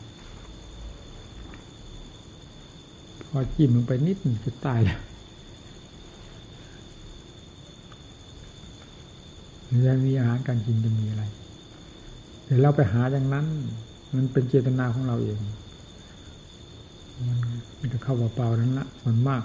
[3.29, 4.99] พอจิ้มลงไปนิดจะตายแล้ว
[9.87, 11.23] จะมีอาหารการกินจะมีอะไร
[12.43, 13.45] เดี๋ยวเราไปหาอย่างนั้น
[14.15, 15.39] มันเป็นเจตนาของเราเอง
[17.79, 19.43] มันจะเข้าเปล่าๆนั้นละมันมาก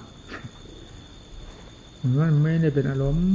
[2.00, 3.26] มันไม่ได้เป็นอารมณ์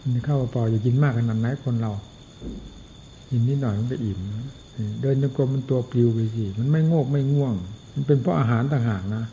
[0.00, 1.92] มันเข้าเปล่าอย่ากินมากขนาดไหนคนเรา
[3.30, 4.18] กินนิดหน่อยมันก็อิ่ม
[5.00, 7.54] เดินจงกรมมันตัวปลิวไปสิมันไม่โงกไม่ง่วง
[7.94, 9.24] มันเป็นเพราะอาหารต่างหากนะ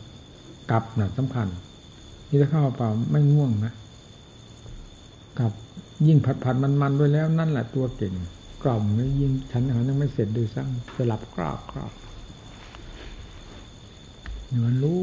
[0.70, 1.48] กับน่ะสำคัญ
[2.28, 3.72] นี่ถ้าเข้าเปล่าไม่ง่วงนะ
[5.38, 5.52] กับ
[6.06, 8.14] ยิ่งผัดผัดมันมันด้วยแล้วนั่นแหละตัวเก่ง
[8.62, 11.92] กล่อมแล้วยิ่งฉันอาหารยังไม่เสร็จดูซ้ำจะหลับกรอบกรอบ
[14.64, 15.02] มันรู้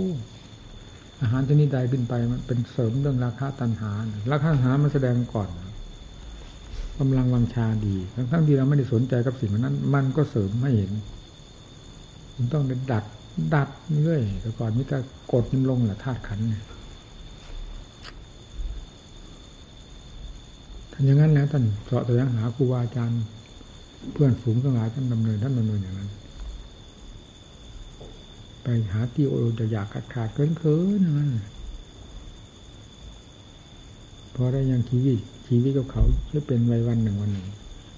[1.21, 3.91] อาหารชนิดใดขึ้นไปมันเป็นเสริมเรื่องราคาตันหา
[4.31, 5.49] ราคาตันหามันแสดงก่อน
[6.99, 10.91] กำลังวังชาดีทั้งทั้งที่เราไม่ได้สนใจกับสิ่งนั้น มันก็เสริมไม่เห็น
[12.35, 13.05] มันต้องดัด
[13.53, 13.69] ดัด
[14.05, 14.97] เรื่อยแต่ก่อนมิแต่
[15.31, 16.63] กดมันลงแหละธาตุขันเนี่ย
[20.91, 23.21] ท่านอย่างนั้นแล้วท่านเสาะแสวงหาครูบาอาจารย์
[24.13, 26.09] เพื่อนฝูงทั้งหลายท่านดำเนินท่านดำเนินอย่างนั้น
[28.63, 31.31] ไปหาที่โอจะอยากขาดขาดเกินเกินนั่น
[34.35, 35.17] พอได้ยังชีวิต
[35.47, 37.47] ชีวิตกับเขาจะเป็นวัยวันหนึ่งวันหนึ่ง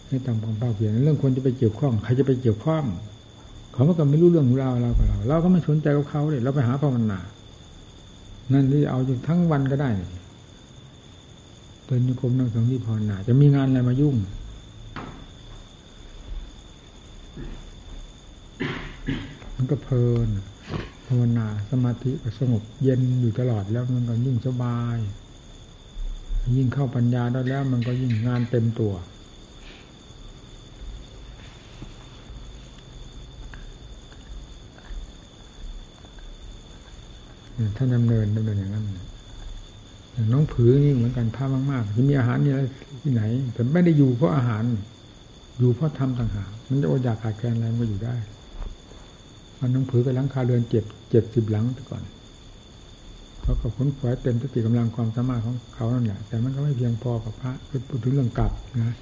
[0.08, 2.84] ไม่ตามความเป้าเพียงเรื่องคนจะไปเกี่ยวข้อง ใครจะไปเกี่ยวข้อง
[3.74, 7.20] เขาก็ไม่รู้เรื่องของเราเรากับเรา เราก็ไม่สนใจกับเขาเลยเราไปหาภาวนา
[8.54, 9.90] นั่นที่เอาจนทั้งวันก็ได้
[11.86, 14.16] เดินโยกมนั่งสมาธิภาวนาจะมีงานอะไรมายุ่ง
[19.56, 20.30] มันก็เพลิน
[21.08, 24.98] ภาวนาสมาธิก็สงบเย็นอยู่ตลอดแล้วมันก็ยิ่งสบาย
[26.56, 28.94] ยิ่งเข้าปัญญาได้แล้ว มันก็ยิ่งงานเต็มตัว
[37.78, 38.86] ท่าดำเนินดำเนินอย่างนั้น
[40.34, 42.64] น้องผือนี่เหมือนกันท่ามากๆจะมีอาหารนี่อะไร
[43.02, 43.24] ที่ไหน
[43.54, 44.64] แต่ไม่ได้อยู่เพราะอาหาร
[45.60, 48.16] อยู่เพราะทำต่างหากมันจะอดอยากขาดแคลนอะไรมันก็อยู่ได้
[49.60, 52.04] มันน้องผือไปหลังคาเรือนเจ็ดเจ็ดสิบหลังแต่ก่อน
[53.48, 57.52] เขาก็ขนขวายเต็มสติกำลังความสามารถของเขานั่นแหละแต่มันก็ไม่เพียงพอกับพระ
[57.88, 58.52] พูดถึงเรื่องกลับ
[58.84, 58.96] นะ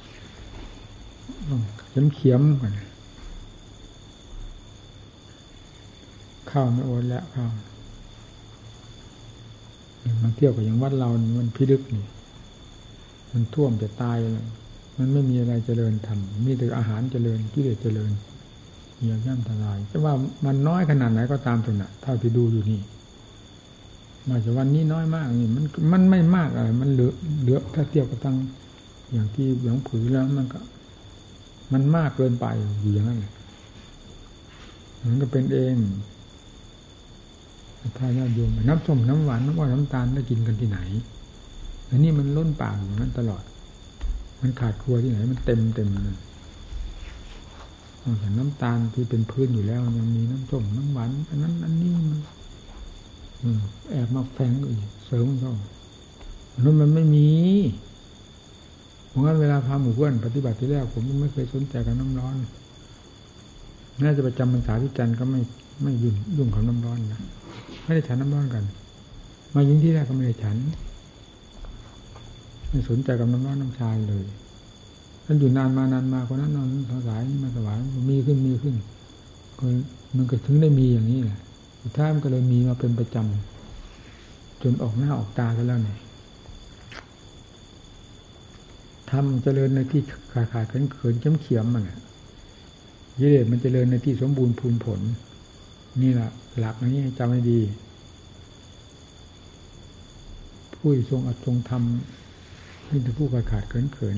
[1.47, 2.73] ต้องเขียมเขียมกัน
[6.51, 7.51] ข้าวไม่โอนแล้วข้าว
[10.21, 12.05] มาเที่ยวกับอย่างวัดเรานี่มันพิลึกนี่
[13.31, 14.33] มันท่วมจะตายเลย
[14.97, 18.11] มันไม่มีอะไรเจริญทำมีแต่อาหารเจริญที่เดเจริญ
[18.97, 20.13] เหี่ยวย่ำทลายแต่ว่า
[20.45, 22.81] มันน้อยขนาดไหนก็ตามตัวน่ะเท่าที่ดูอยู่นี่
[24.29, 27.11] มาจากวันนี้น้อยมากนี่มันมันไม่มากอะไรมันเหลือ
[27.41, 28.35] เหลือถ้าเทียบกับตั้ง
[29.11, 30.59] อย่างที่หลวงผือแล้วมันก็
[31.73, 32.45] มันมากเกินไป
[32.81, 33.19] อยู่อย่างนั้น
[35.09, 35.75] มันก็เป็นเอง
[37.97, 40.79] ถ้าญาติโยมน้ำส้มน้ำหวานน้ำว่าน้ำตาลได้กินกันที่ไหน
[41.89, 43.43] อันนี้มันล้นปากอย่างนั้นตลอด
[44.41, 46.17] มันขาดครัวที่ไหน มันเต็มเต็มเลย
[48.19, 52.19] แต่น้ำตาลที่เป็นพื้นอยู่แล้วยังมีน้ำส้มน้ำหวานอันนั้น อันนี้มัน
[53.89, 55.53] แอบมาแฝงอีกเสริมเข้า
[56.63, 57.27] นั่นมันไม่มี
[59.09, 62.35] เพราะงั้นเวลาพาหมู่เพื่อนปฏิบัติที่แรกผมไม่เคยสนใจกับน้ำร้อน
[64.01, 65.39] น่าจะประจำพรรษาที่จันก็ไม่
[65.83, 67.21] ไม่ยุ่งยุ่งกับน้ำร้อนนะ
[67.83, 68.63] ไม่ได้ฉันน้ำร้อนกัน
[69.53, 70.57] มายิงที่แรกก็ไม่ได้ฉัน
[72.69, 74.25] ไม่สนใจกับน้ำร้อนน้ำชาเลย
[75.25, 76.67] ท่านอยู่นานมานานมาคนนั้นนอน
[77.07, 77.77] สายมาสวาย
[78.09, 78.75] มีขึ้นมีขึ้น
[80.15, 81.39] มันก็ถึงได้มีอย่างนี้แหละ
[81.87, 85.99] สุดท้ายมันก็เลยมีมาเป็นประจำ จนออกหน้าออกตากันแล้วเนี่ย
[89.11, 90.01] ทำเจริญในที่
[90.33, 91.97] ขาดขาดเขินเขินเขียมเขียมมันอะ
[93.19, 94.99] ยิเลสมันเจริญในที่สมบูรณ์พูนผล
[96.01, 96.29] นี่แหละ
[96.59, 97.59] หลักอันนี้จำให้ดี
[100.75, 104.17] ผู้ทรงอัดทรงทำนี่จะผู้ขาดขาดเขินเขิน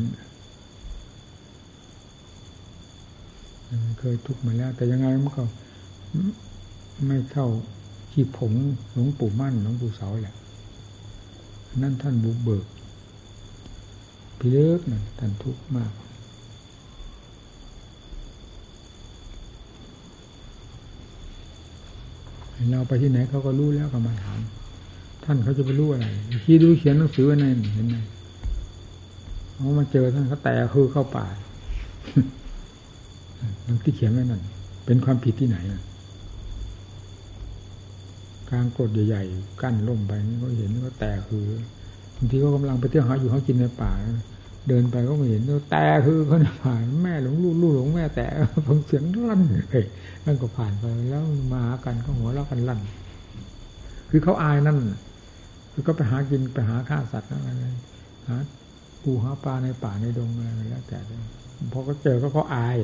[3.99, 5.43] เคยทุกข์มาแล้ว แต่ยังไงมันก็
[7.05, 7.47] ไม่เท่า
[8.11, 8.53] ขีผง
[8.93, 10.35] หลวงปู่มั่นหลวงปู่เสาแหละ
[11.81, 12.65] นั่นท่านบุกเบิก
[14.39, 15.91] พิเลิกนั่นท่านทุกข์มาก
[22.71, 24.39] เราไปที่ไหนเขาก็รู้แล้วก็มาถาม
[25.23, 26.07] ท่านเขาจะไปรู้อะไร
[26.45, 27.97] ที่ดูเขียนหนังสือไว้ในเห็นไหม
[29.53, 31.27] เขามาเจอท่านเขาแต่คือเข้าป่า
[33.83, 34.41] ที่เขียนไว้นั่น
[34.85, 35.57] เป็นความผิดที่ไหน
[38.49, 41.45] กลางกดใหญ่ๆกั้นล่มไปนี่เขาเห็นก็แต่คือ
[42.15, 43.91] บางทีเขากำลังไปเที่ยวหาอยู่เขากินในป่า
[44.67, 45.41] เดินไปก็ไม่เห็น
[45.71, 48.25] แต่คือเขาผ่านแม่หลงลูกลูกหลงแม่แต่
[48.67, 49.41] ฟังเสียงลั่น
[49.71, 49.85] เลย
[50.25, 52.79] นั่นก็ผ่านไปแล้วมาหากันก็หัวเราะกันลั่น
[54.09, 54.77] คือเขาอายนั่น
[55.73, 57.65] คือก็ไปหากินไปหาฆ่าสัตว์อะไร
[58.27, 58.35] หา
[59.03, 60.97] ปูหาปลาในป่าในดงอะไรแล้วแต่
[61.71, 62.75] พอเขาเจอก็เขาอาย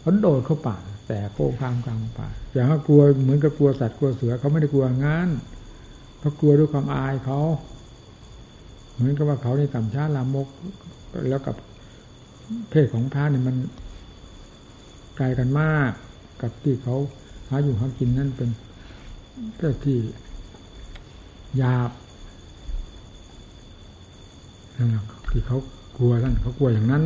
[0.00, 5.28] เขาโดดเข้าป่า แต่โค้งข้ามกลางป่าอย่างเขากลัวเหมือนกับกลัวสัตว์กลัวเสือเขาไม่ได้กลัวงาน
[6.20, 7.40] เขากลัวด้วยความอายเขา
[8.94, 10.48] เหมือนกับว่าเขาในต่ำช้าลามก
[11.30, 11.56] แล้วกับ
[12.70, 13.56] เพศของพระเนี่ยมัน
[15.16, 15.90] ไกลกันมาก
[16.42, 16.96] กับที่เขา
[17.48, 18.50] หาอยู่หากินนั่นเป็น
[19.56, 19.98] เพศที่
[21.58, 21.90] หยาบ
[24.76, 25.58] นั่นแหละที่เขา
[25.96, 27.04] กลัวท่านเขากลัวอย่างนั้น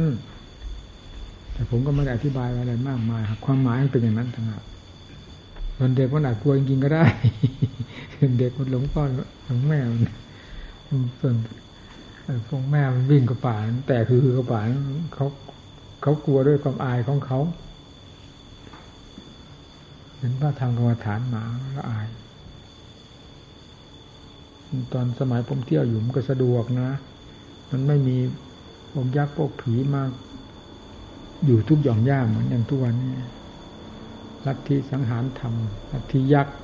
[1.58, 4.62] แต่ผมก็ไม่ได้อธิบายอะไรมากมายความหมายเป็นอย่างนั้นทั้งนั้น
[5.78, 7.04] ตอนเด็กมันอาจกลัวจริงๆก็ได้
[8.38, 9.02] เด็กมันหลงพ่อ
[9.46, 10.00] หลงแม่มัน
[11.20, 11.34] ส่วน
[12.48, 14.66] พวกแม่มันวิ่งกับป่านแต่คือคือกับป่าน
[15.14, 15.26] เขา
[16.02, 17.40] เขากลัวด้วยความอายของเขา
[20.18, 22.06] เห็นว่าทำกรรมฐานหมาแล้วอาย
[24.92, 26.90] ตอนสมัยผมเที่ยวอยู่มันก็สะดวกนะ
[27.70, 28.16] มันไม่มี
[28.90, 30.02] พวกยักษ์พวกผีมา
[31.44, 33.12] อยู่ทุกหย่อมย่าเหมือนอย่างทุกวันนี้
[34.46, 35.54] ลัทธิสังหารธรรม
[35.92, 36.56] ลัทธิยักษ์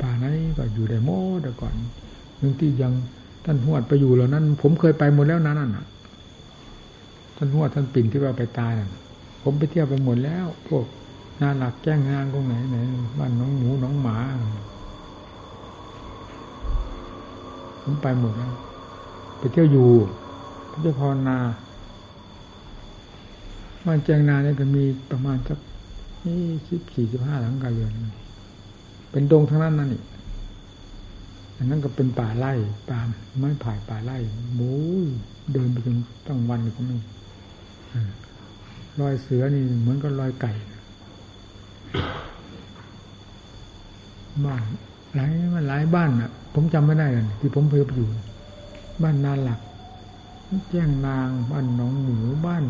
[0.00, 1.10] ป่านั้นก็อยู่ได้โม
[1.42, 1.74] แต่ก่อน
[2.40, 2.92] บางที่ยัง
[3.44, 5.86] ท่านหวดไปอยู่เหล่านั้น ผมเคยไปหมดแล้วนั้นน่ะ
[7.36, 8.88] ท่านหวดท่านปิ่นที่ว่าไปตายน่ะ
[9.42, 10.84] ผมไปเที่ยวไปหมดแล้ว พวก
[11.40, 12.76] นาหลักแจ้งงานตรงไหนไหน
[13.18, 14.16] บ้านน้องหมูน้องหมา
[17.82, 18.52] ผมไปหมดแล้ว
[19.38, 19.90] ไปเที่ยวอยู่
[20.68, 21.38] ไปเที่ยวภาวนา
[23.86, 25.58] บ้านแจงนาเนี่ยก็มีประมาณสัก
[26.26, 27.92] ยี่สิบสี่สิบห้าหลังกาเรือน
[29.10, 30.02] เป็นดงทั้งนั้นนั่นนี่
[31.56, 32.52] อันนั้นก็เป็นป่าไร่
[32.90, 32.98] ป่า
[33.38, 34.16] ไม้ไผ่ป่าไร่
[34.58, 34.72] มู
[35.52, 35.96] เดินไปจน
[36.26, 36.98] ตั้งวันก็ม่
[39.00, 40.52] รอยเสือนี่เหมือนกับรอยไก่
[44.44, 44.62] บ้าน
[45.14, 48.08] หลายมันหลายบ้านอะ ผมจำไม่ได้เลยที่ผมเคยไปอยู่
[49.02, 49.60] บ้านนาหลัก
[50.70, 52.64] แจ้งนาง บ้านน้องหมูบ้าน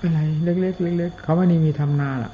[0.00, 2.32] อะไร เล็กๆเล็กๆเขาว่านี่มีทำนาล่ะ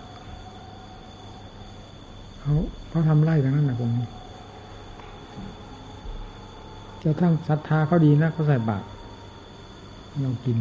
[2.41, 2.53] เขา
[2.89, 3.91] เขาทำไร่ทั้งนั้นนะผม
[7.03, 8.87] จะทั้งศรัทธาเขาดีนะเขาใส่บาตร
[10.21, 10.57] เรากิน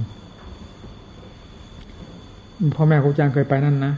[2.75, 3.93] พ่อแม่ครูอาจารย์เคยไปนั่นนะ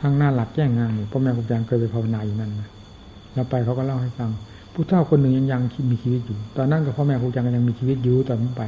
[0.00, 2.68] ทางหน้าหลักแจ้งงานพ่อแม่ครูอาจารย์เคยไปภาวนาอยู่นั่นนะ
[3.34, 4.30] แล้วไปเขาก็เล่าให้ฟัง
[4.72, 8.62] ผู้เฒ่าคนหนึ่งยังยังมีชีวิตอยู่ ตอนนั้นกับพ่อแม่ครูอาจารย์ยังมีชีวิตอยู่ตอนนั้นไป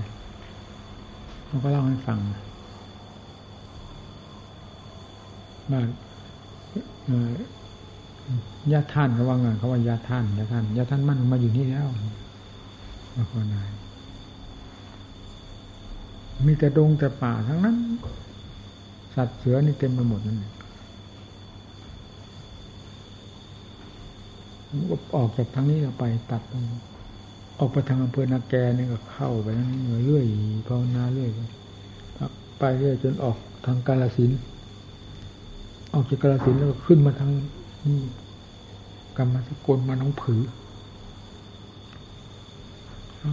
[1.47, 2.19] เขาก็เล่าให้ฟัง
[5.73, 5.81] ว่า
[8.73, 11.87] ญาติท่านเขาว่าไงเขาว่าญาติท่านญาติท่านญาติท่านมั่นมาอยู่นี่แล้ว
[13.15, 13.69] มาภาวนาย
[16.47, 17.77] มีแต่ดงแต่ป่าทั้งนั้น
[19.15, 20.39] สัตว์เสือนี่เต็มไปหมดนั่น
[25.17, 26.43] ออกจากทางนี้เราไปตัด
[27.59, 29.71] ออกไปทางอำเภอนาแกนี่ก็เข้าไปนั่น
[30.07, 30.27] เรื่อย
[30.69, 31.31] ภาวนาเรื่อย
[32.59, 33.37] ไปเรื่อยจนออก
[33.67, 34.31] ทางกาลสิน
[35.95, 37.31] ออกจากกาลสินแล้วก็ขึ้นมาทาง
[39.17, 40.43] กรรมสกลมาน้องผือ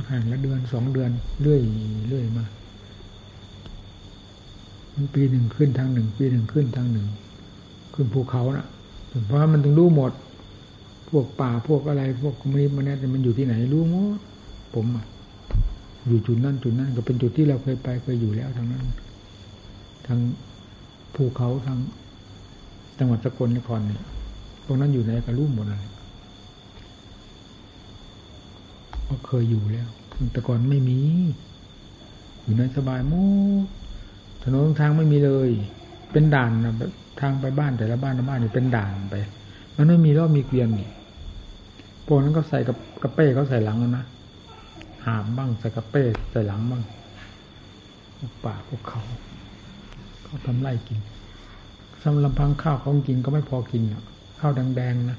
[0.09, 1.11] ห่างละเดือนสองเดือน
[1.41, 1.61] เรื่อย
[2.09, 2.45] เรื่อยมา
[5.15, 7.07] ปีหนึ่งขึ้นทางหนึ่ง ปีหนึ่งขึ้นทางหนึ่ง
[7.93, 8.67] ขึ้นภูเขานะ่ะ
[9.25, 10.11] เพราะมันต้องรู้หมด
[11.09, 14.19] พวกป่าพวกอะไร พวกคอมมิวนิสต์มันเนี่ยมันอยู่ที่ไหนรู้หมด
[14.73, 15.05] ผมอะ
[16.07, 18.85] อยู่จุดนั้นจุดนั้นก็เป็นจุดที่เราเคยไปเคยอยู่แล้วทางนั้น
[20.07, 20.19] ทาง
[21.15, 21.77] ภูเขาทาง
[22.99, 24.03] จังหวัดสกลนครเนี่ย
[24.65, 25.91] พวกนั้นอยู่ไหนก็รู้หมดเลย
[29.03, 29.89] เพราะเคยอยู่แล้ว
[30.31, 30.99] แต่ก่อนไม่มี
[32.43, 33.23] อยู่ในสบายมุ
[33.63, 33.65] ก
[34.43, 35.49] ถนนทางไม่มีเลย
[36.11, 36.73] เป็นด่านนะ
[37.19, 39.15] ทางไปบ้านแต่ละบ้านละบ้านนี่เป็นด่านไป
[39.75, 40.89] มันไม่มีรอบมีเกวียนนี่
[42.11, 44.05] พวกนั้นก็ใส่กับกระเป้เขาใส่หลังนะ
[45.05, 46.83] หามบ้างใส่กระเป้ใส่หลังบ้าง
[48.17, 49.01] พวกป่าพวกเขา
[50.23, 50.99] เขาทำไร่กิน
[52.03, 54.03] สำลำพังข้าวของกินก็ไม่พอกินอะ
[54.39, 55.17] ข้าวแดงๆนะ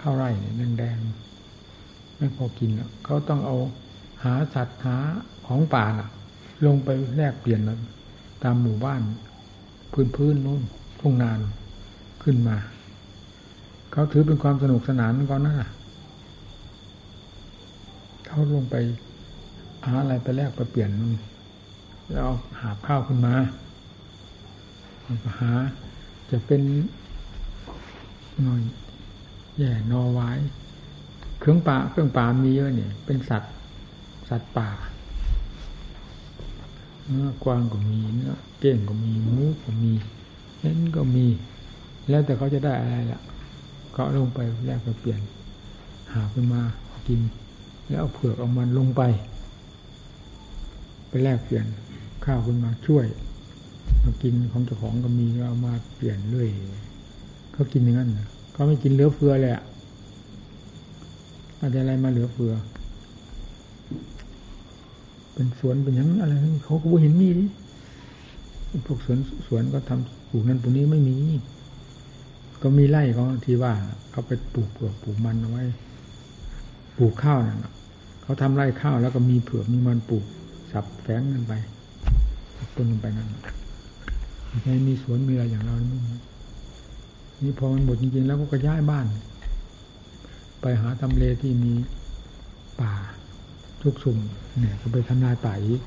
[0.00, 3.56] ข้าวไร่เนี่ยแดงๆไม่พอกินอะเขาต้องเอา
[4.24, 4.96] หาสัตว์หา
[5.46, 6.08] ของป่าน่ะ
[6.66, 7.60] ลงไปแลกเปลี่ยน
[8.42, 9.02] ตามหมู่บ้าน
[9.92, 10.62] พื้นพื้นนู้น
[11.00, 11.40] ทุ่งนาน
[12.22, 12.56] ขึ้นมา
[13.92, 15.54] เขาถือเป็นความสนุกสนานก่อนนะ
[18.26, 18.76] เขาลงไป
[19.84, 20.90] หาอะไรไปแลกไปเปลี่ยน
[22.12, 22.28] แล้ว
[22.60, 23.34] หาข้าวขึ้นมา
[25.40, 25.52] หา
[26.30, 26.60] จะเป็น
[28.42, 28.62] หน่อย
[29.58, 30.30] แย่นอไว้
[31.40, 33.52] เครื่องป่าเครื่องป่ามีเยอะเนี่ย เป็นสัตว์
[34.28, 34.68] สัตว์ป่า
[37.04, 39.92] เนื้อกวางก็มีเนื้อเก้งก็มีหมูก็มี
[40.60, 41.26] เน้นก็มี
[42.08, 43.20] แล้วแต่เขาจะได้อะไรล่ะ
[43.96, 45.20] ก็ลงไปแลกไปเปลี่ยน
[46.12, 46.60] หาขึ้นมา
[47.08, 47.20] กิน
[47.88, 49.02] แล้วเอาเผือกเอามันลงไป
[51.08, 51.64] ไปแลกเปลี่ยน
[52.24, 53.06] ข้าวขึ้นมาช่วย
[54.04, 56.48] มากินของเจ้าของก็มีเอามาเปลี่ยนเรื่อย
[57.52, 58.10] เขากินอย่างนั้น
[58.52, 59.62] เขาไม่กินเหลือเฟือเลยอะ
[61.60, 62.52] อะไรอะไรมาเหลือเฟือ
[65.34, 66.34] เป็นสวนเป็นอย่างอะไร
[66.64, 67.44] เขาก็บ่เห็นมีดิ
[68.86, 71.16] พวกสวนสวนก็ทำปลูกนั้นปลูกนี้ไม่มี
[72.62, 73.72] ก็มีไร่เขาที่ว่า
[74.10, 75.64] เขาไปปลูกเผือกปลูกมันเอาไว้
[76.98, 77.58] ปลูกข้าวนั่น
[78.22, 80.24] เขาทำไร่ข้าวแล้วก็มีเผือกมีมันปลูก
[80.72, 81.52] สับแฝงกันไป
[82.76, 83.28] ต้นลงไปนั่น
[84.64, 86.00] ไม่มีสวนมีอะไรอย่างเรานี่
[87.42, 89.06] นี่พอมันหมดจริงๆแล้วก็ย้ายบ้าน
[90.60, 91.72] ไปหาทำเลที่มี
[92.80, 92.92] ป่า
[93.82, 94.18] ทุกสุ่ม
[94.60, 95.80] เนี่ยก็ไปทำนายป่าอีก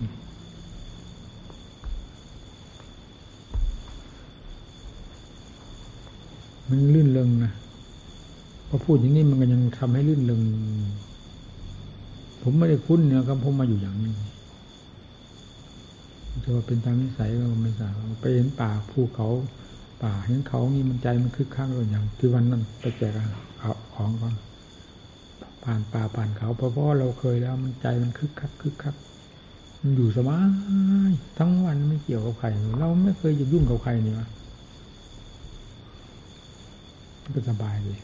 [6.73, 7.53] มันลื่นเลงนะ
[8.67, 10.41] พอพูดอย่างนี้มันก็ยังทำให้ลื่นเลง
[12.41, 14.11] ผมไม่ได้คุ้นเนี่ยครับผมมาอยู่อย่างนี้
[16.43, 19.27] จะว่าเป็นตามนิสัยก็ไม่ทราบไปเห็นป่าภูเขา
[20.03, 23.13] ป่าเห็นเขานี่มันใจมันคึกคักเลยอย่างที่วันนั้นไปแจก
[23.93, 24.33] ของก่อน
[25.63, 28.95] ผ่านป่าผ่านเขาเพราะเพราะเราเคยแล้วมันใจมันคึกคักคึกคัก
[29.79, 30.39] มันอยู่สบา
[31.09, 32.47] ยทั้งวันไม่เกี่ยวกับใคร
[32.79, 34.27] เราไม่เคยจะยุ่งกับใครนี่วะ
[37.35, 37.99] ก็สบายเลย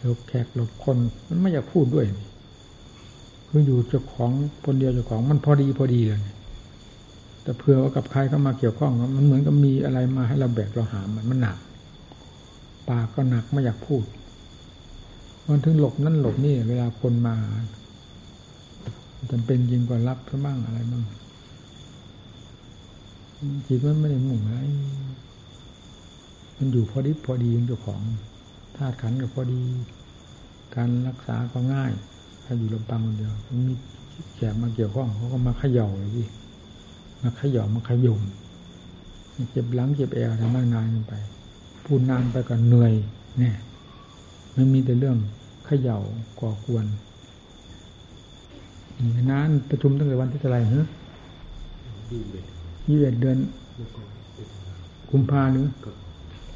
[0.00, 0.96] หลบแขกหลบคน
[1.28, 2.28] มันไม่อยากพูดด้วยนี่
[3.48, 4.30] คืออยู่เจ้าของ
[4.64, 6.20] คนเดียวเจ้าของมันพอดีพอดีเลย
[7.42, 11.56] แต่เผื่อว่ากับใครเข้ามาเกี่ยวข้องมันเหมือนกับมีอะไรมาให้เราแบกเราหามันมันหนัก
[12.88, 14.04] ปากก็หนักไม่อยากพูด
[15.48, 17.34] มันถึงหลบนั่นหลบนี่ เวลาคนมา
[19.30, 21.02] จำเป็นยิงกว่ารับซะบ้างอะไรบ้าง
[23.66, 24.58] จิตมันไม่ได้มุ่งอะไร
[26.62, 28.00] มันอยู่พอดีพอดีเจ้าของ
[28.76, 29.60] ธาตุขันก็พอดี
[30.74, 31.92] การรักษาก็ง่าย
[32.44, 33.32] ถ้าอยู่ลำพังคนเดียว
[33.68, 33.74] มี
[34.34, 36.26] แขกมาเกี่ยวข้องเขาก็มาเขย่าเลยพี่
[37.22, 38.20] มาขย่อมาขยุ่ม
[39.52, 41.14] เจ็บหลังเจ็บแอวทำมากนานไป
[41.84, 42.92] พูดนานไปก็เหนื่อย
[43.38, 43.56] เนี่ย
[44.54, 45.16] มันมีแต่เรื่อง
[45.66, 45.98] เขย่า
[46.40, 46.86] ก่อกวน
[49.30, 50.86] นานประชุมตั้งแต่วันที่เท่าไหร่ฮะ
[52.10, 53.38] ยี่สิบเอ็ดเดือน
[55.10, 55.66] กุมภาหรือ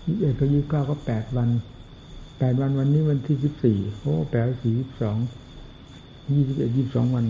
[0.06, 1.48] ยี่สิบเอ็ดก็ยี่สิบเก้าก็แปดวัน
[2.38, 5.16] แปดวันวันนี้วันที่สิบสี่โอ้แปดสี่สิบสอง
[6.32, 7.24] ยี่สิบเอ็ดยี่สิบสองวัน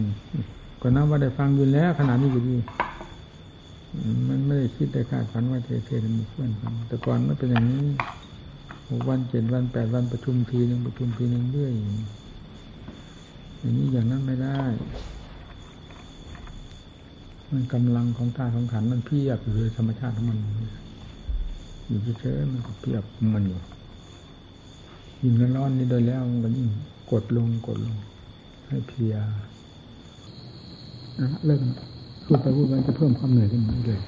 [0.83, 2.57] ก็นับว่าได้ฟังอยู่แล้วขนาดนี้อยู่ดี
[4.29, 7.85] มันไม่ได้คิดได้คาดฝันว่าเทเทจะมีเพื่อนฟังแต่ก่อนไม่เป็นอย่างนี้
[8.91, 11.73] หกวันเจ็ดวันแปดวันประชุมทีหนึ่งประชุมทีหนึ่งเรื่อย
[13.59, 14.61] อย่างนี้อย่างนั้นไม่ได้
[17.53, 20.39] มันกำลังของตาของขันมันเพียบอยู่เลยธรรมชาติของมัน
[21.87, 23.05] อยู่เฉยๆมันก็เพียบ
[23.35, 23.61] มันอยู่
[25.23, 26.69] ยิ่งร้อนนี่โดยแล้วมันยิ่ง
[27.11, 27.97] กดลงกดลง
[28.69, 29.15] ให้เพีย
[31.21, 31.59] นะเลิก
[32.25, 34.01] พูดไปพูดไปจะเพิ่มความเหนื่อยขึ้นมาเลย